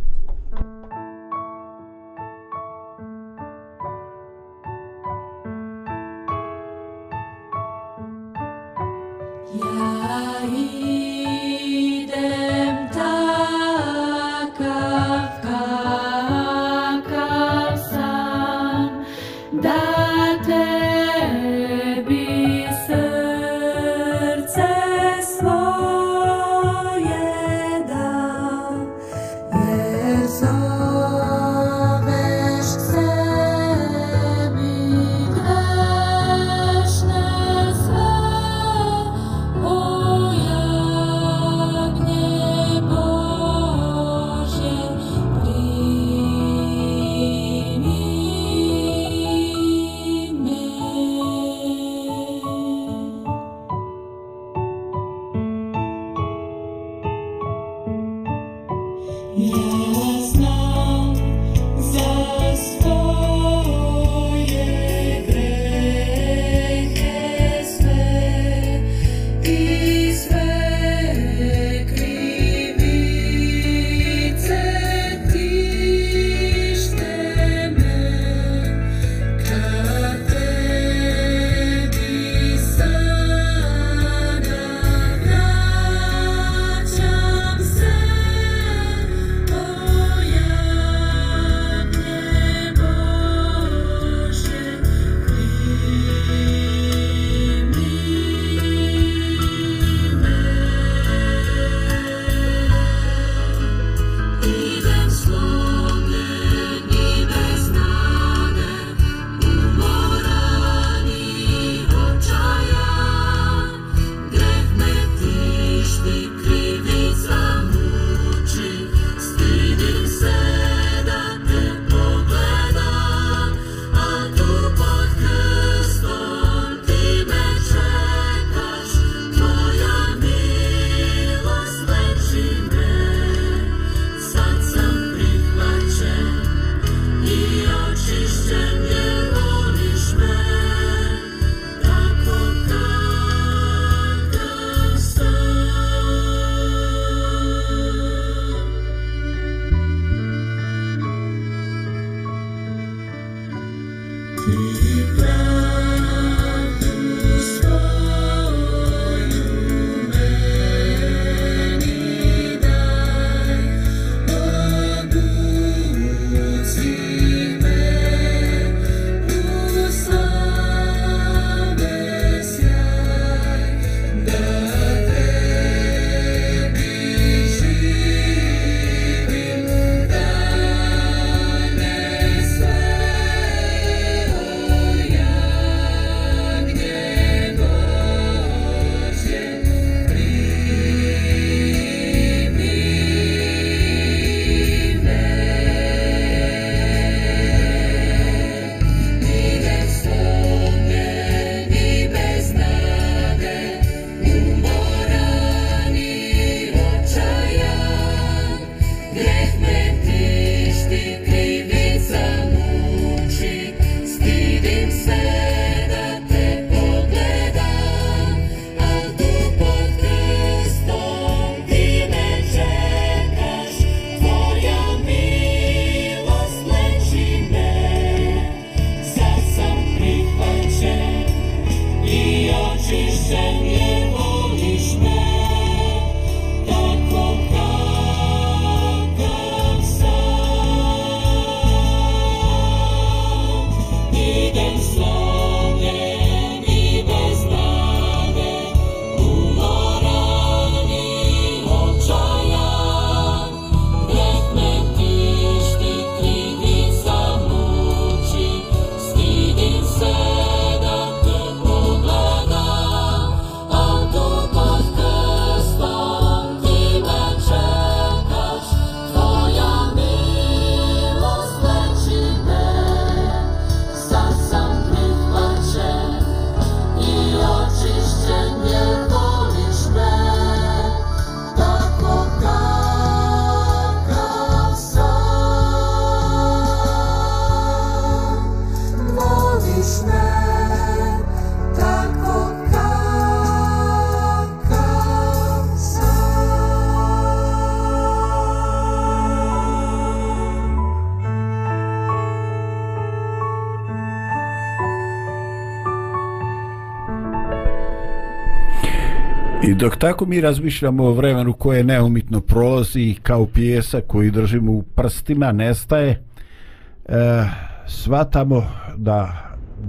I 309.73 309.75
dok 309.75 309.97
tako 309.97 310.27
mi 310.27 310.41
razmišljamo 310.41 311.05
o 311.05 311.13
vremenu 311.13 311.53
koje 311.53 311.85
neumitno 311.85 312.41
prolazi 312.41 313.15
kao 313.23 313.47
pjesa 313.47 314.01
koji 314.01 314.31
držimo 314.31 314.73
u 314.73 314.83
prstima, 314.83 315.53
nestaje, 315.53 316.11
e, 316.11 317.45
svatamo 317.87 318.67
da 318.97 319.49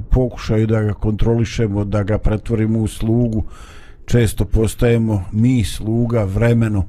pokušaju 0.10 0.68
da 0.68 0.82
ga 0.82 0.94
kontrolišemo, 0.94 1.84
da 1.86 2.04
ga 2.04 2.18
pretvorimo 2.18 2.80
u 2.80 2.88
slugu, 2.88 3.44
često 4.06 4.46
postajemo 4.46 5.24
mi 5.32 5.64
sluga 5.64 6.24
vremenu. 6.24 6.84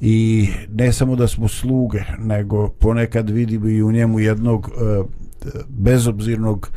I 0.00 0.48
ne 0.72 0.92
samo 0.92 1.16
da 1.16 1.28
smo 1.28 1.48
sluge, 1.48 2.00
nego 2.18 2.68
ponekad 2.68 3.30
vidimo 3.30 3.68
i 3.68 3.82
u 3.82 3.92
njemu 3.92 4.20
jednog 4.20 4.70
e, 4.70 5.02
bezobzirnog 5.68 6.70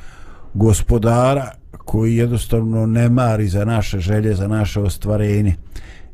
gospodara 0.54 1.63
koji 1.78 2.16
jednostavno 2.16 2.86
ne 2.86 3.10
mari 3.10 3.48
za 3.48 3.66
naše 3.66 4.00
želje, 4.00 4.36
za 4.36 4.48
naše 4.48 4.80
ostvarenje. 4.80 5.56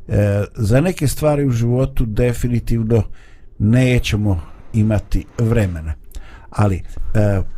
E, 0.08 0.44
za 0.56 0.80
neke 0.80 1.08
stvari 1.08 1.44
u 1.46 1.50
životu 1.50 2.06
definitivno 2.06 3.02
nećemo 3.58 4.40
imati 4.72 5.24
vremena. 5.38 5.94
Ali 6.50 6.76
e, 6.76 6.82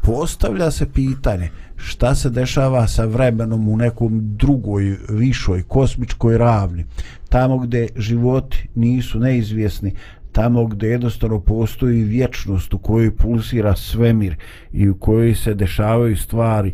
postavlja 0.03 0.71
se 0.71 0.93
pitanje 0.93 1.51
šta 1.77 2.15
se 2.15 2.31
dešava 2.31 2.87
sa 2.87 3.05
vremenom 3.05 3.69
u 3.69 3.77
nekom 3.77 4.21
drugoj, 4.37 4.97
višoj, 5.09 5.63
kosmičkoj 5.63 6.39
ravni. 6.39 6.85
Tamo 7.29 7.59
gde 7.59 7.89
životi 7.97 8.69
nisu 8.75 9.19
neizvjesni, 9.19 9.95
tamo 10.33 10.67
gde 10.67 10.89
jednostavno 10.89 11.41
postoji 11.41 12.05
vječnost 12.05 12.75
u 12.75 12.79
kojoj 12.79 13.17
pulsira 13.17 13.77
svemir 13.77 14.37
i 14.73 14.89
u 14.89 14.95
kojoj 14.95 15.35
se 15.35 15.55
dešavaju 15.55 16.17
stvari 16.17 16.73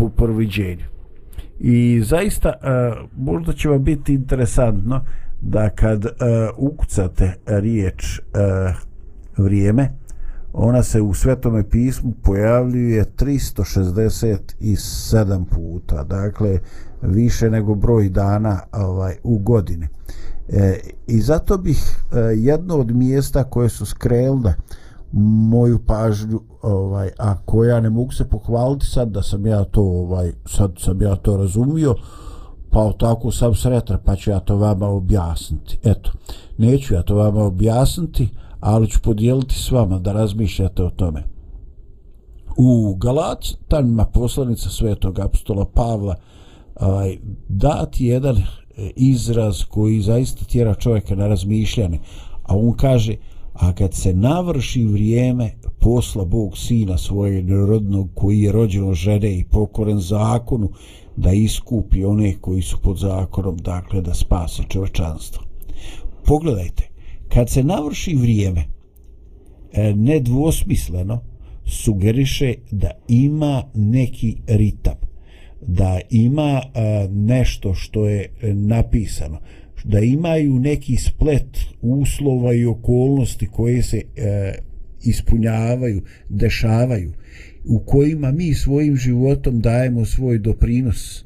po 0.00 0.08
proviđenju. 0.08 0.84
I 1.58 2.02
zaista 2.04 2.48
uh, 2.48 2.54
možda 3.16 3.52
će 3.52 3.68
vam 3.68 3.84
biti 3.84 4.14
interesantno 4.14 5.04
da 5.40 5.70
kad 5.70 6.04
uh, 6.04 6.10
ukucate 6.56 7.34
riječ 7.46 8.18
uh, 8.18 8.24
vrijeme, 9.36 9.90
ona 10.52 10.82
se 10.82 11.00
u 11.00 11.14
Svetome 11.14 11.68
pismu 11.68 12.12
pojavljuje 12.22 13.04
367 13.18 15.44
puta, 15.44 16.04
dakle 16.04 16.58
više 17.02 17.50
nego 17.50 17.74
broj 17.74 18.08
dana 18.08 18.60
ovaj 18.72 19.16
u 19.22 19.38
godini. 19.38 19.88
E, 20.48 20.80
I 21.06 21.20
zato 21.20 21.58
bih 21.58 21.96
e, 22.12 22.18
jedno 22.20 22.76
od 22.76 22.90
mjesta 22.90 23.44
koje 23.44 23.68
su 23.68 23.86
skrenule 23.86 24.54
moju 25.12 25.78
pažnju 25.86 26.40
ovaj 26.62 27.10
a 27.18 27.36
koja 27.44 27.80
ne 27.80 27.90
mogu 27.90 28.12
se 28.12 28.28
pohvaliti 28.28 28.86
sad 28.86 29.08
da 29.08 29.22
sam 29.22 29.46
ja 29.46 29.64
to 29.64 29.82
ovaj 29.82 30.32
sad 30.46 30.72
sam 30.78 31.02
ja 31.02 31.16
to 31.16 31.36
razumio 31.36 31.94
pa 32.70 32.92
tako 32.92 33.32
sam 33.32 33.54
sretan 33.54 33.98
pa 34.04 34.16
ću 34.16 34.30
ja 34.30 34.40
to 34.40 34.56
vama 34.56 34.88
objasniti. 34.88 35.78
Eto 35.84 36.10
neću 36.58 36.94
ja 36.94 37.02
to 37.02 37.14
vama 37.14 37.44
objasniti 37.44 38.28
ali 38.60 38.90
ću 38.90 39.00
podijeliti 39.02 39.54
s 39.54 39.70
vama 39.70 39.98
da 39.98 40.12
razmišljate 40.12 40.82
o 40.82 40.90
tome. 40.90 41.22
U 42.56 42.94
Galatanima 42.94 44.04
poslanica 44.04 44.68
svetog 44.68 45.18
apostola 45.18 45.64
Pavla 45.74 46.16
ovaj, 46.80 47.18
dati 47.48 48.06
jedan 48.06 48.36
izraz 48.96 49.64
koji 49.64 50.00
zaista 50.00 50.44
tjera 50.44 50.74
čovjeka 50.74 51.14
na 51.14 51.26
razmišljanje 51.26 51.98
a 52.42 52.56
on 52.56 52.72
kaže 52.72 53.14
a 53.60 53.72
kad 53.72 53.94
se 53.94 54.14
navrši 54.14 54.84
vrijeme 54.84 55.50
posla 55.80 56.24
Bog 56.24 56.58
sina 56.58 56.98
svojeg 56.98 57.50
rodnog 57.50 58.08
koji 58.14 58.40
je 58.40 58.52
rođeno 58.52 58.94
žene 58.94 59.38
i 59.38 59.44
pokoren 59.44 59.98
zakonu 59.98 60.70
da 61.16 61.32
iskupi 61.32 62.04
one 62.04 62.34
koji 62.40 62.62
su 62.62 62.78
pod 62.82 62.98
zakonom 62.98 63.56
dakle 63.56 64.00
da 64.00 64.14
spase 64.14 64.62
čovečanstvo. 64.68 65.42
Pogledajte 66.24 66.88
kad 67.28 67.50
se 67.50 67.62
navrši 67.62 68.14
vrijeme 68.14 68.64
e, 69.72 69.94
nedvosmisleno 69.94 71.20
sugeriše 71.64 72.54
da 72.70 72.90
ima 73.08 73.62
neki 73.74 74.36
ritam 74.46 75.10
da 75.60 76.00
ima 76.10 76.62
e, 76.74 77.08
nešto 77.10 77.74
što 77.74 78.08
je 78.08 78.28
e, 78.42 78.54
napisano 78.54 79.38
da 79.84 80.00
imaju 80.00 80.58
neki 80.58 80.96
splet 80.96 81.58
uslova 81.80 82.54
i 82.54 82.66
okolnosti 82.66 83.46
koje 83.46 83.82
se 83.82 84.02
e, 84.16 84.54
ispunjavaju, 85.04 86.02
dešavaju, 86.28 87.12
u 87.64 87.78
kojima 87.78 88.32
mi 88.32 88.54
svojim 88.54 88.96
životom 88.96 89.60
dajemo 89.60 90.04
svoj 90.04 90.38
doprinos 90.38 91.18
e, 91.18 91.24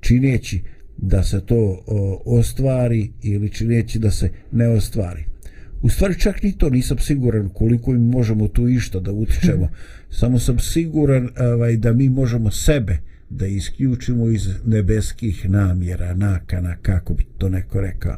čineći 0.00 0.60
da 0.96 1.22
se 1.22 1.40
to 1.40 1.82
o, 1.86 2.22
ostvari 2.24 3.10
ili 3.22 3.50
čineći 3.50 3.98
da 3.98 4.10
se 4.10 4.30
ne 4.52 4.68
ostvari. 4.68 5.24
U 5.82 5.88
stvari 5.88 6.20
čak 6.20 6.42
ni 6.42 6.58
to 6.58 6.70
nisam 6.70 6.98
siguran 6.98 7.48
koliko 7.48 7.92
mi 7.92 7.98
možemo 7.98 8.48
tu 8.48 8.68
išta 8.68 9.00
da 9.00 9.12
utičemo. 9.12 9.68
Samo 10.20 10.38
sam 10.38 10.58
siguran 10.58 11.28
ovaj, 11.54 11.76
da 11.76 11.92
mi 11.92 12.08
možemo 12.08 12.50
sebe 12.50 12.98
da 13.30 13.46
isključimo 13.46 14.28
iz 14.28 14.48
nebeskih 14.66 15.50
namjera, 15.50 16.14
nakana, 16.14 16.76
kako 16.82 17.14
bi 17.14 17.24
to 17.38 17.48
neko 17.48 17.80
rekao. 17.80 18.16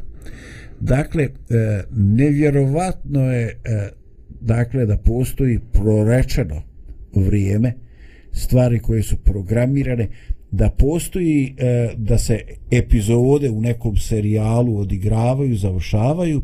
Dakle, 0.79 1.23
e, 1.23 1.29
nevjerovatno 1.95 3.31
je 3.31 3.47
e, 3.47 3.89
dakle 4.41 4.85
da 4.85 4.97
postoji 4.97 5.59
prorečeno 5.73 6.61
vrijeme, 7.15 7.73
stvari 8.31 8.79
koje 8.79 9.03
su 9.03 9.17
programirane, 9.17 10.07
da 10.51 10.69
postoji 10.69 11.55
e, 11.57 11.89
da 11.97 12.17
se 12.17 12.39
epizode 12.71 13.49
u 13.49 13.61
nekom 13.61 13.97
serijalu 13.97 14.77
odigravaju, 14.77 15.55
završavaju 15.55 16.41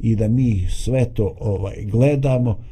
i 0.00 0.16
da 0.16 0.28
mi 0.28 0.66
sve 0.70 1.06
to 1.14 1.36
ovaj 1.40 1.84
gledamo 1.84 2.64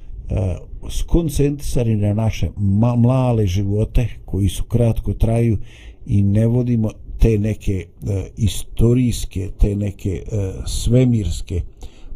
skoncentrisani 0.90 1.96
na 1.96 2.14
naše 2.14 2.50
mlale 2.96 3.46
živote 3.46 4.08
koji 4.24 4.48
su 4.48 4.64
kratko 4.64 5.12
traju 5.12 5.58
i 6.06 6.22
ne 6.22 6.46
vodimo 6.46 6.90
te 7.18 7.38
neke 7.38 7.72
e, 7.72 8.30
istorijske, 8.36 9.50
te 9.58 9.76
neke 9.76 10.10
e, 10.10 10.52
svemirske 10.66 11.62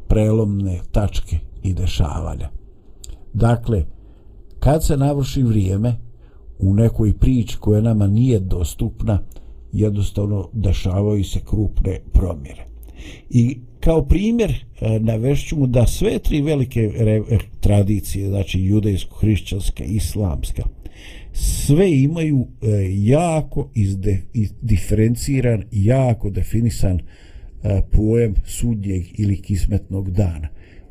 prelomne 0.09 0.81
tačke 0.93 1.39
i 1.63 1.75
dešavanja. 1.75 2.51
Dakle, 3.33 3.85
kad 4.59 4.85
se 4.85 4.97
navrši 4.97 5.43
vrijeme 5.43 5.97
u 6.59 6.75
nekoj 6.75 7.13
priči 7.19 7.57
koja 7.61 7.81
nama 7.81 8.07
nije 8.07 8.41
dostupna, 8.41 9.19
jednostavno 9.73 10.49
dešavaju 10.53 11.25
se 11.25 11.41
krupne 11.41 12.01
promjere. 12.13 12.67
I 13.31 13.61
kao 13.81 14.05
primjer 14.05 14.51
e, 14.81 14.99
navešću 15.01 15.57
mu 15.57 15.67
da 15.67 15.87
sve 15.87 16.19
tri 16.19 16.43
velike 16.43 16.93
re, 16.99 17.23
e, 17.31 17.39
tradicije, 17.61 18.29
znači 18.29 18.61
judejsko, 18.61 19.17
hrišćanska, 19.17 19.85
islamska, 19.85 20.63
sve 21.33 21.91
imaju 21.93 22.47
e, 22.63 22.67
jako 22.93 23.71
izde, 23.75 24.21
diferenciran, 24.63 25.65
jako 25.73 26.31
definisan 26.31 26.99
e, 26.99 27.81
pojem 27.93 28.35
sudnjeg 28.45 29.03
ili 29.19 29.43
kismetnog 29.43 30.11
dana 30.11 30.49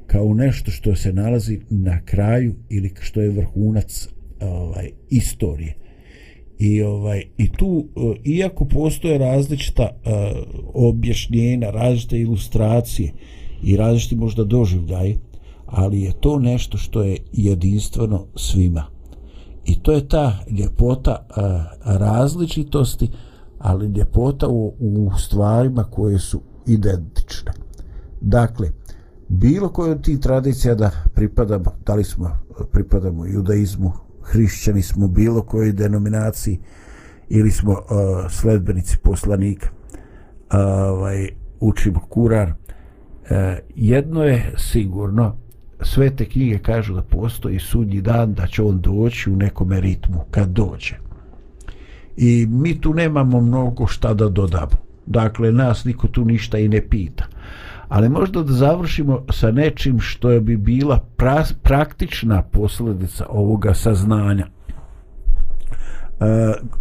kao 0.10 0.34
nešto 0.34 0.72
što 0.72 0.96
se 0.96 1.14
nalazi 1.14 1.60
na 1.70 2.02
kraju 2.06 2.56
ili 2.70 2.94
što 3.02 3.22
je 3.22 3.30
vrhunac 3.30 4.08
ovaj 4.42 4.90
istorije 5.10 5.76
i 6.60 6.84
ovaj 6.84 7.24
i 7.38 7.52
tu 7.52 7.86
e, 7.96 8.20
iako 8.24 8.66
postoje 8.66 9.18
različita 9.18 9.84
uh, 9.84 10.12
objašnjenja 10.74 11.70
različite 11.70 12.20
ilustracije 12.20 13.14
i 13.64 13.78
različiti 13.78 14.16
možda 14.16 14.44
doživljaj 14.44 15.16
ali 15.66 16.02
je 16.02 16.12
to 16.20 16.40
nešto 16.40 16.78
što 16.78 17.04
je 17.04 17.18
jedinstveno 17.34 18.26
svima. 18.36 18.86
I 19.66 19.80
to 19.80 19.92
je 19.92 20.08
ta 20.08 20.40
ljepota 20.60 21.28
uh, 21.30 21.36
različitosti 21.98 23.10
ali 23.58 23.88
ljepota 23.88 24.48
u, 24.48 24.74
u 24.80 25.12
stvarima 25.18 25.84
koje 25.84 26.20
su 26.20 26.42
identične. 26.68 27.52
Dakle 28.22 28.72
bilo 29.28 29.70
koje 29.70 29.92
od 29.92 30.04
tih 30.04 30.20
tradicija 30.20 30.76
da 30.76 30.92
pripadamo 31.16 31.72
da 31.86 31.96
li 31.96 32.04
smo 32.04 32.38
pripadamo 32.72 33.26
judaizmu 33.26 33.92
hrišćani 34.32 34.82
smo 34.82 35.08
bilo 35.08 35.42
kojoj 35.42 35.72
denominaciji 35.72 36.60
ili 37.30 37.52
smo 37.52 37.72
uh, 37.72 37.80
sledbenici 38.30 38.98
poslanika. 38.98 39.70
Uh, 39.70 40.56
ovaj, 40.60 41.30
učimo 41.60 42.00
kurar 42.00 42.48
uh, 42.48 42.56
e, 43.30 43.60
jedno 43.76 44.24
je 44.24 44.54
sigurno 44.58 45.36
sve 45.82 46.16
te 46.16 46.26
knjige 46.26 46.58
kažu 46.58 46.94
da 46.94 47.02
postoji 47.02 47.60
sudnji 47.60 48.02
dan 48.02 48.34
da 48.34 48.48
će 48.48 48.64
on 48.64 48.82
doći 48.82 49.30
u 49.30 49.36
nekom 49.36 49.72
ritmu 49.72 50.26
kad 50.32 50.50
dođe. 50.50 50.96
I 52.18 52.48
mi 52.50 52.82
tu 52.82 52.94
nemamo 52.94 53.42
mnogo 53.42 53.88
šta 53.88 54.14
da 54.14 54.30
dodamo. 54.30 54.90
Dakle 55.06 55.52
nas 55.52 55.86
niko 55.86 56.08
tu 56.08 56.26
ništa 56.26 56.58
i 56.58 56.68
ne 56.68 56.82
pita 56.90 57.26
ali 57.90 58.10
možda 58.10 58.44
da 58.44 58.54
završimo 58.54 59.26
sa 59.32 59.52
nečim 59.52 60.00
što 60.00 60.32
je 60.32 60.42
bi 60.42 60.58
bila 60.58 61.00
pra, 61.18 61.44
praktična 61.64 62.42
posljedica 62.42 63.26
ovoga 63.30 63.74
saznanja. 63.74 64.48
E, 64.48 64.52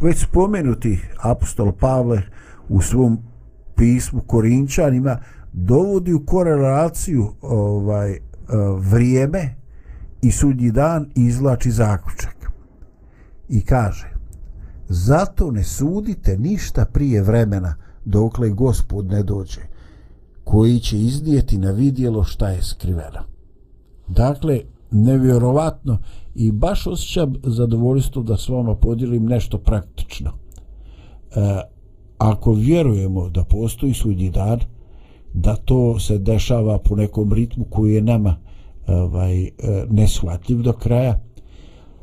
već 0.01 0.19
spomenuti 0.19 1.01
apostol 1.23 1.73
Pavle 1.73 2.23
u 2.69 2.83
svom 2.83 3.19
pismu 3.77 4.21
Korinčanima 4.21 5.19
dovodi 5.53 6.13
u 6.13 6.27
korelaciju 6.27 7.33
ovaj 7.43 8.13
e, 8.13 8.21
vrijeme 8.79 9.55
i 10.23 10.31
sudnji 10.31 10.71
dan 10.71 11.11
i 11.15 11.25
izlači 11.25 11.71
zaključak. 11.71 12.53
I 13.49 13.61
kaže, 13.61 14.09
zato 14.89 15.51
ne 15.51 15.65
sudite 15.65 16.37
ništa 16.37 16.85
prije 16.85 17.23
vremena 17.23 17.75
dokle 18.05 18.51
gospod 18.51 19.07
ne 19.07 19.23
dođe, 19.23 19.61
koji 20.51 20.81
će 20.81 20.99
iznijeti 20.99 21.59
na 21.59 21.71
vidjelo 21.71 22.25
šta 22.25 22.49
je 22.49 22.63
skriveno. 22.63 23.21
Dakle, 24.07 24.61
nevjerovatno 24.91 25.99
i 26.35 26.53
baš 26.53 26.87
osjećam 26.87 27.35
zadovoljstvo 27.43 28.23
da 28.23 28.37
s 28.37 28.49
vama 28.49 28.75
podijelim 28.75 29.27
nešto 29.27 29.59
praktično. 29.59 30.31
E, 30.31 31.61
ako 32.19 32.53
vjerujemo 32.53 33.29
da 33.29 33.45
postoji 33.45 33.95
sudnji 33.95 34.31
dan, 34.31 34.61
da 35.35 35.57
to 35.57 35.99
se 35.99 36.19
dešava 36.19 36.79
po 36.79 36.97
nekom 36.97 37.33
ritmu 37.33 37.65
koji 37.71 37.95
je 37.95 38.03
nama 38.03 38.37
ovaj, 38.87 39.43
e, 39.45 39.51
neshvatljiv 39.91 40.63
do 40.63 40.73
kraja, 40.73 41.21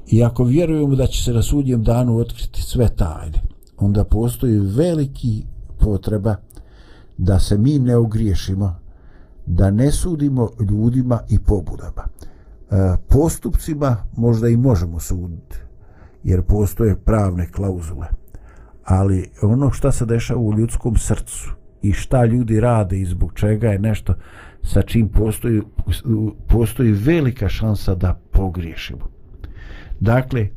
i 0.07 0.23
ako 0.23 0.43
vjerujemo 0.43 0.95
da 0.95 1.07
će 1.07 1.23
se 1.23 1.33
na 1.33 1.41
sudnjem 1.41 1.83
danu 1.83 2.17
otkriti 2.17 2.61
sve 2.61 2.89
tajne, 2.95 3.41
onda 3.77 4.03
postoji 4.03 4.59
veliki 4.59 5.43
potreba 5.79 6.35
da 7.18 7.39
se 7.39 7.57
mi 7.57 7.80
ne 7.80 7.95
ogriješimo, 7.95 8.76
da 9.45 9.72
ne 9.72 9.91
sudimo 9.91 10.49
ljudima 10.70 11.20
i 11.30 11.39
pobudama. 11.39 12.03
E, 12.72 12.97
postupcima 13.09 13.97
možda 14.18 14.47
i 14.49 14.57
možemo 14.57 14.99
suditi, 14.99 15.57
jer 16.24 16.41
postoje 16.41 16.95
pravne 16.95 17.51
klauzule. 17.51 18.07
Ali 18.84 19.30
ono 19.41 19.72
što 19.72 19.91
se 19.91 20.05
dešava 20.05 20.39
u 20.39 20.53
ljudskom 20.53 20.97
srcu 20.97 21.51
i 21.82 21.93
šta 21.93 22.26
ljudi 22.26 22.59
rade 22.59 22.99
i 22.99 23.05
zbog 23.05 23.34
čega 23.34 23.68
je 23.68 23.80
nešto 23.80 24.13
sa 24.63 24.82
čim 24.82 25.09
postoji, 25.09 25.61
postoji 26.47 26.91
velika 26.91 27.49
šansa 27.49 27.95
da 27.95 28.20
pogriješimo. 28.32 29.09
Dakle, 29.99 30.47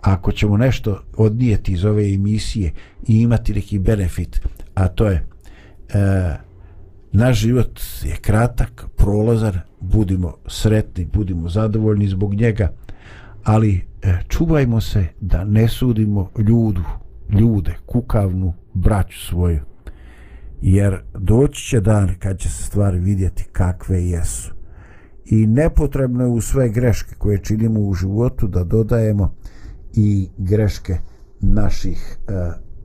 ako 0.00 0.32
ćemo 0.32 0.56
nešto 0.56 1.02
odnijeti 1.16 1.72
iz 1.72 1.84
ove 1.84 2.14
emisije 2.14 2.72
i 3.08 3.20
imati 3.20 3.54
neki 3.54 3.78
benefit, 3.78 4.40
a 4.74 4.88
to 4.88 5.06
je 5.06 5.26
e, 5.94 6.36
naš 7.12 7.38
život 7.38 7.80
je 8.02 8.16
kratak, 8.16 8.86
prolazar, 8.96 9.58
budimo 9.80 10.34
sretni, 10.46 11.04
budimo 11.04 11.48
zadovoljni 11.48 12.08
zbog 12.08 12.34
njega, 12.34 12.72
ali 13.44 13.80
e, 14.02 14.18
čuvajmo 14.28 14.80
se 14.80 15.06
da 15.20 15.44
ne 15.44 15.68
sudimo 15.68 16.30
ljudu, 16.38 16.82
ljude, 17.28 17.74
kukavnu 17.86 18.52
braću 18.74 19.26
svoju, 19.26 19.60
jer 20.62 21.00
doći 21.18 21.68
će 21.68 21.80
dan 21.80 22.14
kad 22.18 22.38
će 22.38 22.48
se 22.48 22.62
stvari 22.62 22.98
vidjeti 22.98 23.44
kakve 23.52 24.04
jesu. 24.04 24.54
I 25.24 25.46
nepotrebno 25.46 26.24
je 26.24 26.30
u 26.30 26.40
sve 26.40 26.68
greške 26.68 27.14
koje 27.18 27.38
činimo 27.38 27.80
u 27.80 27.94
životu 27.94 28.46
da 28.46 28.64
dodajemo 28.64 29.34
i 29.94 30.28
greške 30.38 30.98
naših 31.40 32.18
e, 32.28 32.32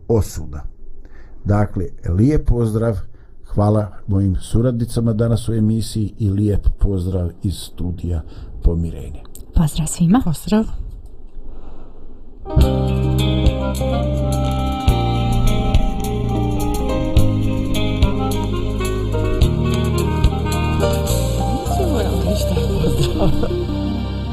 osuda. 0.08 0.77
Dakle, 1.48 1.86
lijep 2.10 2.48
pozdrav, 2.48 2.98
hvala 3.46 3.92
mojim 4.08 4.36
suradnicama 4.36 5.14
danas 5.14 5.50
u 5.50 5.54
emisiji 5.54 6.14
i 6.20 6.30
lijep 6.30 6.68
pozdrav 6.80 7.30
iz 7.44 7.56
studija 7.56 8.22
Pomirenje. 8.64 9.24
Pozdrav 9.56 9.88
svima. 9.88 10.22
Pozdrav. 10.26 10.66
Thank 12.48 14.36
you. 14.36 14.47